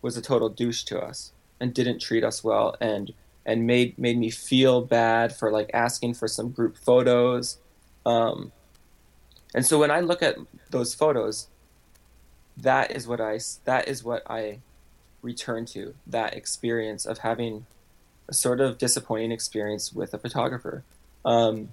was 0.01 0.17
a 0.17 0.21
total 0.21 0.49
douche 0.49 0.83
to 0.83 0.99
us 0.99 1.33
and 1.59 1.73
didn't 1.73 1.99
treat 1.99 2.23
us 2.23 2.43
well 2.43 2.75
and 2.79 3.13
and 3.45 3.67
made 3.67 3.97
made 3.97 4.17
me 4.17 4.29
feel 4.29 4.81
bad 4.81 5.35
for 5.35 5.51
like 5.51 5.69
asking 5.73 6.13
for 6.13 6.27
some 6.27 6.49
group 6.49 6.77
photos. 6.77 7.57
Um, 8.05 8.51
and 9.53 9.65
so 9.65 9.79
when 9.79 9.91
I 9.91 9.99
look 9.99 10.23
at 10.23 10.37
those 10.71 10.93
photos, 10.93 11.47
that 12.57 12.91
is 12.91 13.07
what 13.07 13.21
I 13.21 13.39
that 13.65 13.87
is 13.87 14.03
what 14.03 14.23
I 14.29 14.59
return 15.23 15.65
to 15.65 15.95
that 16.05 16.35
experience 16.35 17.05
of 17.05 17.19
having 17.19 17.65
a 18.29 18.33
sort 18.33 18.61
of 18.61 18.77
disappointing 18.77 19.31
experience 19.31 19.91
with 19.91 20.13
a 20.13 20.19
photographer. 20.19 20.83
Um, 21.25 21.69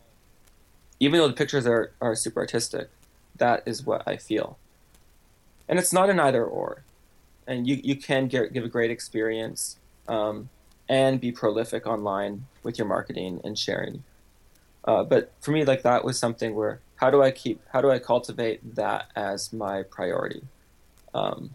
even 0.98 1.18
though 1.18 1.28
the 1.28 1.34
pictures 1.34 1.66
are, 1.66 1.92
are 2.00 2.14
super 2.14 2.40
artistic, 2.40 2.88
that 3.36 3.62
is 3.66 3.84
what 3.84 4.02
I 4.06 4.16
feel. 4.16 4.58
And 5.68 5.78
it's 5.78 5.92
not 5.92 6.10
an 6.10 6.18
either 6.18 6.44
or 6.44 6.82
and 7.50 7.66
you, 7.66 7.80
you 7.82 7.96
can 7.96 8.28
get, 8.28 8.52
give 8.52 8.64
a 8.64 8.68
great 8.68 8.92
experience 8.92 9.76
um, 10.08 10.48
and 10.88 11.20
be 11.20 11.32
prolific 11.32 11.84
online 11.84 12.46
with 12.62 12.78
your 12.78 12.86
marketing 12.86 13.40
and 13.42 13.58
sharing. 13.58 14.04
Uh, 14.84 15.02
but 15.02 15.32
for 15.40 15.50
me, 15.50 15.64
like 15.64 15.82
that 15.82 16.04
was 16.04 16.18
something 16.18 16.54
where 16.54 16.80
how 16.96 17.10
do 17.10 17.22
I 17.22 17.32
keep, 17.32 17.60
how 17.72 17.80
do 17.80 17.90
I 17.90 17.98
cultivate 17.98 18.76
that 18.76 19.10
as 19.16 19.52
my 19.52 19.82
priority? 19.82 20.42
Um, 21.12 21.50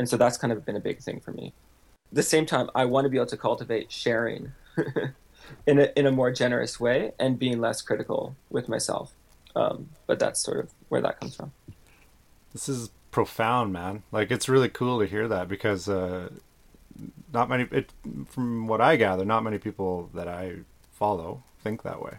and 0.00 0.08
so 0.08 0.16
that's 0.16 0.38
kind 0.38 0.50
of 0.50 0.64
been 0.64 0.76
a 0.76 0.80
big 0.80 1.00
thing 1.00 1.20
for 1.20 1.30
me. 1.30 1.52
At 2.10 2.14
the 2.14 2.22
same 2.22 2.46
time, 2.46 2.70
I 2.74 2.86
want 2.86 3.04
to 3.04 3.10
be 3.10 3.18
able 3.18 3.26
to 3.26 3.36
cultivate 3.36 3.92
sharing 3.92 4.52
in 5.66 5.78
a 5.78 5.92
in 5.94 6.06
a 6.06 6.10
more 6.10 6.32
generous 6.32 6.80
way 6.80 7.12
and 7.18 7.38
being 7.38 7.60
less 7.60 7.82
critical 7.82 8.34
with 8.48 8.66
myself. 8.66 9.12
Um, 9.54 9.90
but 10.06 10.18
that's 10.18 10.40
sort 10.40 10.60
of 10.60 10.70
where 10.88 11.02
that 11.02 11.20
comes 11.20 11.36
from. 11.36 11.52
This 12.54 12.66
is 12.66 12.88
profound, 13.10 13.74
man. 13.74 14.02
Like 14.10 14.30
it's 14.30 14.48
really 14.48 14.70
cool 14.70 15.00
to 15.00 15.06
hear 15.06 15.28
that 15.28 15.48
because 15.48 15.86
uh, 15.86 16.30
not 17.30 17.50
many, 17.50 17.68
it, 17.70 17.92
from 18.26 18.68
what 18.68 18.80
I 18.80 18.96
gather, 18.96 19.26
not 19.26 19.44
many 19.44 19.58
people 19.58 20.08
that 20.14 20.28
I 20.28 20.60
follow 20.94 21.42
think 21.62 21.82
that 21.82 22.00
way. 22.00 22.14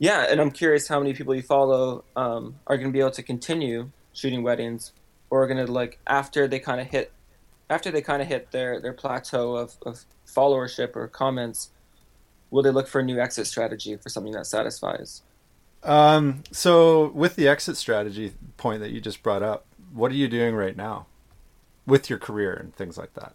Yeah, 0.00 0.26
and 0.28 0.40
I'm 0.40 0.50
curious 0.50 0.88
how 0.88 0.98
many 0.98 1.14
people 1.14 1.36
you 1.36 1.42
follow 1.42 2.02
um, 2.16 2.56
are 2.66 2.76
going 2.76 2.88
to 2.88 2.92
be 2.92 2.98
able 2.98 3.12
to 3.12 3.22
continue 3.22 3.90
shooting 4.12 4.42
weddings, 4.42 4.90
going 5.46 5.64
to 5.64 5.70
like 5.70 5.98
after 6.06 6.46
they 6.46 6.58
kind 6.58 6.80
of 6.80 6.88
hit, 6.88 7.12
after 7.70 7.90
they 7.90 8.02
kind 8.02 8.22
of 8.22 8.28
hit 8.28 8.50
their 8.52 8.80
their 8.80 8.92
plateau 8.92 9.56
of, 9.56 9.76
of 9.84 10.04
followership 10.26 10.96
or 10.96 11.08
comments, 11.08 11.70
will 12.50 12.62
they 12.62 12.70
look 12.70 12.88
for 12.88 13.00
a 13.00 13.04
new 13.04 13.18
exit 13.18 13.46
strategy 13.46 13.96
for 13.96 14.08
something 14.08 14.32
that 14.32 14.46
satisfies? 14.46 15.22
Um, 15.82 16.44
so 16.52 17.08
with 17.08 17.36
the 17.36 17.48
exit 17.48 17.76
strategy 17.76 18.34
point 18.56 18.80
that 18.80 18.92
you 18.92 19.00
just 19.00 19.22
brought 19.22 19.42
up, 19.42 19.66
what 19.92 20.12
are 20.12 20.14
you 20.14 20.28
doing 20.28 20.54
right 20.54 20.76
now 20.76 21.06
with 21.86 22.08
your 22.08 22.18
career 22.18 22.52
and 22.52 22.74
things 22.76 22.96
like 22.96 23.14
that? 23.14 23.34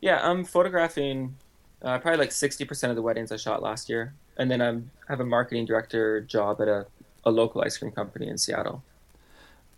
Yeah, 0.00 0.20
I'm 0.22 0.44
photographing 0.44 1.36
uh, 1.84 1.98
probably 1.98 2.18
like 2.18 2.30
60% 2.30 2.90
of 2.90 2.96
the 2.96 3.02
weddings 3.02 3.30
I 3.30 3.36
shot 3.36 3.62
last 3.62 3.88
year. 3.88 4.14
And 4.36 4.50
then 4.50 4.62
I 4.62 4.80
have 5.08 5.20
a 5.20 5.24
marketing 5.24 5.66
director 5.66 6.20
job 6.22 6.60
at 6.60 6.68
a, 6.68 6.86
a 7.24 7.30
local 7.30 7.62
ice 7.62 7.76
cream 7.76 7.92
company 7.92 8.26
in 8.26 8.38
Seattle. 8.38 8.82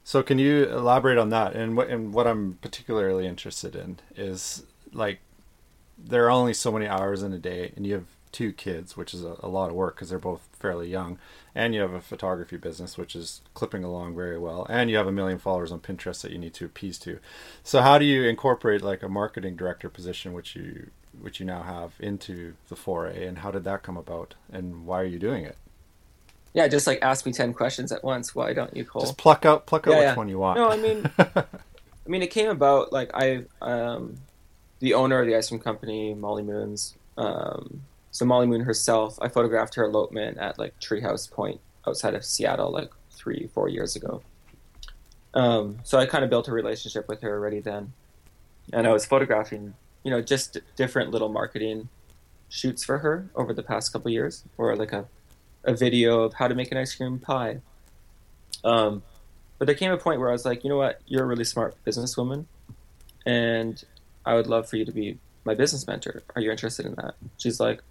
So 0.06 0.22
can 0.22 0.38
you 0.38 0.66
elaborate 0.66 1.18
on 1.18 1.30
that? 1.30 1.56
And 1.56 1.76
what 1.76 1.90
and 1.90 2.14
what 2.14 2.28
I'm 2.28 2.58
particularly 2.62 3.26
interested 3.26 3.74
in 3.74 3.98
is 4.14 4.62
like 4.92 5.18
there 5.98 6.26
are 6.26 6.30
only 6.30 6.54
so 6.54 6.70
many 6.70 6.86
hours 6.86 7.24
in 7.24 7.32
a 7.32 7.38
day, 7.38 7.72
and 7.74 7.84
you 7.84 7.94
have 7.94 8.06
two 8.30 8.52
kids, 8.52 8.96
which 8.96 9.12
is 9.12 9.24
a, 9.24 9.34
a 9.40 9.48
lot 9.48 9.68
of 9.68 9.74
work 9.74 9.96
because 9.96 10.10
they're 10.10 10.20
both 10.20 10.48
fairly 10.52 10.88
young, 10.88 11.18
and 11.56 11.74
you 11.74 11.80
have 11.80 11.92
a 11.92 12.00
photography 12.00 12.56
business 12.56 12.96
which 12.96 13.16
is 13.16 13.40
clipping 13.54 13.82
along 13.82 14.14
very 14.14 14.38
well, 14.38 14.64
and 14.70 14.90
you 14.90 14.96
have 14.96 15.08
a 15.08 15.12
million 15.12 15.40
followers 15.40 15.72
on 15.72 15.80
Pinterest 15.80 16.22
that 16.22 16.30
you 16.30 16.38
need 16.38 16.54
to 16.54 16.66
appease 16.66 16.98
to. 16.98 17.18
So 17.64 17.82
how 17.82 17.98
do 17.98 18.04
you 18.04 18.22
incorporate 18.28 18.82
like 18.82 19.02
a 19.02 19.08
marketing 19.08 19.56
director 19.56 19.88
position, 19.88 20.32
which 20.32 20.54
you 20.54 20.90
which 21.20 21.40
you 21.40 21.46
now 21.46 21.62
have, 21.62 21.94
into 21.98 22.54
the 22.68 22.76
foray, 22.76 23.26
and 23.26 23.38
how 23.38 23.50
did 23.50 23.64
that 23.64 23.82
come 23.82 23.96
about, 23.96 24.36
and 24.52 24.86
why 24.86 25.00
are 25.00 25.04
you 25.04 25.18
doing 25.18 25.44
it? 25.44 25.56
Yeah, 26.54 26.68
just 26.68 26.86
like 26.86 27.00
ask 27.02 27.26
me 27.26 27.32
ten 27.32 27.52
questions 27.52 27.92
at 27.92 28.02
once. 28.02 28.34
Why 28.34 28.52
don't 28.52 28.74
you, 28.76 28.84
Cole? 28.84 29.02
Just 29.02 29.18
pluck 29.18 29.44
out 29.44 29.66
pluck 29.66 29.86
out 29.86 29.90
yeah, 29.90 29.96
which 29.98 30.04
yeah. 30.04 30.14
one 30.14 30.28
you 30.28 30.38
want. 30.38 30.58
No, 30.58 30.68
I 30.68 30.76
mean, 30.76 31.10
I 31.18 32.08
mean, 32.08 32.22
it 32.22 32.30
came 32.30 32.48
about 32.48 32.92
like 32.92 33.10
I, 33.14 33.44
um, 33.60 34.16
the 34.78 34.94
owner 34.94 35.20
of 35.20 35.26
the 35.26 35.36
ice 35.36 35.48
cream 35.48 35.60
company, 35.60 36.14
Molly 36.14 36.42
Moon's. 36.42 36.94
Um, 37.18 37.82
so 38.10 38.24
Molly 38.24 38.46
Moon 38.46 38.62
herself, 38.62 39.18
I 39.20 39.28
photographed 39.28 39.74
her 39.74 39.84
elopement 39.84 40.38
at 40.38 40.58
like 40.58 40.78
Treehouse 40.80 41.30
Point 41.30 41.60
outside 41.86 42.14
of 42.14 42.24
Seattle 42.24 42.70
like 42.70 42.90
three, 43.10 43.50
four 43.52 43.68
years 43.68 43.96
ago. 43.96 44.22
Um, 45.34 45.78
so 45.84 45.98
I 45.98 46.06
kind 46.06 46.24
of 46.24 46.30
built 46.30 46.48
a 46.48 46.52
relationship 46.52 47.08
with 47.08 47.20
her 47.20 47.34
already 47.34 47.60
then, 47.60 47.92
and 48.72 48.86
I 48.86 48.92
was 48.92 49.04
photographing, 49.04 49.74
you 50.02 50.10
know, 50.10 50.22
just 50.22 50.56
different 50.76 51.10
little 51.10 51.28
marketing 51.28 51.90
shoots 52.48 52.84
for 52.84 52.98
her 52.98 53.28
over 53.34 53.52
the 53.52 53.62
past 53.62 53.92
couple 53.92 54.10
years, 54.10 54.44
or 54.56 54.74
like 54.76 54.92
a 54.92 55.06
a 55.66 55.74
video 55.74 56.22
of 56.22 56.34
how 56.34 56.48
to 56.48 56.54
make 56.54 56.70
an 56.72 56.78
ice 56.78 56.94
cream 56.94 57.18
pie. 57.18 57.60
Um, 58.64 59.02
but 59.58 59.66
there 59.66 59.74
came 59.74 59.90
a 59.90 59.96
point 59.96 60.20
where 60.20 60.28
I 60.28 60.32
was 60.32 60.44
like, 60.44 60.64
you 60.64 60.70
know 60.70 60.76
what, 60.76 61.00
you're 61.06 61.24
a 61.24 61.26
really 61.26 61.44
smart 61.44 61.76
businesswoman, 61.84 62.46
and 63.24 63.82
I 64.24 64.34
would 64.34 64.46
love 64.46 64.68
for 64.68 64.76
you 64.76 64.84
to 64.84 64.92
be 64.92 65.18
my 65.44 65.54
business 65.54 65.86
mentor. 65.86 66.22
Are 66.34 66.40
you 66.40 66.50
interested 66.50 66.86
in 66.86 66.94
that? 66.96 67.14
She's 67.36 67.60
like, 67.60 67.82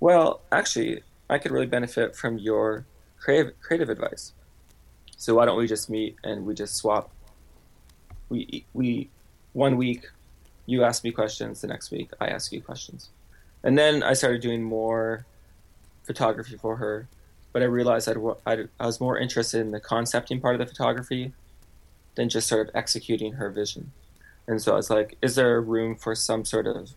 well, 0.00 0.40
actually, 0.52 1.02
I 1.28 1.38
could 1.38 1.50
really 1.50 1.66
benefit 1.66 2.16
from 2.16 2.38
your 2.38 2.86
creative 3.18 3.60
creative 3.60 3.90
advice. 3.90 4.32
So 5.16 5.34
why 5.34 5.46
don't 5.46 5.58
we 5.58 5.66
just 5.66 5.90
meet 5.90 6.16
and 6.22 6.46
we 6.46 6.54
just 6.54 6.76
swap? 6.76 7.10
We 8.28 8.64
we 8.74 9.10
one 9.52 9.76
week 9.76 10.06
you 10.66 10.84
ask 10.84 11.02
me 11.02 11.10
questions, 11.10 11.62
the 11.62 11.66
next 11.66 11.90
week 11.90 12.10
I 12.20 12.28
ask 12.28 12.52
you 12.52 12.60
questions, 12.60 13.10
and 13.64 13.76
then 13.76 14.02
I 14.02 14.12
started 14.12 14.40
doing 14.40 14.62
more 14.62 15.26
photography 16.08 16.56
for 16.56 16.76
her. 16.76 17.06
But 17.52 17.62
I 17.62 17.66
realized 17.66 18.08
I'd, 18.08 18.16
I'd, 18.44 18.68
I 18.80 18.86
was 18.86 19.00
more 19.00 19.16
interested 19.16 19.60
in 19.60 19.70
the 19.70 19.78
concepting 19.78 20.40
part 20.40 20.56
of 20.56 20.58
the 20.58 20.66
photography 20.66 21.32
than 22.16 22.28
just 22.28 22.48
sort 22.48 22.66
of 22.66 22.74
executing 22.74 23.34
her 23.34 23.50
vision. 23.50 23.92
And 24.48 24.60
so 24.60 24.72
I 24.72 24.76
was 24.76 24.90
like, 24.90 25.16
is 25.22 25.36
there 25.36 25.56
a 25.56 25.60
room 25.60 25.94
for 25.94 26.14
some 26.14 26.44
sort 26.44 26.66
of 26.66 26.90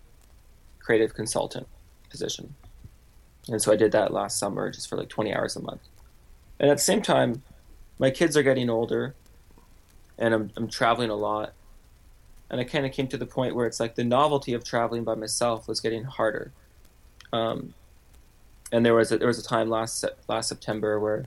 creative 0.80 1.14
consultant 1.14 1.68
position? 2.10 2.56
And 3.48 3.62
so 3.62 3.72
I 3.72 3.76
did 3.76 3.92
that 3.92 4.14
last 4.14 4.40
summer 4.40 4.72
just 4.72 4.90
for 4.90 4.98
like 4.98 5.10
20 5.10 5.34
hours 5.34 5.56
a 5.56 5.62
month. 5.62 5.82
And 6.60 6.72
at 6.72 6.78
the 6.78 6.84
same 6.84 7.02
time, 7.02 7.44
my 8.00 8.10
kids 8.10 8.38
are 8.38 8.44
getting 8.44 8.70
older 8.70 9.14
and 10.18 10.34
I'm, 10.34 10.52
I'm 10.56 10.70
traveling 10.70 11.10
a 11.10 11.16
lot. 11.16 11.54
And 12.50 12.60
I 12.60 12.64
kind 12.64 12.86
of 12.86 12.92
came 12.92 13.08
to 13.08 13.18
the 13.18 13.26
point 13.26 13.56
where 13.56 13.66
it's 13.66 13.80
like 13.80 13.96
the 13.96 14.04
novelty 14.04 14.54
of 14.54 14.64
traveling 14.64 15.04
by 15.04 15.16
myself 15.16 15.68
was 15.68 15.80
getting 15.80 16.04
harder. 16.04 16.52
Um, 17.34 17.74
and 18.72 18.86
there 18.86 18.96
was 18.96 19.12
a, 19.12 19.18
there 19.18 19.28
was 19.28 19.40
a 19.40 19.44
time 19.44 19.70
last 19.70 20.06
last 20.28 20.50
September 20.50 21.00
where 21.00 21.26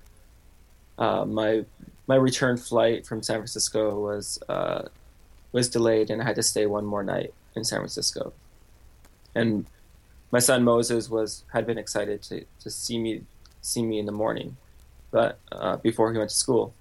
uh, 0.98 1.24
my 1.24 1.64
my 2.06 2.16
return 2.16 2.56
flight 2.56 3.06
from 3.06 3.22
San 3.22 3.36
Francisco 3.36 3.98
was 4.00 4.38
uh, 4.48 4.88
was 5.52 5.68
delayed, 5.68 6.10
and 6.10 6.22
I 6.22 6.24
had 6.24 6.36
to 6.36 6.42
stay 6.42 6.66
one 6.66 6.84
more 6.84 7.02
night 7.02 7.32
in 7.54 7.64
San 7.64 7.78
Francisco. 7.80 8.32
And 9.34 9.66
my 10.30 10.38
son 10.38 10.64
Moses 10.64 11.08
was 11.10 11.44
had 11.52 11.66
been 11.66 11.78
excited 11.78 12.22
to, 12.22 12.44
to 12.60 12.70
see 12.70 12.98
me 12.98 13.22
see 13.60 13.82
me 13.82 13.98
in 13.98 14.06
the 14.06 14.12
morning, 14.12 14.56
but 15.10 15.38
uh, 15.52 15.76
before 15.76 16.12
he 16.12 16.18
went 16.18 16.30
to 16.30 16.36
school. 16.36 16.74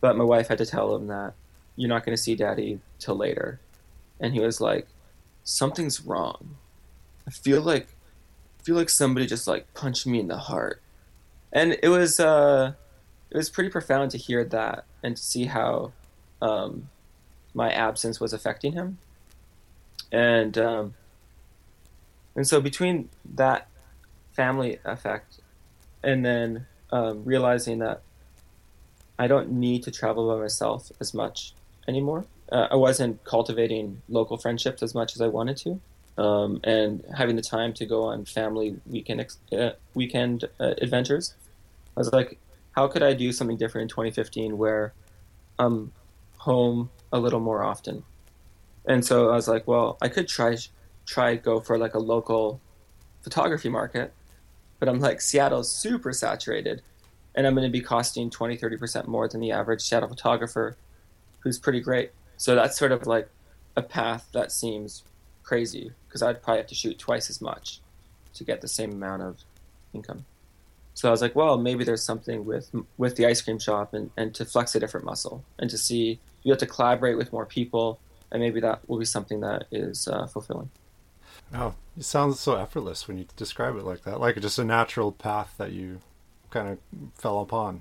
But 0.00 0.16
my 0.16 0.24
wife 0.24 0.48
had 0.48 0.58
to 0.58 0.66
tell 0.66 0.94
him 0.94 1.08
that 1.08 1.34
you're 1.76 1.88
not 1.88 2.04
going 2.04 2.16
to 2.16 2.22
see 2.22 2.34
Daddy 2.36 2.80
till 2.98 3.16
later, 3.16 3.60
and 4.20 4.32
he 4.32 4.40
was 4.40 4.60
like, 4.60 4.88
"Something's 5.44 6.00
wrong. 6.00 6.56
I 7.26 7.30
feel 7.30 7.60
like 7.62 7.88
feel 8.62 8.76
like 8.76 8.90
somebody 8.90 9.26
just 9.26 9.46
like 9.46 9.72
punched 9.74 10.06
me 10.06 10.20
in 10.20 10.28
the 10.28 10.38
heart." 10.38 10.80
And 11.52 11.76
it 11.82 11.88
was 11.88 12.20
uh, 12.20 12.72
it 13.30 13.36
was 13.36 13.50
pretty 13.50 13.70
profound 13.70 14.10
to 14.12 14.18
hear 14.18 14.44
that 14.44 14.84
and 15.02 15.16
to 15.16 15.22
see 15.22 15.44
how 15.46 15.92
um, 16.40 16.88
my 17.54 17.70
absence 17.70 18.20
was 18.20 18.32
affecting 18.32 18.72
him. 18.72 18.98
And 20.12 20.56
um, 20.58 20.94
and 22.34 22.46
so 22.46 22.60
between 22.60 23.08
that 23.34 23.68
family 24.32 24.78
effect 24.84 25.40
and 26.02 26.24
then 26.24 26.66
um, 26.90 27.24
realizing 27.24 27.78
that 27.80 28.02
I 29.18 29.26
don't 29.26 29.50
need 29.50 29.82
to 29.82 29.90
travel 29.90 30.32
by 30.32 30.40
myself 30.40 30.92
as 31.00 31.12
much 31.12 31.54
anymore. 31.88 32.24
Uh, 32.50 32.68
I 32.70 32.76
wasn't 32.76 33.22
cultivating 33.24 34.00
local 34.08 34.36
friendships 34.36 34.82
as 34.82 34.94
much 34.94 35.16
as 35.16 35.20
I 35.20 35.26
wanted 35.26 35.56
to, 35.58 35.80
um, 36.18 36.60
and 36.64 37.04
having 37.16 37.36
the 37.36 37.42
time 37.42 37.72
to 37.74 37.86
go 37.86 38.02
on 38.02 38.24
family 38.24 38.76
weekend 38.86 39.20
ex- 39.20 39.38
uh, 39.52 39.70
weekend 39.94 40.44
uh, 40.60 40.74
adventures. 40.82 41.34
I 41.96 42.00
was 42.00 42.12
like, 42.12 42.38
how 42.72 42.88
could 42.88 43.02
I 43.02 43.14
do 43.14 43.32
something 43.32 43.56
different 43.56 43.84
in 43.84 43.88
2015 43.88 44.58
where 44.58 44.92
I'm 45.58 45.92
home 46.38 46.90
a 47.12 47.20
little 47.20 47.40
more 47.40 47.62
often? 47.62 48.02
And 48.84 49.04
so 49.04 49.30
I 49.30 49.36
was 49.36 49.46
like, 49.46 49.66
well, 49.66 49.96
I 50.02 50.08
could 50.08 50.28
try 50.28 50.56
try 51.06 51.36
go 51.36 51.60
for 51.60 51.78
like 51.78 51.94
a 51.94 51.98
local 51.98 52.60
photography 53.22 53.68
market, 53.68 54.12
but 54.78 54.88
I'm 54.88 55.00
like 55.00 55.20
Seattle's 55.20 55.70
super 55.70 56.12
saturated, 56.12 56.82
and 57.34 57.46
I'm 57.46 57.54
going 57.54 57.66
to 57.66 57.72
be 57.72 57.80
costing 57.80 58.28
20, 58.28 58.56
30 58.56 58.76
percent 58.76 59.08
more 59.08 59.28
than 59.28 59.40
the 59.40 59.52
average 59.52 59.82
Seattle 59.82 60.08
photographer, 60.08 60.76
who's 61.40 61.58
pretty 61.58 61.80
great. 61.80 62.10
So 62.36 62.54
that's 62.56 62.76
sort 62.76 62.92
of 62.92 63.06
like 63.06 63.28
a 63.76 63.82
path 63.82 64.28
that 64.32 64.50
seems 64.50 65.04
crazy 65.48 65.90
because 66.06 66.22
I'd 66.22 66.42
probably 66.42 66.58
have 66.58 66.66
to 66.68 66.74
shoot 66.74 66.98
twice 66.98 67.30
as 67.30 67.40
much 67.40 67.80
to 68.34 68.44
get 68.44 68.60
the 68.60 68.68
same 68.68 68.92
amount 68.92 69.22
of 69.22 69.38
income. 69.94 70.26
So 70.92 71.08
I 71.08 71.10
was 71.10 71.22
like, 71.22 71.34
well, 71.34 71.56
maybe 71.56 71.84
there's 71.84 72.02
something 72.02 72.44
with 72.44 72.70
with 72.98 73.16
the 73.16 73.24
ice 73.24 73.40
cream 73.40 73.58
shop 73.58 73.94
and, 73.94 74.10
and 74.16 74.34
to 74.34 74.44
flex 74.44 74.74
a 74.74 74.80
different 74.80 75.06
muscle 75.06 75.42
and 75.58 75.70
to 75.70 75.78
see 75.78 76.20
you 76.42 76.52
have 76.52 76.58
to 76.58 76.66
collaborate 76.66 77.16
with 77.16 77.32
more 77.32 77.46
people 77.46 77.98
and 78.30 78.42
maybe 78.42 78.60
that 78.60 78.86
will 78.88 78.98
be 78.98 79.06
something 79.06 79.40
that 79.40 79.64
is 79.70 80.06
uh, 80.06 80.26
fulfilling. 80.26 80.70
Oh, 81.54 81.74
it 81.96 82.04
sounds 82.04 82.40
so 82.40 82.56
effortless 82.56 83.08
when 83.08 83.16
you 83.16 83.26
describe 83.36 83.76
it 83.76 83.84
like 83.84 84.02
that, 84.02 84.20
like 84.20 84.38
just 84.40 84.58
a 84.58 84.64
natural 84.64 85.12
path 85.12 85.54
that 85.56 85.72
you 85.72 86.00
kind 86.50 86.68
of 86.68 86.78
fell 87.14 87.40
upon. 87.40 87.80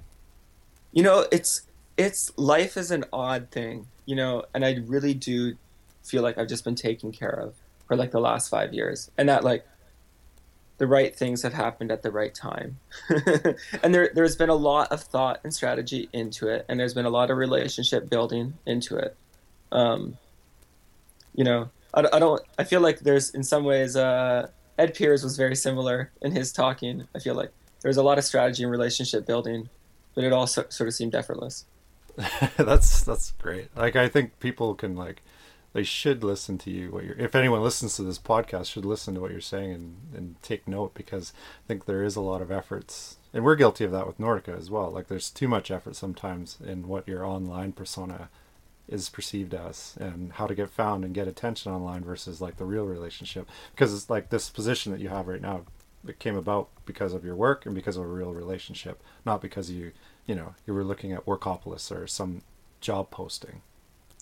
You 0.94 1.04
know, 1.04 1.26
it's 1.32 1.64
it's 1.98 2.32
life 2.38 2.78
is 2.78 2.92
an 2.92 3.04
odd 3.12 3.52
thing, 3.52 3.88
you 4.06 4.16
know, 4.16 4.46
and 4.54 4.64
I 4.64 4.78
really 4.86 5.14
do 5.14 5.58
feel 6.10 6.24
like 6.24 6.38
I've 6.38 6.48
just 6.48 6.64
been 6.64 6.76
taken 6.76 7.12
care 7.12 7.30
of 7.30 7.56
for 7.88 7.96
like 7.96 8.12
the 8.12 8.20
last 8.20 8.50
five 8.50 8.74
years, 8.74 9.12
and 9.18 9.30
that 9.30 9.44
like 9.44 9.66
the 10.78 10.88
right 10.88 11.16
things 11.16 11.42
have 11.42 11.54
happened 11.54 11.92
at 11.92 12.04
the 12.04 12.12
right 12.12 12.34
time. 12.34 12.80
and 13.84 13.94
there, 13.94 14.12
there's 14.14 14.36
been 14.36 14.50
a 14.50 14.56
lot 14.56 14.92
of 14.92 15.02
thought 15.02 15.40
and 15.44 15.54
strategy 15.54 16.10
into 16.14 16.48
it, 16.48 16.66
and 16.70 16.80
there's 16.80 16.94
been 16.94 17.06
a 17.06 17.10
lot 17.10 17.32
of 17.32 17.38
relationship 17.38 18.10
building 18.10 18.54
into 18.66 18.96
it. 18.96 19.16
Um, 19.72 20.18
you 21.34 21.44
know, 21.44 21.70
I, 21.94 22.06
I, 22.14 22.20
don't. 22.20 22.42
I 22.58 22.64
feel 22.64 22.82
like 22.82 23.00
there's 23.00 23.32
in 23.32 23.44
some 23.44 23.64
ways. 23.64 23.96
Uh, 23.96 24.50
Ed 24.78 24.94
Peers 24.94 25.24
was 25.24 25.38
very 25.38 25.56
similar 25.56 26.12
in 26.22 26.32
his 26.32 26.52
talking. 26.52 27.08
I 27.16 27.20
feel 27.20 27.34
like 27.34 27.52
there's 27.82 27.98
a 27.98 28.04
lot 28.04 28.20
of 28.20 28.24
strategy 28.24 28.64
and 28.64 28.72
relationship 28.72 29.26
building, 29.26 29.70
but 30.14 30.24
it 30.24 30.32
all 30.32 30.46
so, 30.46 30.66
sort 30.70 30.88
of 30.88 30.94
seemed 30.94 31.16
effortless. 31.16 31.66
that's 32.58 33.04
that's 33.04 33.32
great. 33.32 33.76
Like 33.76 33.96
I 33.96 34.08
think 34.08 34.40
people 34.40 34.76
can 34.76 34.96
like 34.96 35.22
they 35.78 35.84
should 35.84 36.24
listen 36.24 36.58
to 36.58 36.72
you 36.72 36.90
what 36.90 37.04
you're 37.04 37.16
if 37.20 37.36
anyone 37.36 37.62
listens 37.62 37.96
to 37.96 38.02
this 38.02 38.18
podcast 38.18 38.66
should 38.66 38.84
listen 38.84 39.14
to 39.14 39.22
what 39.22 39.30
you're 39.30 39.40
saying 39.40 39.72
and, 39.72 39.96
and 40.16 40.42
take 40.42 40.68
note 40.68 40.96
because 40.96 41.34
I 41.38 41.68
think 41.68 41.86
there 41.86 42.02
is 42.02 42.16
a 42.16 42.22
lot 42.22 42.42
of 42.42 42.50
efforts 42.52 43.18
and 43.32 43.44
we're 43.44 43.56
guilty 43.56 43.84
of 43.84 43.92
that 43.92 44.08
with 44.08 44.18
Nordica 44.18 44.58
as 44.58 44.72
well. 44.72 44.90
Like 44.90 45.08
there's 45.08 45.30
too 45.30 45.48
much 45.48 45.70
effort 45.70 45.96
sometimes 45.96 46.58
in 46.66 46.88
what 46.88 47.08
your 47.08 47.24
online 47.24 47.74
persona 47.74 48.30
is 48.88 49.10
perceived 49.10 49.54
as 49.54 49.96
and 50.00 50.34
how 50.34 50.48
to 50.48 50.56
get 50.56 50.72
found 50.72 51.06
and 51.06 51.14
get 51.14 51.28
attention 51.28 51.72
online 51.72 52.04
versus 52.04 52.42
like 52.42 52.58
the 52.58 52.66
real 52.66 52.86
relationship. 52.86 53.48
Because 53.76 53.94
it's 53.94 54.10
like 54.10 54.32
this 54.32 54.50
position 54.50 54.92
that 54.94 55.02
you 55.02 55.10
have 55.10 55.28
right 55.28 55.44
now, 55.44 55.62
it 56.08 56.18
came 56.18 56.36
about 56.36 56.70
because 56.88 57.14
of 57.14 57.24
your 57.24 57.36
work 57.36 57.68
and 57.68 57.76
because 57.76 57.98
of 57.98 58.04
a 58.04 58.08
real 58.08 58.34
relationship, 58.34 59.04
not 59.28 59.44
because 59.44 59.70
you, 59.70 59.92
you 60.26 60.34
know, 60.34 60.56
you 60.66 60.74
were 60.74 60.84
looking 60.84 61.12
at 61.12 61.28
Workopolis 61.28 61.96
or 61.96 62.08
some 62.08 62.42
job 62.82 63.12
posting. 63.12 63.62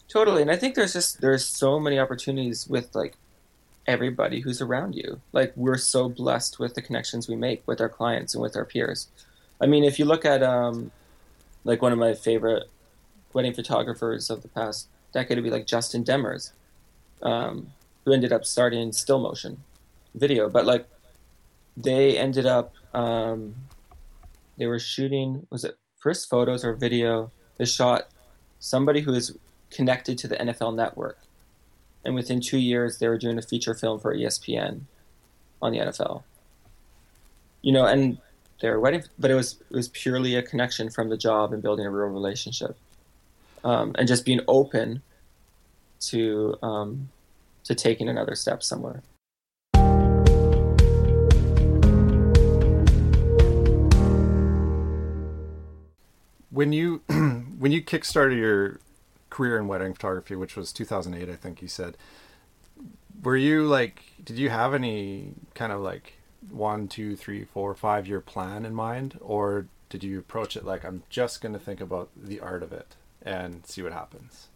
Totally, 0.07 0.41
and 0.41 0.51
I 0.51 0.55
think 0.55 0.75
there's 0.75 0.93
just 0.93 1.21
there's 1.21 1.45
so 1.45 1.79
many 1.79 1.97
opportunities 1.99 2.67
with 2.67 2.93
like 2.93 3.15
everybody 3.87 4.41
who's 4.41 4.61
around 4.61 4.95
you. 4.95 5.21
Like 5.31 5.53
we're 5.55 5.77
so 5.77 6.09
blessed 6.09 6.59
with 6.59 6.75
the 6.75 6.81
connections 6.81 7.27
we 7.27 7.35
make 7.35 7.67
with 7.67 7.81
our 7.81 7.89
clients 7.89 8.33
and 8.33 8.41
with 8.41 8.55
our 8.55 8.65
peers. 8.65 9.07
I 9.61 9.65
mean, 9.67 9.83
if 9.83 9.99
you 9.99 10.05
look 10.05 10.25
at 10.25 10.43
um, 10.43 10.91
like 11.63 11.81
one 11.81 11.91
of 11.91 11.99
my 11.99 12.13
favorite 12.13 12.69
wedding 13.33 13.53
photographers 13.53 14.29
of 14.29 14.41
the 14.41 14.47
past 14.47 14.87
decade 15.13 15.37
would 15.37 15.43
be 15.43 15.49
like 15.49 15.65
Justin 15.65 16.03
Demers, 16.03 16.51
um, 17.21 17.71
who 18.03 18.13
ended 18.13 18.31
up 18.31 18.45
starting 18.45 18.91
Stillmotion 18.91 19.57
video. 20.13 20.49
But 20.49 20.65
like 20.65 20.87
they 21.75 22.17
ended 22.17 22.45
up 22.45 22.73
um, 22.93 23.55
they 24.57 24.67
were 24.67 24.79
shooting 24.79 25.47
was 25.49 25.63
it 25.63 25.77
first 25.97 26.29
photos 26.29 26.63
or 26.63 26.73
video? 26.73 27.31
They 27.57 27.65
shot 27.65 28.09
somebody 28.59 29.01
who 29.01 29.13
is 29.13 29.37
connected 29.71 30.17
to 30.19 30.27
the 30.27 30.35
NFL 30.35 30.75
network. 30.75 31.19
And 32.03 32.13
within 32.15 32.39
two 32.39 32.59
years, 32.59 32.99
they 32.99 33.07
were 33.07 33.17
doing 33.17 33.37
a 33.37 33.41
feature 33.41 33.73
film 33.73 33.99
for 33.99 34.15
ESPN 34.15 34.81
on 35.61 35.71
the 35.71 35.79
NFL. 35.79 36.23
You 37.61 37.71
know, 37.71 37.85
and 37.85 38.19
they 38.61 38.69
were 38.69 38.79
wedding, 38.79 39.03
but 39.17 39.31
it 39.31 39.35
was 39.35 39.59
it 39.69 39.75
was 39.75 39.89
purely 39.89 40.35
a 40.35 40.41
connection 40.41 40.89
from 40.89 41.09
the 41.09 41.17
job 41.17 41.51
and 41.51 41.61
building 41.61 41.85
a 41.85 41.89
real 41.89 42.07
relationship, 42.07 42.77
um, 43.63 43.93
and 43.97 44.07
just 44.07 44.23
being 44.23 44.41
open 44.47 45.01
to 45.99 46.57
um, 46.61 47.09
to 47.63 47.75
taking 47.75 48.07
another 48.07 48.35
step 48.35 48.63
somewhere. 48.63 49.01
When 56.51 56.71
you 56.71 57.01
when 57.57 57.71
you 57.71 57.83
kickstarted 57.83 58.37
your 58.37 58.79
career 59.35 59.57
in 59.57 59.67
wedding 59.67 59.93
photography, 59.93 60.33
which 60.33 60.55
was 60.55 60.71
2008, 60.71 61.29
I 61.29 61.35
think 61.35 61.61
you 61.61 61.67
said. 61.67 61.97
Were 63.21 63.35
you 63.35 63.67
like, 63.67 64.03
did 64.23 64.37
you 64.37 64.49
have 64.49 64.73
any 64.73 65.33
kind 65.53 65.73
of 65.73 65.81
like 65.81 66.13
one, 66.49 66.87
two, 66.87 67.17
three, 67.17 67.43
four, 67.43 67.75
five 67.75 68.07
year 68.07 68.21
plan 68.21 68.63
in 68.63 68.73
mind, 68.73 69.19
or 69.19 69.67
did 69.89 70.05
you 70.05 70.19
approach 70.19 70.55
it 70.55 70.63
like 70.63 70.85
I'm 70.85 71.03
just 71.09 71.41
going 71.41 71.51
to 71.51 71.59
think 71.59 71.81
about 71.81 72.09
the 72.15 72.39
art 72.39 72.63
of 72.63 72.71
it 72.71 72.95
and 73.21 73.65
see 73.65 73.81
what 73.81 73.91
happens? 73.91 74.47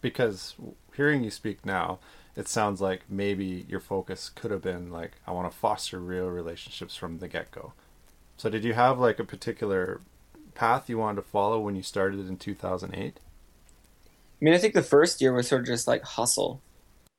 Because 0.00 0.54
hearing 0.94 1.24
you 1.24 1.30
speak 1.32 1.66
now, 1.66 1.98
it 2.36 2.46
sounds 2.46 2.80
like 2.80 3.02
maybe 3.08 3.66
your 3.68 3.80
focus 3.80 4.30
could 4.32 4.52
have 4.52 4.62
been 4.62 4.92
like 4.92 5.12
I 5.26 5.32
want 5.32 5.50
to 5.50 5.58
foster 5.58 5.98
real 5.98 6.28
relationships 6.28 6.94
from 6.94 7.18
the 7.18 7.26
get 7.26 7.50
go. 7.50 7.72
So 8.36 8.48
did 8.48 8.62
you 8.62 8.74
have 8.74 9.00
like 9.00 9.18
a 9.18 9.24
particular 9.24 10.00
path 10.54 10.88
you 10.88 10.98
wanted 10.98 11.16
to 11.16 11.28
follow 11.28 11.58
when 11.58 11.74
you 11.74 11.82
started 11.82 12.28
in 12.28 12.36
2008? 12.36 13.18
I 14.40 14.44
mean, 14.44 14.54
I 14.54 14.58
think 14.58 14.74
the 14.74 14.82
first 14.82 15.20
year 15.20 15.32
was 15.32 15.48
sort 15.48 15.62
of 15.62 15.66
just 15.66 15.86
like 15.86 16.02
hustle. 16.02 16.62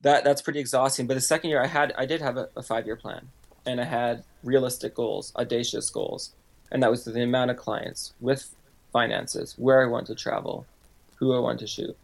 That 0.01 0.23
that's 0.23 0.41
pretty 0.41 0.59
exhausting. 0.59 1.05
But 1.05 1.13
the 1.13 1.21
second 1.21 1.51
year, 1.51 1.61
I 1.61 1.67
had 1.67 1.93
I 1.97 2.05
did 2.05 2.21
have 2.21 2.37
a, 2.37 2.49
a 2.55 2.63
five 2.63 2.85
year 2.85 2.95
plan, 2.95 3.29
and 3.65 3.79
I 3.79 3.83
had 3.85 4.23
realistic 4.43 4.95
goals, 4.95 5.31
audacious 5.35 5.89
goals, 5.89 6.33
and 6.71 6.81
that 6.81 6.89
was 6.89 7.05
the 7.05 7.21
amount 7.21 7.51
of 7.51 7.57
clients 7.57 8.13
with 8.19 8.55
finances, 8.91 9.53
where 9.57 9.83
I 9.83 9.85
want 9.85 10.07
to 10.07 10.15
travel, 10.15 10.65
who 11.17 11.35
I 11.35 11.39
want 11.39 11.59
to 11.59 11.67
shoot. 11.67 11.95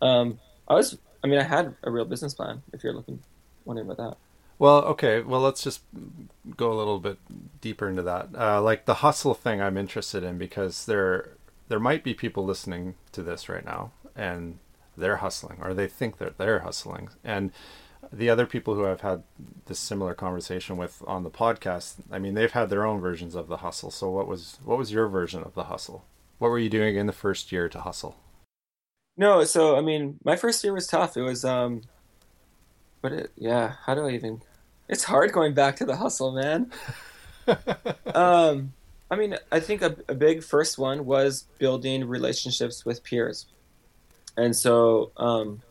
Um, 0.00 0.38
I 0.66 0.74
was, 0.74 0.96
I 1.22 1.26
mean, 1.26 1.38
I 1.38 1.42
had 1.42 1.74
a 1.82 1.90
real 1.90 2.06
business 2.06 2.32
plan. 2.32 2.62
If 2.72 2.82
you're 2.82 2.94
looking, 2.94 3.20
wondering 3.66 3.90
about 3.90 4.10
that. 4.10 4.16
Well, 4.58 4.82
okay. 4.84 5.20
Well, 5.20 5.40
let's 5.40 5.62
just 5.62 5.82
go 6.56 6.72
a 6.72 6.74
little 6.74 6.98
bit 6.98 7.18
deeper 7.60 7.88
into 7.88 8.02
that. 8.02 8.28
Uh, 8.36 8.60
like 8.62 8.86
the 8.86 8.94
hustle 8.94 9.34
thing, 9.34 9.60
I'm 9.60 9.76
interested 9.76 10.24
in 10.24 10.38
because 10.38 10.86
there 10.86 11.30
there 11.68 11.78
might 11.78 12.02
be 12.02 12.14
people 12.14 12.44
listening 12.44 12.94
to 13.12 13.22
this 13.22 13.48
right 13.48 13.64
now 13.64 13.92
and 14.18 14.58
they're 14.96 15.18
hustling 15.18 15.58
or 15.62 15.72
they 15.72 15.86
think 15.86 16.18
that 16.18 16.36
they're 16.38 16.60
hustling 16.60 17.08
and 17.24 17.52
the 18.12 18.30
other 18.30 18.46
people 18.46 18.74
who 18.74 18.86
I've 18.86 19.00
had 19.00 19.22
this 19.66 19.78
similar 19.78 20.14
conversation 20.14 20.76
with 20.76 21.02
on 21.06 21.24
the 21.24 21.30
podcast, 21.30 21.96
I 22.10 22.18
mean, 22.18 22.34
they've 22.34 22.50
had 22.50 22.70
their 22.70 22.86
own 22.86 23.00
versions 23.00 23.34
of 23.34 23.48
the 23.48 23.58
hustle. 23.58 23.90
So 23.90 24.10
what 24.10 24.26
was 24.26 24.58
what 24.64 24.78
was 24.78 24.92
your 24.92 25.08
version 25.08 25.42
of 25.42 25.54
the 25.54 25.64
hustle? 25.64 26.04
What 26.38 26.48
were 26.48 26.58
you 26.58 26.70
doing 26.70 26.96
in 26.96 27.06
the 27.06 27.12
first 27.12 27.50
year 27.52 27.68
to 27.68 27.80
hustle? 27.80 28.16
No, 29.16 29.44
so 29.44 29.76
I 29.76 29.80
mean, 29.80 30.18
my 30.24 30.36
first 30.36 30.62
year 30.62 30.72
was 30.72 30.86
tough. 30.86 31.16
It 31.16 31.22
was 31.22 31.44
um 31.44 31.82
but 33.02 33.12
it 33.12 33.32
yeah, 33.36 33.74
how 33.84 33.94
do 33.94 34.06
I 34.06 34.12
even 34.12 34.42
It's 34.88 35.04
hard 35.04 35.32
going 35.32 35.54
back 35.54 35.76
to 35.76 35.84
the 35.84 35.96
hustle, 35.96 36.32
man. 36.32 36.70
um 38.14 38.72
I 39.10 39.16
mean, 39.16 39.36
I 39.50 39.60
think 39.60 39.82
a, 39.82 39.96
a 40.08 40.14
big 40.14 40.42
first 40.42 40.78
one 40.78 41.06
was 41.06 41.46
building 41.58 42.06
relationships 42.06 42.84
with 42.84 43.02
peers. 43.02 43.46
And 44.38 44.56
so 44.56 45.10
um 45.16 45.62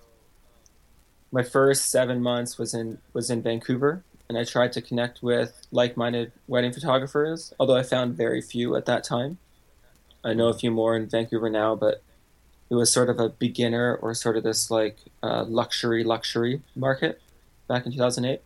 my 1.31 1.43
first 1.43 1.89
seven 1.89 2.21
months 2.21 2.57
was 2.57 2.73
in 2.73 2.99
was 3.13 3.29
in 3.29 3.41
Vancouver, 3.41 4.03
and 4.29 4.37
I 4.37 4.43
tried 4.43 4.73
to 4.73 4.81
connect 4.81 5.23
with 5.23 5.65
like-minded 5.71 6.31
wedding 6.47 6.73
photographers. 6.73 7.53
Although 7.59 7.77
I 7.77 7.83
found 7.83 8.15
very 8.15 8.41
few 8.41 8.75
at 8.75 8.85
that 8.85 9.03
time. 9.03 9.37
I 10.23 10.33
know 10.33 10.49
a 10.49 10.53
few 10.53 10.71
more 10.71 10.95
in 10.95 11.07
Vancouver 11.07 11.49
now, 11.49 11.75
but 11.75 12.01
it 12.69 12.75
was 12.75 12.91
sort 12.91 13.09
of 13.09 13.19
a 13.19 13.29
beginner 13.29 13.95
or 13.95 14.13
sort 14.13 14.35
of 14.35 14.43
this 14.43 14.69
like 14.69 14.97
uh, 15.23 15.43
luxury 15.45 16.03
luxury 16.03 16.61
market 16.75 17.21
back 17.67 17.85
in 17.85 17.91
2008. 17.91 18.41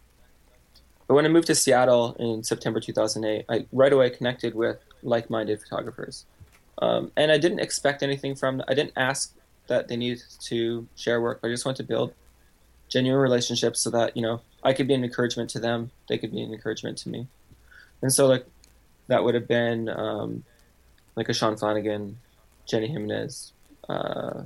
But 1.08 1.16
when 1.16 1.26
I 1.26 1.30
moved 1.30 1.48
to 1.48 1.56
Seattle 1.56 2.16
in 2.20 2.44
September 2.44 2.80
2008, 2.80 3.46
I 3.50 3.66
right 3.72 3.92
away 3.92 4.10
connected 4.12 4.54
with 4.54 4.78
like-minded 5.04 5.60
photographers, 5.60 6.26
um, 6.82 7.12
and 7.18 7.32
I 7.32 7.38
didn't 7.38 7.60
expect 7.60 8.04
anything 8.04 8.36
from. 8.36 8.62
I 8.68 8.74
didn't 8.74 8.94
ask 8.96 9.34
that 9.72 9.88
they 9.88 9.96
need 9.96 10.22
to 10.42 10.86
share 10.98 11.22
work. 11.22 11.40
I 11.44 11.48
just 11.48 11.66
want 11.66 11.78
to 11.78 11.84
build 11.84 12.14
genuine 12.90 13.22
relationships 13.22 13.80
so 13.80 13.90
that 13.92 14.16
you 14.18 14.22
know 14.22 14.42
I 14.64 14.74
could 14.74 14.88
be 14.88 14.94
an 14.94 15.04
encouragement 15.04 15.50
to 15.52 15.60
them, 15.60 15.92
they 16.10 16.18
could 16.18 16.32
be 16.32 16.42
an 16.42 16.54
encouragement 16.54 16.98
to 17.00 17.10
me, 17.10 17.28
and 18.02 18.12
so 18.14 18.28
like 18.28 18.46
that 19.08 19.24
would 19.24 19.34
have 19.34 19.48
been 19.48 19.88
um, 19.90 20.44
like 21.16 21.30
a 21.30 21.34
Sean 21.34 21.56
Flanagan, 21.56 22.18
Jenny 22.66 22.88
Jimenez, 22.88 23.54
uh, 23.88 24.44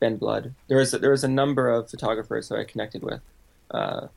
Ben 0.00 0.16
Blood. 0.16 0.54
There 0.68 0.76
was 0.76 0.90
there 0.92 1.10
was 1.10 1.24
a 1.24 1.28
number 1.42 1.70
of 1.70 1.90
photographers 1.90 2.50
that 2.50 2.58
I 2.58 2.64
connected 2.64 3.02
with, 3.02 3.22
uh, 3.70 4.08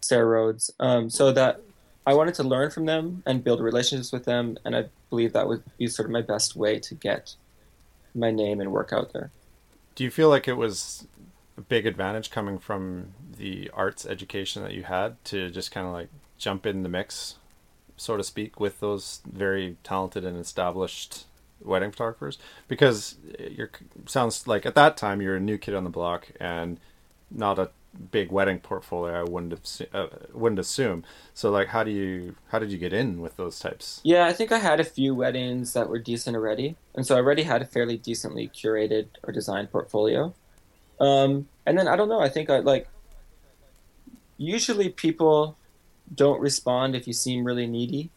Sarah 0.00 0.26
Rhodes, 0.26 0.70
um, 0.78 1.10
so 1.10 1.32
that 1.32 1.60
I 2.06 2.14
wanted 2.14 2.34
to 2.34 2.44
learn 2.44 2.70
from 2.70 2.86
them 2.86 3.24
and 3.26 3.42
build 3.42 3.60
relationships 3.60 4.12
with 4.12 4.24
them, 4.24 4.56
and 4.64 4.76
I 4.76 4.84
believe 5.10 5.32
that 5.32 5.48
would 5.48 5.64
be 5.78 5.88
sort 5.88 6.06
of 6.06 6.12
my 6.12 6.22
best 6.22 6.54
way 6.54 6.78
to 6.78 6.94
get 6.94 7.34
my 8.14 8.30
name 8.30 8.60
and 8.60 8.70
work 8.70 8.92
out 8.92 9.12
there. 9.12 9.30
Do 9.98 10.04
you 10.04 10.12
feel 10.12 10.28
like 10.28 10.46
it 10.46 10.56
was 10.56 11.08
a 11.56 11.60
big 11.60 11.84
advantage 11.84 12.30
coming 12.30 12.60
from 12.60 13.14
the 13.36 13.68
arts 13.74 14.06
education 14.06 14.62
that 14.62 14.72
you 14.72 14.84
had 14.84 15.16
to 15.24 15.50
just 15.50 15.72
kind 15.72 15.88
of 15.88 15.92
like 15.92 16.08
jump 16.36 16.66
in 16.66 16.84
the 16.84 16.88
mix, 16.88 17.34
so 17.96 18.16
to 18.16 18.22
speak, 18.22 18.60
with 18.60 18.78
those 18.78 19.22
very 19.28 19.76
talented 19.82 20.24
and 20.24 20.38
established 20.38 21.24
wedding 21.60 21.90
photographers? 21.90 22.38
Because 22.68 23.16
eh, 23.40 23.48
you're 23.50 23.72
sounds 24.06 24.46
like 24.46 24.64
at 24.64 24.76
that 24.76 24.96
time 24.96 25.20
you're 25.20 25.34
a 25.34 25.40
new 25.40 25.58
kid 25.58 25.74
on 25.74 25.82
the 25.82 25.90
block 25.90 26.28
and 26.38 26.78
not 27.28 27.58
a 27.58 27.70
big 28.10 28.30
wedding 28.30 28.60
portfolio. 28.60 29.20
I 29.20 29.22
wouldn't 29.24 29.52
have 29.52 29.88
uh, 29.92 30.08
wouldn't 30.32 30.58
assume. 30.58 31.04
So 31.34 31.50
like, 31.50 31.68
how 31.68 31.84
do 31.84 31.90
you 31.90 32.36
how 32.48 32.58
did 32.58 32.70
you 32.70 32.78
get 32.78 32.92
in 32.92 33.20
with 33.20 33.36
those 33.36 33.58
types? 33.58 34.00
Yeah, 34.04 34.26
I 34.26 34.32
think 34.32 34.52
I 34.52 34.58
had 34.58 34.80
a 34.80 34.84
few 34.84 35.14
weddings 35.14 35.72
that 35.72 35.88
were 35.88 35.98
decent 35.98 36.36
already, 36.36 36.76
and 36.94 37.06
so 37.06 37.16
I 37.16 37.18
already 37.18 37.42
had 37.42 37.62
a 37.62 37.66
fairly 37.66 37.96
decently 37.96 38.48
curated 38.48 39.08
or 39.22 39.32
designed 39.32 39.70
portfolio. 39.70 40.34
Um, 41.00 41.48
and 41.66 41.78
then 41.78 41.88
I 41.88 41.96
don't 41.96 42.08
know. 42.08 42.20
I 42.20 42.28
think 42.28 42.50
I 42.50 42.58
like. 42.58 42.88
Usually, 44.36 44.88
people 44.88 45.56
don't 46.14 46.40
respond 46.40 46.94
if 46.94 47.06
you 47.06 47.12
seem 47.12 47.44
really 47.44 47.66
needy. 47.66 48.10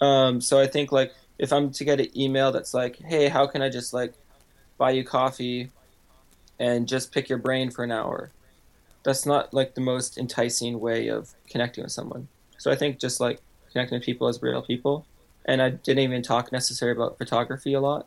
Um, 0.00 0.40
so 0.40 0.60
I 0.60 0.66
think 0.66 0.92
like 0.92 1.12
if 1.38 1.52
I'm 1.52 1.70
to 1.72 1.84
get 1.84 2.00
an 2.00 2.16
email 2.18 2.52
that's 2.52 2.74
like, 2.74 2.96
"Hey, 2.96 3.28
how 3.28 3.46
can 3.46 3.62
I 3.62 3.68
just 3.68 3.92
like 3.92 4.14
buy 4.78 4.90
you 4.90 5.04
coffee 5.04 5.70
and 6.58 6.86
just 6.86 7.12
pick 7.12 7.28
your 7.28 7.38
brain 7.38 7.70
for 7.70 7.84
an 7.84 7.90
hour?" 7.90 8.30
That's 9.04 9.26
not 9.26 9.52
like 9.54 9.74
the 9.74 9.80
most 9.80 10.18
enticing 10.18 10.80
way 10.80 11.08
of 11.08 11.34
connecting 11.48 11.84
with 11.84 11.92
someone. 11.92 12.28
So 12.58 12.70
I 12.70 12.76
think 12.76 12.98
just 12.98 13.20
like 13.20 13.40
connecting 13.72 13.96
with 13.96 14.06
people 14.06 14.28
as 14.28 14.42
real 14.42 14.62
people, 14.62 15.06
and 15.44 15.60
I 15.60 15.70
didn't 15.70 16.02
even 16.02 16.22
talk 16.22 16.50
necessarily 16.52 16.96
about 16.96 17.18
photography 17.18 17.74
a 17.74 17.80
lot. 17.80 18.06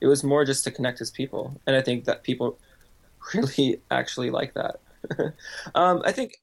It 0.00 0.06
was 0.06 0.22
more 0.22 0.44
just 0.44 0.64
to 0.64 0.70
connect 0.70 1.00
as 1.00 1.10
people, 1.10 1.60
and 1.66 1.74
I 1.74 1.82
think 1.82 2.04
that 2.04 2.22
people 2.22 2.58
really 3.34 3.80
actually 3.90 4.30
like 4.30 4.54
that. 4.54 4.80
um, 5.74 6.02
I 6.04 6.12
think 6.12 6.40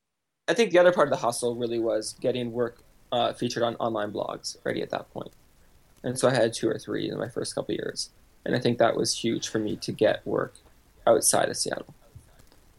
I 0.47 0.53
think 0.53 0.72
the 0.72 0.80
other 0.80 0.91
part 0.91 1.07
of 1.07 1.11
the 1.11 1.26
hustle 1.26 1.55
really 1.55 1.80
was 1.80 2.13
getting 2.19 2.51
work 2.51 2.84
uh, 3.11 3.34
featured 3.34 3.63
on 3.63 3.76
online 3.76 4.11
blogs 4.11 4.57
already 4.65 4.82
at 4.82 4.89
that 4.89 5.11
point. 5.13 5.32
and 6.03 6.17
so 6.17 6.28
I 6.28 6.34
had 6.34 6.53
two 6.53 6.69
or 6.69 6.78
three 6.78 7.09
in 7.09 7.17
my 7.17 7.30
first 7.30 7.55
couple 7.55 7.76
years, 7.76 8.09
and 8.45 8.55
I 8.55 8.59
think 8.59 8.78
that 8.80 8.95
was 8.95 9.19
huge 9.19 9.47
for 9.47 9.59
me 9.59 9.76
to 9.78 9.91
get 9.91 10.26
work 10.26 10.55
outside 11.07 11.49
of 11.49 11.57
Seattle. 11.57 11.93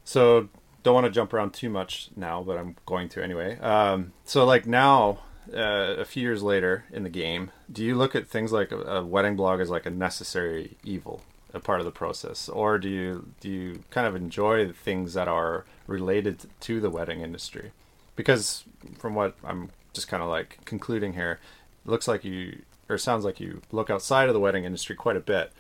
So 0.05 0.49
don't 0.83 0.95
want 0.95 1.07
to 1.07 1.11
jump 1.11 1.33
around 1.33 1.53
too 1.55 1.71
much 1.71 2.11
now, 2.17 2.43
but 2.43 2.59
I'm 2.59 2.77
going 2.87 3.09
to 3.11 3.23
anyway. 3.23 3.59
Um, 3.59 4.13
so 4.25 4.45
like 4.45 4.67
now, 4.67 5.21
uh, 5.53 5.97
a 5.99 6.05
few 6.05 6.23
years 6.23 6.43
later 6.43 6.85
in 6.93 7.03
the 7.03 7.11
game, 7.11 7.51
do 7.71 7.85
you 7.85 7.95
look 7.95 8.15
at 8.15 8.29
things 8.29 8.53
like 8.53 8.73
a, 8.73 8.79
a 8.79 9.05
wedding 9.05 9.37
blog 9.37 9.61
as 9.61 9.71
like 9.71 9.87
a 9.87 9.91
necessary 9.91 10.77
evil? 10.85 11.23
a 11.55 11.61
part 11.61 11.81
of 11.81 11.85
the 11.85 11.93
process, 11.93 12.49
or 12.49 12.79
do 12.79 12.89
you 12.89 13.29
do 13.41 13.51
you 13.51 13.85
kind 13.91 14.07
of 14.07 14.17
enjoy 14.17 14.71
things 14.73 15.15
that 15.15 15.29
are 15.29 15.65
related 15.87 16.47
to 16.61 16.81
the 16.81 16.91
wedding 16.91 17.21
industry? 17.21 17.73
Because 18.17 18.65
from 18.99 19.15
what 19.15 19.37
I'm 19.45 19.71
just 19.93 20.09
kind 20.09 20.23
of 20.23 20.29
like 20.29 20.59
concluding 20.65 21.13
here, 21.13 21.41
it 21.85 21.91
looks 21.91 22.09
like 22.09 22.25
you 22.25 22.63
or 22.89 22.99
sounds 22.99 23.25
like 23.25 23.41
you 23.41 23.61
look 23.71 23.91
outside 23.91 24.29
of 24.29 24.35
the 24.35 24.41
wedding 24.41 24.65
industry 24.65 24.97
quite 24.97 25.17
a 25.17 25.21
bit. 25.21 25.53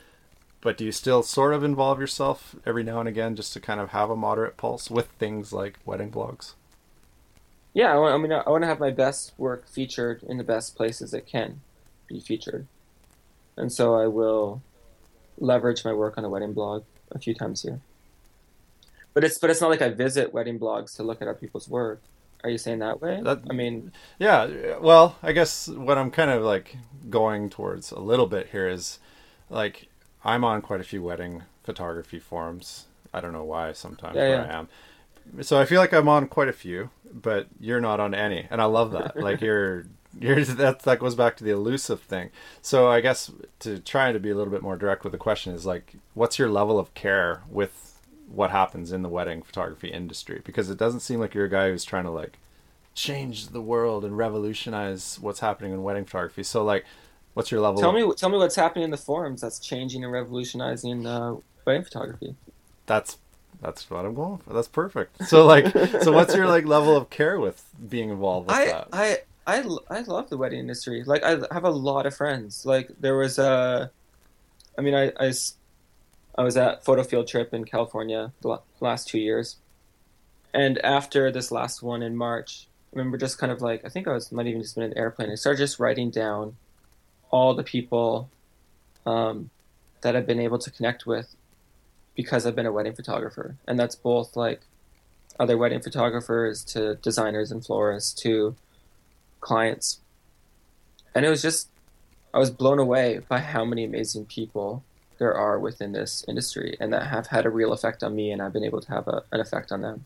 But 0.63 0.79
do 0.79 0.85
you 0.85 0.93
still 0.93 1.25
sort 1.25 1.53
of 1.53 1.65
involve 1.65 2.01
yourself 2.01 2.55
every 2.65 2.85
now 2.85 3.01
and 3.01 3.09
again 3.09 3.35
just 3.35 3.53
to 3.53 3.61
kind 3.61 3.81
of 3.81 3.91
have 3.91 4.09
a 4.11 4.17
moderate 4.17 4.57
pulse 4.57 4.91
with 4.91 5.09
things 5.19 5.53
like 5.53 5.79
wedding 5.85 6.11
blogs? 6.11 6.55
Yeah, 7.75 7.99
I, 7.99 8.17
mean, 8.17 8.33
I 8.33 8.49
want 8.49 8.63
to 8.63 8.69
have 8.69 8.79
my 8.79 8.91
best 8.91 9.33
work 9.37 9.69
featured 9.69 10.23
in 10.23 10.39
the 10.39 10.45
best 10.45 10.77
places 10.77 11.13
it 11.13 11.27
can 11.27 11.61
be 12.07 12.21
featured, 12.21 12.67
and 13.57 13.73
so 13.73 13.95
I 13.95 14.07
will 14.07 14.63
leverage 15.39 15.85
my 15.85 15.93
work 15.93 16.17
on 16.17 16.25
a 16.25 16.29
wedding 16.29 16.53
blog 16.53 16.85
a 17.11 17.19
few 17.19 17.35
times 17.35 17.63
here. 17.63 17.81
But 19.15 19.25
it's 19.25 19.39
but 19.39 19.51
it's 19.51 19.61
not 19.61 19.71
like 19.71 19.83
I 19.83 19.89
visit 19.89 20.33
wedding 20.33 20.59
blogs 20.59 20.97
to 20.97 21.03
look 21.03 21.21
at 21.21 21.29
other 21.29 21.39
people's 21.39 21.69
work. 21.69 22.03
Are 22.45 22.51
you 22.51 22.59
saying 22.59 22.81
that 22.81 23.01
way? 23.01 23.21
That, 23.23 23.41
I 23.49 23.53
mean, 23.53 23.93
yeah. 24.19 24.79
Well, 24.79 25.17
I 25.23 25.33
guess 25.33 25.69
what 25.69 25.99
I'm 25.99 26.11
kind 26.11 26.31
of 26.31 26.43
like 26.43 26.77
going 27.09 27.51
towards 27.51 27.91
a 27.91 28.01
little 28.01 28.27
bit 28.27 28.49
here 28.49 28.69
is 28.69 28.99
like 29.49 29.89
I'm 30.25 30.45
on 30.45 30.63
quite 30.63 30.81
a 30.81 30.85
few 30.85 31.03
wedding 31.03 31.43
photography 31.63 32.19
forums. 32.19 32.87
I 33.13 33.21
don't 33.21 33.33
know 33.33 33.45
why 33.45 33.73
sometimes 33.73 34.17
yeah, 34.17 34.29
yeah. 34.29 34.43
I 34.45 34.59
am. 34.59 34.69
So 35.43 35.61
I 35.61 35.65
feel 35.65 35.81
like 35.81 35.93
I'm 35.93 36.09
on 36.09 36.27
quite 36.29 36.49
a 36.49 36.53
few, 36.53 36.91
but 37.13 37.47
you're 37.61 37.81
not 37.81 38.01
on 38.01 38.15
any, 38.15 38.47
and 38.51 38.61
I 38.61 38.65
love 38.65 38.93
that. 38.93 39.17
like 39.17 39.41
you're 39.43 39.87
you're, 40.19 40.45
that 40.45 40.81
that 40.81 40.99
goes 40.99 41.15
back 41.15 41.37
to 41.37 41.45
the 41.45 41.51
elusive 41.51 42.01
thing. 42.01 42.31
So 42.61 42.89
I 42.89 43.01
guess 43.01 43.31
to 43.61 43.79
try 43.79 44.13
to 44.13 44.21
be 44.21 44.31
a 44.31 44.35
little 44.35 44.53
bit 44.53 44.63
more 44.63 44.77
direct 44.77 45.05
with 45.05 45.13
the 45.13 45.19
question 45.19 45.55
is 45.55 45.67
like, 45.67 45.95
what's 46.15 46.39
your 46.39 46.51
level 46.51 46.79
of 46.79 46.93
care 46.95 47.43
with 47.49 47.99
what 48.29 48.51
happens 48.51 48.93
in 48.93 49.03
the 49.03 49.09
wedding 49.09 49.43
photography 49.43 49.89
industry? 49.89 50.41
Because 50.45 50.71
it 50.71 50.79
doesn't 50.79 51.01
seem 51.01 51.21
like 51.21 51.35
you're 51.35 51.47
a 51.47 51.51
guy 51.51 51.71
who's 51.71 51.85
trying 51.85 52.05
to 52.05 52.11
like 52.11 52.39
change 52.95 53.49
the 53.49 53.63
world 53.63 54.05
and 54.05 54.17
revolutionize 54.17 55.19
what's 55.21 55.41
happening 55.41 55.73
in 55.73 55.83
wedding 55.83 56.05
photography. 56.05 56.43
So 56.43 56.65
like, 56.65 56.85
what's 57.35 57.51
your 57.51 57.61
level? 57.61 57.81
Tell 57.81 57.93
me, 57.93 58.13
tell 58.15 58.29
me 58.29 58.39
what's 58.39 58.57
happening 58.57 58.85
in 58.85 58.91
the 58.91 58.97
forums 58.97 59.41
that's 59.41 59.59
changing 59.59 60.05
and 60.05 60.13
revolutionizing 60.13 61.07
uh, 61.07 61.37
wedding 61.65 61.85
photography. 61.85 62.35
That's 62.87 63.19
that's 63.61 63.89
what 63.91 64.05
I'm 64.05 64.15
going 64.15 64.39
for. 64.39 64.53
That's 64.53 64.69
perfect. 64.69 65.29
So 65.29 65.47
like, 65.47 65.67
so 66.03 66.13
what's 66.13 66.35
your 66.35 66.47
like 66.47 66.67
level 66.67 66.97
of 66.97 67.11
care 67.11 67.39
with 67.39 67.65
being 67.89 68.11
involved 68.11 68.49
with 68.49 68.57
I, 68.57 68.67
that? 68.67 68.89
I 68.93 69.19
I, 69.47 69.65
I 69.91 70.01
love 70.01 70.31
the 70.31 70.37
wedding 70.37 70.61
industry. 70.61 71.03
Like 71.05 71.23
I 71.23 71.31
have 71.53 71.65
a 71.65 71.71
lot 71.71 72.07
of 72.07 72.15
friends. 72.15 72.65
Like 72.65 72.91
there 73.01 73.17
was 73.17 73.39
a, 73.39 73.91
I 74.79 74.81
mean 74.81 74.95
I, 74.95 75.13
I, 75.19 75.33
I 76.37 76.43
was 76.43 76.57
at 76.57 76.85
photo 76.85 77.03
field 77.03 77.29
trip 77.29 77.53
in 77.53 77.65
California 77.65 78.33
the 78.41 78.61
last 78.81 79.09
two 79.09 79.19
years, 79.19 79.57
and 80.55 80.79
after 80.85 81.31
this 81.31 81.51
last 81.51 81.83
one 81.83 82.03
in 82.03 82.17
March, 82.17 82.69
I 82.93 82.99
remember 82.99 83.19
just 83.19 83.39
kind 83.39 83.53
of 83.53 83.61
like 83.61 83.85
I 83.85 83.89
think 83.89 84.07
I 84.07 84.13
was 84.13 84.31
might 84.33 84.47
even 84.47 84.63
just 84.63 84.75
been 84.75 84.85
in 84.85 84.93
an 84.93 84.99
airplane. 84.99 85.31
I 85.31 85.35
started 85.35 85.59
just 85.59 85.79
writing 85.79 86.11
down 86.11 86.57
all 87.33 87.55
the 87.55 87.65
people 87.65 88.31
um, 89.05 89.51
that 90.03 90.15
I've 90.15 90.27
been 90.27 90.39
able 90.39 90.59
to 90.59 90.71
connect 90.71 91.07
with 91.07 91.35
because 92.15 92.47
I've 92.47 92.55
been 92.55 92.67
a 92.67 92.73
wedding 92.73 92.95
photographer, 92.95 93.57
and 93.67 93.81
that's 93.81 93.97
both 93.97 94.37
like 94.37 94.61
other 95.41 95.59
wedding 95.59 95.81
photographers 95.81 96.63
to 96.63 96.95
designers 96.97 97.51
and 97.51 97.65
florists 97.65 98.13
to 98.23 98.55
clients. 99.41 99.99
And 101.15 101.27
it 101.27 101.31
was 101.31 101.43
just, 101.43 101.69
I 102.33 102.39
was 102.39 102.51
blown 102.51 102.79
away 102.79 103.21
by 103.29 103.41
how 103.41 103.65
many 103.65 103.85
amazing 103.85 104.27
people 104.27 104.85
there 105.19 105.35
are 105.35 105.59
within 105.59 105.93
this 105.93 106.25
industry 106.27 106.77
and 106.81 106.93
that 106.93 107.07
have 107.07 107.29
had 107.29 107.47
a 107.47 107.51
real 107.51 107.73
effect 107.73 108.03
on 108.03 108.15
me 108.15 108.31
and 108.31 108.43
I've 108.43 108.53
been 108.53 108.65
able 108.65 108.81
to 108.81 108.89
have 108.91 109.07
a, 109.09 109.23
an 109.31 109.41
effect 109.41 109.71
on 109.71 109.81
them. 109.81 110.05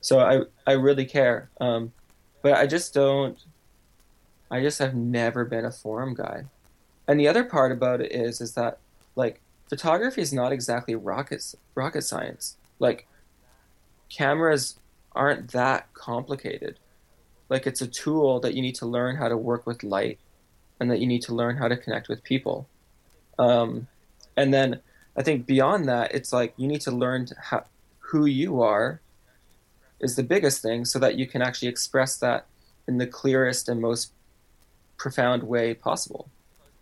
So 0.00 0.18
I, 0.20 0.42
I 0.66 0.72
really 0.72 1.04
care. 1.04 1.50
Um, 1.60 1.92
but 2.42 2.54
I 2.54 2.66
just 2.66 2.94
don't, 2.94 3.38
I 4.50 4.60
just 4.60 4.78
have 4.78 4.94
never 4.94 5.44
been 5.44 5.64
a 5.64 5.70
forum 5.70 6.14
guy. 6.14 6.44
And 7.06 7.18
the 7.18 7.28
other 7.28 7.44
part 7.44 7.72
about 7.72 8.00
it 8.00 8.12
is, 8.12 8.40
is 8.40 8.54
that 8.54 8.78
like 9.16 9.40
photography 9.68 10.20
is 10.20 10.32
not 10.32 10.52
exactly 10.52 10.94
rocket, 10.94 11.54
rocket 11.74 12.02
science. 12.02 12.56
Like 12.78 13.06
cameras 14.08 14.78
aren't 15.12 15.52
that 15.52 15.92
complicated. 15.94 16.78
Like 17.48 17.66
it's 17.66 17.80
a 17.80 17.86
tool 17.86 18.40
that 18.40 18.54
you 18.54 18.62
need 18.62 18.76
to 18.76 18.86
learn 18.86 19.16
how 19.16 19.28
to 19.28 19.36
work 19.36 19.66
with 19.66 19.82
light 19.82 20.18
and 20.78 20.90
that 20.90 21.00
you 21.00 21.06
need 21.06 21.22
to 21.22 21.34
learn 21.34 21.56
how 21.56 21.68
to 21.68 21.76
connect 21.76 22.08
with 22.08 22.22
people. 22.22 22.68
Um, 23.38 23.86
and 24.36 24.52
then 24.52 24.80
I 25.16 25.22
think 25.22 25.46
beyond 25.46 25.88
that, 25.88 26.14
it's 26.14 26.32
like 26.32 26.54
you 26.56 26.66
need 26.66 26.80
to 26.82 26.90
learn 26.90 27.26
to 27.26 27.34
ha- 27.34 27.64
who 27.98 28.26
you 28.26 28.62
are 28.62 29.00
is 30.00 30.16
the 30.16 30.22
biggest 30.22 30.62
thing 30.62 30.84
so 30.84 30.98
that 30.98 31.16
you 31.16 31.26
can 31.26 31.42
actually 31.42 31.68
express 31.68 32.16
that 32.16 32.46
in 32.88 32.98
the 32.98 33.06
clearest 33.06 33.68
and 33.68 33.80
most 33.80 34.12
profound 35.00 35.42
way 35.42 35.72
possible. 35.72 36.30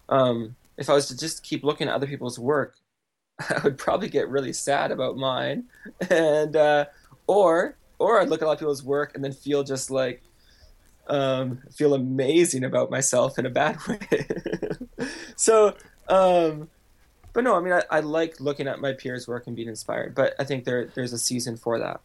Um, 0.09 0.57
if 0.77 0.91
I 0.91 0.95
was 0.95 1.07
to 1.07 1.17
just 1.17 1.43
keep 1.43 1.63
looking 1.63 1.89
at 1.89 1.95
other 1.95 2.07
people's 2.07 2.39
work, 2.39 2.75
I 3.39 3.61
would 3.63 3.79
probably 3.79 4.09
get 4.09 4.29
really 4.29 4.53
sad 4.53 4.91
about 4.91 5.17
mine, 5.17 5.65
and 6.11 6.55
uh, 6.57 6.87
or 7.27 7.77
or 7.99 8.21
I'd 8.21 8.29
look 8.29 8.43
at 8.43 8.45
a 8.45 8.49
lot 8.49 8.55
of 8.55 8.59
people's 8.59 8.85
work 8.85 9.15
and 9.15 9.25
then 9.25 9.33
feel 9.33 9.63
just 9.63 9.91
like 9.91 10.23
um, 11.09 11.61
feel 11.75 11.95
amazing 11.95 12.65
about 12.65 12.91
myself 12.91 13.39
in 13.39 13.47
a 13.47 13.51
bad 13.51 13.79
way. 13.89 14.27
so, 15.37 15.75
um, 16.09 16.69
but 17.33 17.45
no, 17.45 17.55
I 17.55 17.61
mean, 17.61 17.73
I, 17.73 17.83
I, 17.91 18.01
like 18.01 18.41
looking 18.41 18.69
at 18.69 18.81
my 18.81 18.93
peers' 18.93 19.27
work 19.27 19.47
and 19.47 19.57
being 19.57 19.69
inspired. 19.69 20.15
But 20.15 20.35
I 20.39 20.45
think 20.45 20.65
there 20.65 20.91
there's 20.95 21.13
a 21.13 21.19
season 21.19 21.57
for 21.57 21.79
that. 21.79 22.01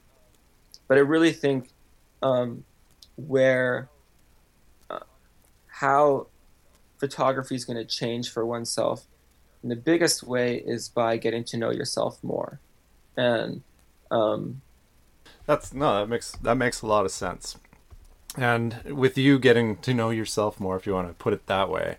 But 0.88 0.98
I 0.98 1.02
really 1.02 1.32
think 1.32 1.70
um, 2.22 2.64
where 3.16 3.90
how 5.84 6.28
photography 6.98 7.56
is 7.56 7.66
going 7.66 7.76
to 7.78 7.84
change 7.84 8.32
for 8.32 8.46
oneself, 8.46 9.06
and 9.62 9.70
the 9.70 9.76
biggest 9.76 10.24
way 10.24 10.64
is 10.66 10.88
by 10.88 11.18
getting 11.18 11.44
to 11.44 11.58
know 11.58 11.72
yourself 11.72 12.24
more, 12.24 12.62
and 13.18 13.62
um, 14.10 14.62
that's 15.46 15.74
no, 15.74 16.00
that 16.00 16.08
makes 16.08 16.32
that 16.42 16.56
makes 16.56 16.82
a 16.82 16.88
lot 16.88 17.04
of 17.06 17.12
sense. 17.12 17.58
And 18.38 18.82
with 18.86 19.18
you 19.18 19.38
getting 19.38 19.76
to 19.78 19.94
know 19.94 20.10
yourself 20.10 20.60
more, 20.60 20.78
if 20.78 20.88
you 20.88 20.94
want 20.94 21.10
to 21.10 21.14
put 21.14 21.34
it 21.34 21.46
that 21.48 21.70
way, 21.70 21.98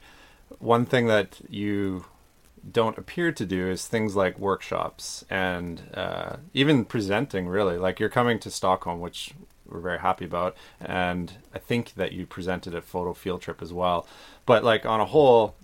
one 0.58 0.86
thing 0.86 1.06
that 1.06 1.40
you 1.48 2.06
don't 2.72 2.96
appear 2.96 3.30
to 3.32 3.44
do 3.44 3.68
is 3.68 3.86
things 3.86 4.16
like 4.16 4.38
workshops 4.38 5.26
and 5.28 5.82
uh, 5.92 6.36
even 6.54 6.86
presenting. 6.86 7.48
Really, 7.48 7.76
like 7.76 8.00
you're 8.00 8.08
coming 8.08 8.38
to 8.40 8.50
Stockholm, 8.50 9.00
which 9.00 9.34
we're 9.74 9.80
very 9.80 9.98
happy 9.98 10.24
about, 10.24 10.56
and 10.80 11.32
I 11.54 11.58
think 11.58 11.94
that 11.94 12.12
you 12.12 12.24
presented 12.24 12.74
at 12.74 12.84
Photo 12.84 13.12
Field 13.12 13.42
Trip 13.42 13.60
as 13.60 13.72
well. 13.72 14.06
But 14.46 14.64
like 14.64 14.86
on 14.86 15.00
a 15.00 15.04
whole, 15.04 15.56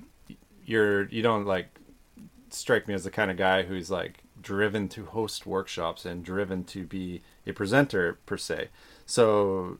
you're 0.64 1.08
you 1.08 1.22
don't 1.22 1.46
like 1.46 1.78
strike 2.50 2.88
me 2.88 2.94
as 2.94 3.04
the 3.04 3.10
kind 3.10 3.30
of 3.30 3.36
guy 3.36 3.62
who's 3.62 3.90
like 3.90 4.24
driven 4.42 4.88
to 4.88 5.06
host 5.06 5.46
workshops 5.46 6.04
and 6.04 6.24
driven 6.24 6.64
to 6.64 6.84
be 6.84 7.22
a 7.46 7.52
presenter 7.52 8.18
per 8.26 8.36
se. 8.36 8.68
So 9.06 9.78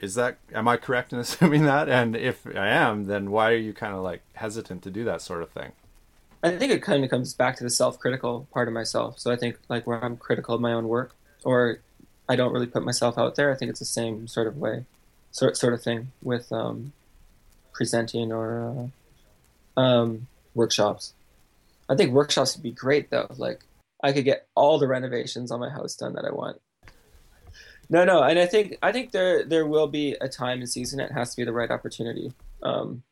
is 0.00 0.14
that 0.14 0.38
am 0.54 0.68
I 0.68 0.76
correct 0.76 1.12
in 1.12 1.18
assuming 1.20 1.64
that? 1.64 1.88
And 1.88 2.16
if 2.16 2.46
I 2.46 2.68
am, 2.68 3.04
then 3.04 3.30
why 3.30 3.52
are 3.52 3.56
you 3.56 3.72
kind 3.72 3.94
of 3.94 4.02
like 4.02 4.22
hesitant 4.34 4.82
to 4.82 4.90
do 4.90 5.04
that 5.04 5.22
sort 5.22 5.42
of 5.42 5.50
thing? 5.50 5.72
I 6.42 6.56
think 6.56 6.70
it 6.70 6.82
kind 6.82 7.02
of 7.02 7.10
comes 7.10 7.34
back 7.34 7.56
to 7.56 7.64
the 7.64 7.70
self-critical 7.70 8.46
part 8.52 8.68
of 8.68 8.74
myself. 8.74 9.18
So 9.18 9.32
I 9.32 9.36
think 9.36 9.58
like 9.68 9.86
where 9.86 10.02
I'm 10.04 10.16
critical 10.16 10.54
of 10.54 10.60
my 10.60 10.72
own 10.72 10.86
work, 10.86 11.16
or 11.44 11.80
I 12.28 12.36
don't 12.36 12.52
really 12.52 12.66
put 12.66 12.84
myself 12.84 13.18
out 13.18 13.36
there. 13.36 13.50
I 13.50 13.56
think 13.56 13.70
it's 13.70 13.80
the 13.80 13.86
same 13.86 14.28
sort 14.28 14.46
of 14.46 14.56
way, 14.56 14.84
sort 15.30 15.56
sort 15.56 15.72
of 15.72 15.82
thing 15.82 16.12
with 16.22 16.52
um, 16.52 16.92
presenting 17.72 18.32
or 18.32 18.90
uh, 19.76 19.80
um, 19.80 20.26
workshops. 20.54 21.14
I 21.88 21.96
think 21.96 22.12
workshops 22.12 22.56
would 22.56 22.62
be 22.62 22.72
great 22.72 23.10
though. 23.10 23.28
Like 23.36 23.64
I 24.02 24.12
could 24.12 24.24
get 24.24 24.46
all 24.54 24.78
the 24.78 24.86
renovations 24.86 25.50
on 25.50 25.60
my 25.60 25.70
house 25.70 25.94
done 25.94 26.14
that 26.14 26.24
I 26.24 26.30
want. 26.30 26.60
No, 27.90 28.04
no, 28.04 28.22
and 28.22 28.38
I 28.38 28.46
think 28.46 28.76
I 28.82 28.92
think 28.92 29.12
there 29.12 29.44
there 29.44 29.66
will 29.66 29.86
be 29.86 30.14
a 30.20 30.28
time 30.28 30.58
and 30.58 30.68
season. 30.68 31.00
It 31.00 31.12
has 31.12 31.30
to 31.30 31.36
be 31.36 31.44
the 31.44 31.52
right 31.52 31.70
opportunity. 31.70 32.32
Um, 32.62 33.02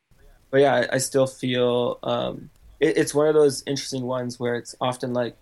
but 0.51 0.61
yeah, 0.61 0.75
I, 0.75 0.95
I 0.95 0.97
still 0.99 1.27
feel 1.27 1.99
um, 2.03 2.49
it, 2.79 2.97
it's 2.97 3.13
one 3.13 3.27
of 3.27 3.33
those 3.33 3.63
interesting 3.65 4.03
ones 4.03 4.39
where 4.39 4.55
it's 4.55 4.75
often 4.79 5.13
like, 5.13 5.35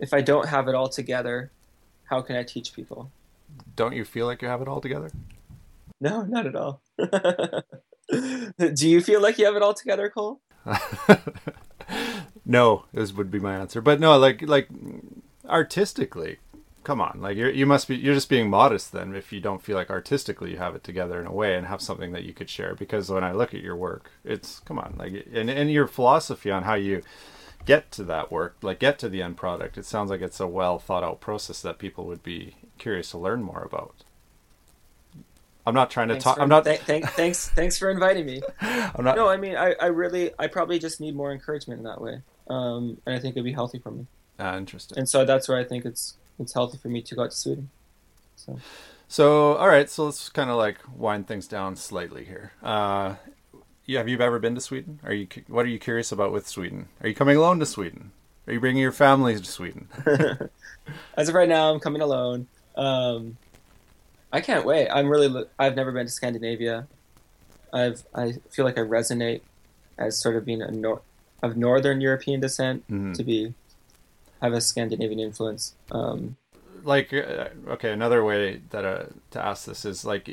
if 0.00 0.14
I 0.14 0.20
don't 0.20 0.48
have 0.48 0.68
it 0.68 0.74
all 0.74 0.88
together, 0.88 1.50
how 2.08 2.22
can 2.22 2.36
I 2.36 2.42
teach 2.42 2.72
people? 2.72 3.10
Don't 3.76 3.94
you 3.94 4.04
feel 4.04 4.26
like 4.26 4.42
you 4.42 4.48
have 4.48 4.62
it 4.62 4.68
all 4.68 4.80
together? 4.80 5.10
No, 6.00 6.22
not 6.22 6.46
at 6.46 6.56
all. 6.56 6.80
Do 8.08 8.88
you 8.88 9.00
feel 9.00 9.20
like 9.20 9.38
you 9.38 9.44
have 9.44 9.56
it 9.56 9.62
all 9.62 9.74
together, 9.74 10.08
Cole? 10.08 10.40
no, 12.46 12.84
this 12.92 13.12
would 13.12 13.30
be 13.30 13.38
my 13.38 13.56
answer. 13.56 13.80
But 13.80 14.00
no, 14.00 14.16
like 14.18 14.42
like 14.42 14.68
artistically, 15.48 16.38
come 16.88 17.00
on 17.02 17.18
like 17.20 17.36
you 17.36 17.48
you 17.48 17.66
must 17.66 17.86
be 17.86 17.96
you're 17.96 18.14
just 18.14 18.30
being 18.30 18.48
modest 18.48 18.92
then 18.92 19.14
if 19.14 19.30
you 19.30 19.40
don't 19.40 19.62
feel 19.62 19.76
like 19.76 19.90
artistically 19.90 20.52
you 20.52 20.56
have 20.56 20.74
it 20.74 20.82
together 20.82 21.20
in 21.20 21.26
a 21.26 21.32
way 21.32 21.54
and 21.54 21.66
have 21.66 21.82
something 21.82 22.12
that 22.12 22.24
you 22.24 22.32
could 22.32 22.48
share 22.48 22.74
because 22.74 23.10
when 23.10 23.22
i 23.22 23.30
look 23.30 23.52
at 23.52 23.60
your 23.60 23.76
work 23.76 24.10
it's 24.24 24.60
come 24.60 24.78
on 24.78 24.94
like 24.96 25.12
and, 25.34 25.50
and 25.50 25.70
your 25.70 25.86
philosophy 25.86 26.50
on 26.50 26.62
how 26.62 26.72
you 26.72 27.02
get 27.64 27.90
to 27.90 28.02
that 28.04 28.30
work 28.32 28.56
like 28.62 28.78
get 28.78 28.98
to 28.98 29.08
the 29.08 29.22
end 29.22 29.36
product 29.36 29.76
it 29.76 29.84
sounds 29.84 30.10
like 30.10 30.20
it's 30.20 30.40
a 30.40 30.46
well 30.46 30.78
thought 30.78 31.04
out 31.04 31.20
process 31.20 31.60
that 31.60 31.78
people 31.78 32.04
would 32.04 32.22
be 32.22 32.54
curious 32.78 33.10
to 33.10 33.18
learn 33.18 33.42
more 33.42 33.62
about 33.62 33.94
i'm 35.66 35.74
not 35.74 35.90
trying 35.90 36.08
to 36.08 36.14
thanks 36.14 36.24
talk 36.24 36.36
for, 36.36 36.42
i'm 36.42 36.48
not 36.48 36.64
th- 36.64 36.84
th- 36.86 37.04
thanks 37.04 37.48
thanks 37.50 37.76
for 37.76 37.90
inviting 37.90 38.24
me 38.24 38.40
i'm 38.60 39.04
not 39.04 39.16
no 39.16 39.28
i 39.28 39.36
mean 39.36 39.56
I, 39.56 39.74
I 39.80 39.86
really 39.86 40.30
i 40.38 40.46
probably 40.46 40.78
just 40.78 41.00
need 41.00 41.14
more 41.14 41.32
encouragement 41.32 41.78
in 41.78 41.84
that 41.84 42.00
way 42.00 42.22
um, 42.48 42.98
and 43.04 43.14
i 43.14 43.18
think 43.18 43.34
it'd 43.34 43.44
be 43.44 43.52
healthy 43.52 43.78
for 43.78 43.90
me 43.90 44.06
Ah, 44.38 44.56
interesting. 44.56 44.98
And 44.98 45.08
so 45.08 45.24
that's 45.24 45.48
where 45.48 45.58
I 45.58 45.64
think 45.64 45.84
it's 45.84 46.14
it's 46.38 46.54
healthy 46.54 46.78
for 46.78 46.88
me 46.88 47.02
to 47.02 47.14
go 47.14 47.24
out 47.24 47.32
to 47.32 47.36
Sweden. 47.36 47.70
So, 48.36 48.60
so 49.08 49.56
all 49.56 49.68
right, 49.68 49.90
so 49.90 50.04
let's 50.04 50.28
kind 50.28 50.48
of 50.48 50.56
like 50.56 50.78
wind 50.94 51.26
things 51.26 51.48
down 51.48 51.74
slightly 51.76 52.24
here. 52.24 52.52
Uh, 52.62 53.16
yeah, 53.88 53.98
have 53.98 54.08
you 54.08 54.20
ever 54.20 54.38
been 54.38 54.54
to 54.54 54.60
Sweden? 54.60 55.00
Are 55.02 55.14
you 55.14 55.26
what 55.48 55.64
are 55.64 55.68
you 55.68 55.78
curious 55.78 56.12
about 56.12 56.30
with 56.30 56.46
Sweden? 56.46 56.88
Are 57.00 57.08
you 57.08 57.14
coming 57.14 57.38
alone 57.38 57.58
to 57.60 57.66
Sweden? 57.66 58.12
Are 58.46 58.52
you 58.52 58.60
bringing 58.60 58.82
your 58.82 58.92
family 58.92 59.34
to 59.34 59.44
Sweden? 59.44 59.88
As 61.16 61.30
of 61.30 61.34
right 61.34 61.48
now, 61.48 61.72
I'm 61.72 61.80
coming 61.80 62.02
alone. 62.02 62.48
Um, 62.76 63.38
I 64.30 64.42
can't 64.42 64.66
wait. 64.66 64.88
I'm 64.90 65.08
really. 65.08 65.46
I've 65.58 65.74
never 65.74 65.90
been 65.90 66.04
to 66.04 66.12
Scandinavia. 66.12 66.86
I've. 67.72 68.04
I 68.14 68.34
feel 68.50 68.66
like 68.66 68.76
I 68.76 68.82
resonate 68.82 69.40
as 69.96 70.20
sort 70.20 70.36
of 70.36 70.44
being 70.44 70.60
a 70.60 70.70
nor- 70.70 71.00
of 71.42 71.56
Northern 71.56 72.02
European 72.02 72.40
descent 72.40 72.86
mm-hmm. 72.88 73.14
to 73.14 73.24
be 73.24 73.54
have 74.42 74.52
a 74.52 74.60
Scandinavian 74.60 75.18
influence. 75.18 75.74
Um, 75.90 76.36
like, 76.84 77.14
uh, 77.14 77.48
okay, 77.68 77.90
another 77.90 78.22
way 78.22 78.60
that 78.68 78.84
uh, 78.84 79.06
to 79.30 79.44
ask 79.44 79.64
this 79.64 79.86
is 79.86 80.04
like, 80.04 80.28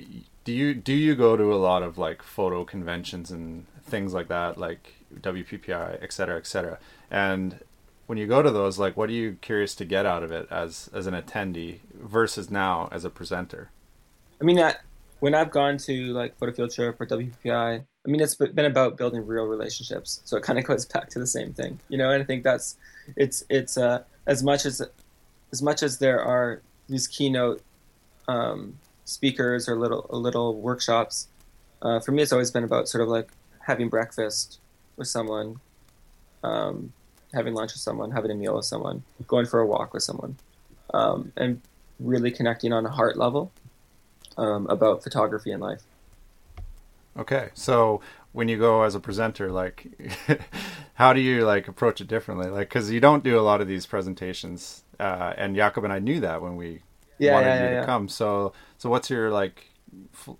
do 0.45 0.53
you 0.53 0.73
do 0.73 0.93
you 0.93 1.15
go 1.15 1.35
to 1.35 1.53
a 1.53 1.57
lot 1.57 1.83
of 1.83 1.97
like 1.97 2.23
photo 2.23 2.63
conventions 2.63 3.29
and 3.31 3.65
things 3.83 4.13
like 4.13 4.29
that, 4.29 4.57
like 4.57 4.95
WPPI, 5.13 6.01
et 6.01 6.13
cetera, 6.13 6.37
et 6.37 6.47
cetera, 6.47 6.79
and 7.11 7.59
when 8.07 8.17
you 8.17 8.27
go 8.27 8.41
to 8.41 8.51
those, 8.51 8.77
like, 8.77 8.95
what 8.95 9.09
are 9.09 9.13
you 9.13 9.37
curious 9.41 9.73
to 9.75 9.85
get 9.85 10.05
out 10.05 10.23
of 10.23 10.31
it 10.31 10.47
as 10.51 10.89
as 10.93 11.07
an 11.07 11.13
attendee 11.13 11.79
versus 11.93 12.51
now 12.51 12.87
as 12.91 13.03
a 13.03 13.09
presenter? 13.09 13.71
I 14.39 14.43
mean, 14.43 14.61
when 15.19 15.33
I've 15.33 15.51
gone 15.51 15.77
to 15.79 16.13
like 16.13 16.37
Photo 16.37 16.51
Field 16.51 16.71
Trip 16.71 16.99
or 16.99 17.07
WPPI, 17.07 17.83
I 18.05 18.09
mean, 18.09 18.21
it's 18.21 18.35
been 18.35 18.65
about 18.65 18.97
building 18.97 19.25
real 19.25 19.45
relationships. 19.45 20.21
So 20.25 20.37
it 20.37 20.43
kind 20.43 20.59
of 20.59 20.65
goes 20.71 20.85
back 20.85 21.09
to 21.09 21.19
the 21.19 21.27
same 21.27 21.53
thing, 21.53 21.79
you 21.89 21.97
know. 21.97 22.11
And 22.11 22.21
I 22.21 22.25
think 22.25 22.43
that's 22.43 22.77
it's 23.15 23.43
it's 23.49 23.77
uh, 23.77 24.03
as 24.27 24.43
much 24.43 24.65
as 24.65 24.81
as 25.51 25.61
much 25.61 25.81
as 25.81 25.97
there 25.97 26.21
are 26.21 26.61
these 26.87 27.07
keynote 27.07 27.61
um, 28.27 28.77
speakers 29.05 29.69
or 29.69 29.77
little 29.77 30.05
little 30.09 30.59
workshops. 30.59 31.27
Uh, 31.81 31.99
for 31.99 32.11
me, 32.11 32.23
it's 32.23 32.33
always 32.33 32.51
been 32.51 32.63
about 32.63 32.87
sort 32.89 33.01
of 33.01 33.07
like 33.07 33.29
having 33.59 33.89
breakfast 33.89 34.59
with 34.97 35.07
someone, 35.07 35.59
um, 36.43 36.91
having 37.33 37.53
lunch 37.53 37.73
with 37.73 37.81
someone, 37.81 38.11
having 38.11 38.31
a 38.31 38.35
meal 38.35 38.55
with 38.55 38.65
someone, 38.65 39.03
going 39.27 39.45
for 39.45 39.59
a 39.59 39.65
walk 39.65 39.93
with 39.93 40.03
someone, 40.03 40.35
um, 40.93 41.31
and 41.37 41.61
really 41.99 42.31
connecting 42.31 42.73
on 42.73 42.85
a 42.85 42.89
heart 42.89 43.17
level 43.17 43.51
um, 44.37 44.67
about 44.67 45.03
photography 45.03 45.51
and 45.51 45.61
life. 45.61 45.81
Okay, 47.17 47.49
so 47.53 48.01
when 48.33 48.49
you 48.49 48.57
go 48.57 48.83
as 48.83 48.95
a 48.95 48.99
presenter, 48.99 49.49
like, 49.49 49.87
how 50.95 51.13
do 51.13 51.21
you 51.21 51.45
like 51.45 51.67
approach 51.67 52.01
it 52.01 52.07
differently? 52.07 52.49
Like, 52.49 52.67
because 52.67 52.91
you 52.91 52.99
don't 52.99 53.23
do 53.23 53.39
a 53.39 53.41
lot 53.41 53.61
of 53.61 53.67
these 53.67 53.85
presentations, 53.85 54.83
uh, 54.99 55.33
and 55.37 55.55
Jakob 55.55 55.85
and 55.85 55.93
I 55.93 55.99
knew 55.99 56.19
that 56.19 56.41
when 56.41 56.57
we 56.57 56.81
yeah, 57.17 57.33
wanted 57.33 57.47
yeah, 57.47 57.69
you 57.69 57.79
to 57.81 57.85
come. 57.85 58.09
So 58.09 58.53
so 58.77 58.89
what's 58.89 59.09
your 59.09 59.31
like 59.31 59.69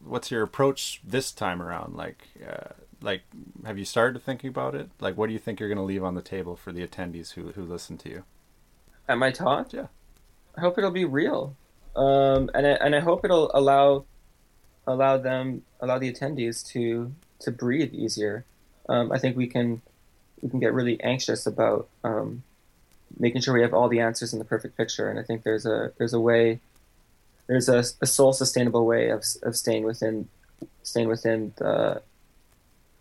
what's 0.04 0.32
your 0.32 0.44
approach 0.44 1.02
this 1.04 1.32
time 1.32 1.62
around? 1.62 1.96
Like 1.96 2.28
uh, 2.48 2.74
like 3.02 3.22
have 3.66 3.78
you 3.78 3.86
started 3.86 4.22
thinking 4.24 4.50
about 4.50 4.76
it? 4.76 4.90
Like 5.00 5.18
what 5.18 5.28
do 5.28 5.34
you 5.34 5.40
think 5.40 5.60
you're 5.60 5.70
going 5.70 5.78
to 5.78 5.84
leave 5.84 6.04
on 6.04 6.16
the 6.16 6.22
table 6.22 6.56
for 6.56 6.72
the 6.72 6.86
attendees 6.86 7.34
who 7.34 7.52
who 7.52 7.64
listen 7.64 7.98
to 8.00 8.10
you? 8.10 8.24
At 9.08 9.18
my 9.18 9.32
talk? 9.32 9.74
Yeah. 9.74 9.88
I 10.58 10.62
hope 10.62 10.78
it'll 10.78 10.92
be 10.92 11.06
real. 11.06 11.56
Um, 11.96 12.50
and 12.54 12.66
I, 12.66 12.72
and 12.72 12.96
I 12.96 13.00
hope 13.00 13.24
it'll 13.24 13.52
allow 13.54 14.06
allow 14.88 15.18
them 15.18 15.64
allow 15.80 15.98
the 15.98 16.12
attendees 16.12 16.66
to 16.68 17.14
to 17.40 17.52
breathe 17.52 17.94
easier. 17.94 18.46
Um, 18.88 19.12
I 19.12 19.20
think 19.20 19.38
we 19.38 19.48
can 19.48 19.82
we 20.42 20.50
can 20.50 20.60
get 20.60 20.74
really 20.74 21.02
anxious 21.02 21.46
about 21.46 21.88
um, 22.04 22.44
making 23.20 23.42
sure 23.42 23.54
we 23.54 23.62
have 23.62 23.74
all 23.74 23.90
the 23.90 24.00
answers 24.00 24.34
in 24.34 24.40
the 24.40 24.46
perfect 24.46 24.78
picture. 24.78 25.10
And 25.10 25.20
I 25.20 25.24
think 25.24 25.44
there's 25.44 25.66
a 25.66 25.92
there's 25.98 26.14
a 26.14 26.20
way 26.20 26.60
there's 27.48 27.70
a, 27.70 27.84
a 28.02 28.06
soul 28.06 28.34
sustainable 28.34 28.86
way 28.86 29.10
of 29.10 29.24
of 29.44 29.56
staying 29.56 29.84
within 29.84 30.28
staying 30.84 31.08
within 31.08 31.54
the 31.58 32.02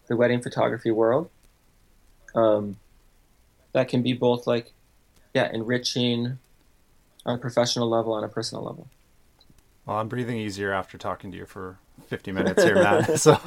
the 0.07 0.17
wedding 0.17 0.43
photography 0.43 0.91
world. 0.91 1.31
Um, 2.35 2.77
that 3.73 3.89
can 3.89 4.03
be 4.03 4.12
both 4.12 4.47
like 4.47 4.73
yeah 5.33 5.51
enriching 5.53 6.39
on 7.27 7.35
a 7.37 7.39
professional 7.39 7.89
level 7.89 8.12
on 8.12 8.25
a 8.25 8.29
personal 8.29 8.65
level. 8.65 8.89
Well, 9.87 9.99
I'm 9.99 10.09
breathing 10.09 10.39
easier 10.39 10.73
after 10.73 10.97
talking 10.97 11.31
to 11.33 11.37
you 11.37 11.47
for 11.47 11.79
50 12.07 12.33
minutes 12.33 12.62
here, 12.62 12.75
Matt. 12.75 13.21
so, 13.21 13.39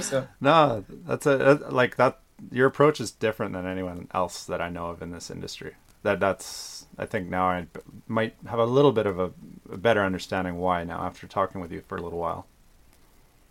so, 0.00 0.26
no, 0.40 0.84
that's 1.06 1.26
a 1.26 1.60
like 1.70 1.96
that. 1.96 2.18
Your 2.50 2.66
approach 2.66 3.00
is 3.00 3.12
different 3.12 3.52
than 3.52 3.66
anyone 3.66 4.08
else 4.12 4.44
that 4.46 4.60
I 4.60 4.68
know 4.68 4.86
of 4.86 5.02
in 5.02 5.10
this 5.10 5.30
industry. 5.30 5.74
That 6.02 6.20
that's 6.20 6.86
I 6.98 7.06
think 7.06 7.28
now 7.28 7.46
I 7.46 7.66
might 8.08 8.34
have 8.46 8.58
a 8.58 8.64
little 8.64 8.92
bit 8.92 9.06
of 9.06 9.18
a, 9.18 9.30
a 9.70 9.76
better 9.76 10.02
understanding 10.02 10.58
why 10.58 10.84
now 10.84 11.00
after 11.00 11.26
talking 11.26 11.60
with 11.60 11.72
you 11.72 11.82
for 11.86 11.96
a 11.96 12.02
little 12.02 12.18
while. 12.18 12.46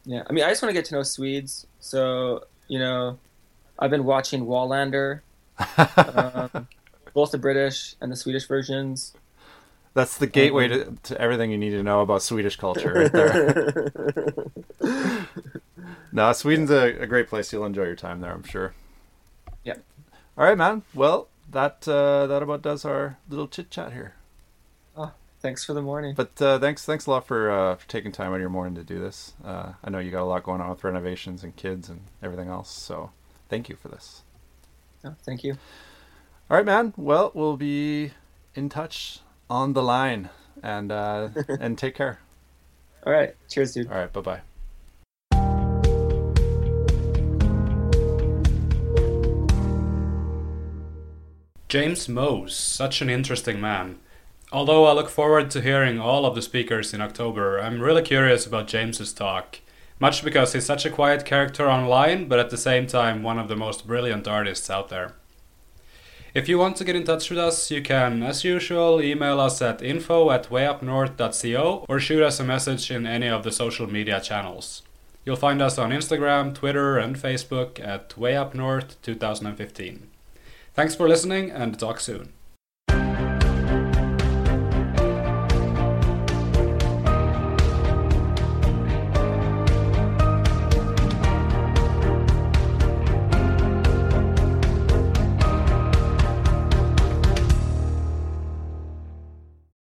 Yeah, 0.06 0.24
I 0.28 0.34
mean, 0.34 0.44
I 0.44 0.50
just 0.50 0.62
want 0.62 0.72
to 0.72 0.74
get 0.74 0.86
to 0.86 0.96
know 0.96 1.04
Swedes. 1.04 1.68
So 1.80 2.46
you 2.68 2.80
know, 2.80 3.18
I've 3.80 3.92
been 3.92 4.06
watching 4.06 4.46
Wallander, 4.46 5.22
um, 5.78 6.68
both 7.14 7.32
the 7.32 7.38
British 7.38 7.96
and 8.02 8.12
the 8.12 8.16
Swedish 8.16 8.48
versions. 8.48 9.14
That's 9.94 10.18
the 10.18 10.28
gateway 10.28 10.70
to, 10.70 10.96
to 11.04 11.20
everything 11.20 11.52
you 11.52 11.58
need 11.58 11.72
to 11.72 11.84
know 11.84 12.00
about 12.00 12.22
Swedish 12.22 12.56
culture, 12.56 12.94
right 12.94 13.12
there. 13.12 13.92
no, 16.14 16.32
Sweden's 16.32 16.72
a, 16.72 17.02
a, 17.02 17.08
great 17.08 17.28
place. 17.28 17.52
You'll 17.52 17.66
enjoy 17.66 17.84
your 17.84 17.98
time 17.98 18.22
there, 18.22 18.32
I'm 18.32 18.44
sure. 18.44 18.74
Yeah. 19.66 19.76
All 20.38 20.46
right, 20.46 20.58
man. 20.58 20.84
Well, 20.94 21.28
that 21.52 21.88
uh, 21.88 22.28
that 22.28 22.44
about 22.44 22.62
does 22.62 22.86
our 22.86 23.18
little 23.30 23.48
chit 23.48 23.70
chat 23.70 23.94
here. 23.94 24.16
Oh, 24.96 25.12
thanks 25.42 25.64
for 25.64 25.74
the 25.74 25.82
morning. 25.82 26.16
But 26.16 26.42
uh, 26.42 26.60
thanks, 26.60 26.86
thanks 26.86 27.06
a 27.06 27.12
lot 27.12 27.26
for 27.26 27.52
uh, 27.52 27.76
for 27.76 27.88
taking 27.88 28.12
time 28.12 28.30
out 28.32 28.36
of 28.36 28.42
your 28.42 28.50
morning 28.50 28.76
to 28.76 28.84
do 28.84 29.00
this. 29.00 29.34
Uh, 29.44 29.74
I 29.84 29.90
know 29.90 30.00
you 30.00 30.12
got 30.12 30.24
a 30.24 30.26
lot 30.26 30.44
going 30.44 30.62
on 30.62 30.70
with 30.70 30.84
renovations 30.84 31.44
and 31.44 31.56
kids 31.56 31.90
and 31.90 32.02
everything 32.22 32.50
else. 32.50 32.72
So, 32.72 33.12
thank 33.50 33.70
you 33.70 33.76
for 33.76 33.88
this. 33.90 34.24
Oh, 35.04 35.16
thank 35.24 35.44
you. 35.44 35.54
All 36.50 36.58
right, 36.58 36.66
man. 36.66 36.94
Well, 36.98 37.32
we'll 37.34 37.58
be 37.58 38.12
in 38.56 38.70
touch 38.70 39.20
on 39.50 39.74
the 39.74 39.84
line, 39.84 40.30
and 40.62 40.92
uh, 40.92 41.30
and 41.60 41.78
take 41.78 41.96
care. 41.96 42.20
All 43.06 43.14
right. 43.14 43.36
Cheers, 43.50 43.74
dude. 43.74 43.88
All 43.90 43.98
right. 43.98 44.12
Bye 44.12 44.22
bye. 44.22 44.42
James 51.72 52.10
Moes, 52.10 52.54
such 52.54 53.02
an 53.02 53.10
interesting 53.10 53.62
man. 53.62 53.98
Although 54.52 54.84
I 54.84 54.92
look 54.92 55.08
forward 55.08 55.50
to 55.52 55.62
hearing 55.62 56.02
all 56.02 56.26
of 56.26 56.36
the 56.36 56.42
speakers 56.42 56.94
in 56.94 57.00
October, 57.00 57.62
I'm 57.62 57.80
really 57.80 58.02
curious 58.02 58.46
about 58.46 58.68
James's 58.68 59.14
talk. 59.14 59.60
Much 59.98 60.22
because 60.22 60.52
he's 60.52 60.66
such 60.66 60.86
a 60.86 60.90
quiet 60.90 61.24
character 61.24 61.70
online, 61.70 62.28
but 62.28 62.40
at 62.40 62.50
the 62.50 62.58
same 62.58 62.88
time 62.88 63.24
one 63.24 63.40
of 63.40 63.48
the 63.48 63.56
most 63.56 63.88
brilliant 63.88 64.28
artists 64.28 64.70
out 64.70 64.90
there. 64.90 65.14
If 66.34 66.50
you 66.50 66.58
want 66.58 66.76
to 66.76 66.84
get 66.84 66.98
in 66.98 67.06
touch 67.06 67.30
with 67.30 67.40
us, 67.40 67.72
you 67.72 67.82
can, 67.82 68.22
as 68.22 68.44
usual, 68.44 69.02
email 69.02 69.40
us 69.40 69.62
at 69.62 69.82
info 69.82 70.30
at 70.30 70.50
wayupnorth.co 70.50 71.86
or 71.88 72.00
shoot 72.02 72.22
us 72.22 72.42
a 72.42 72.44
message 72.44 72.92
in 72.92 73.08
any 73.08 73.30
of 73.30 73.44
the 73.44 73.52
social 73.54 73.90
media 73.90 74.20
channels. 74.20 74.82
You'll 75.24 75.38
find 75.38 75.62
us 75.62 75.78
on 75.78 75.92
Instagram, 75.92 76.54
Twitter, 76.54 76.98
and 76.98 77.16
Facebook 77.16 77.80
at 77.80 78.10
wayupnorth2015. 78.10 80.11
Thanks 80.74 80.96
for 80.96 81.08
listening 81.08 81.52
and 81.52 81.78
talk 81.78 82.00
soon. 82.00 82.34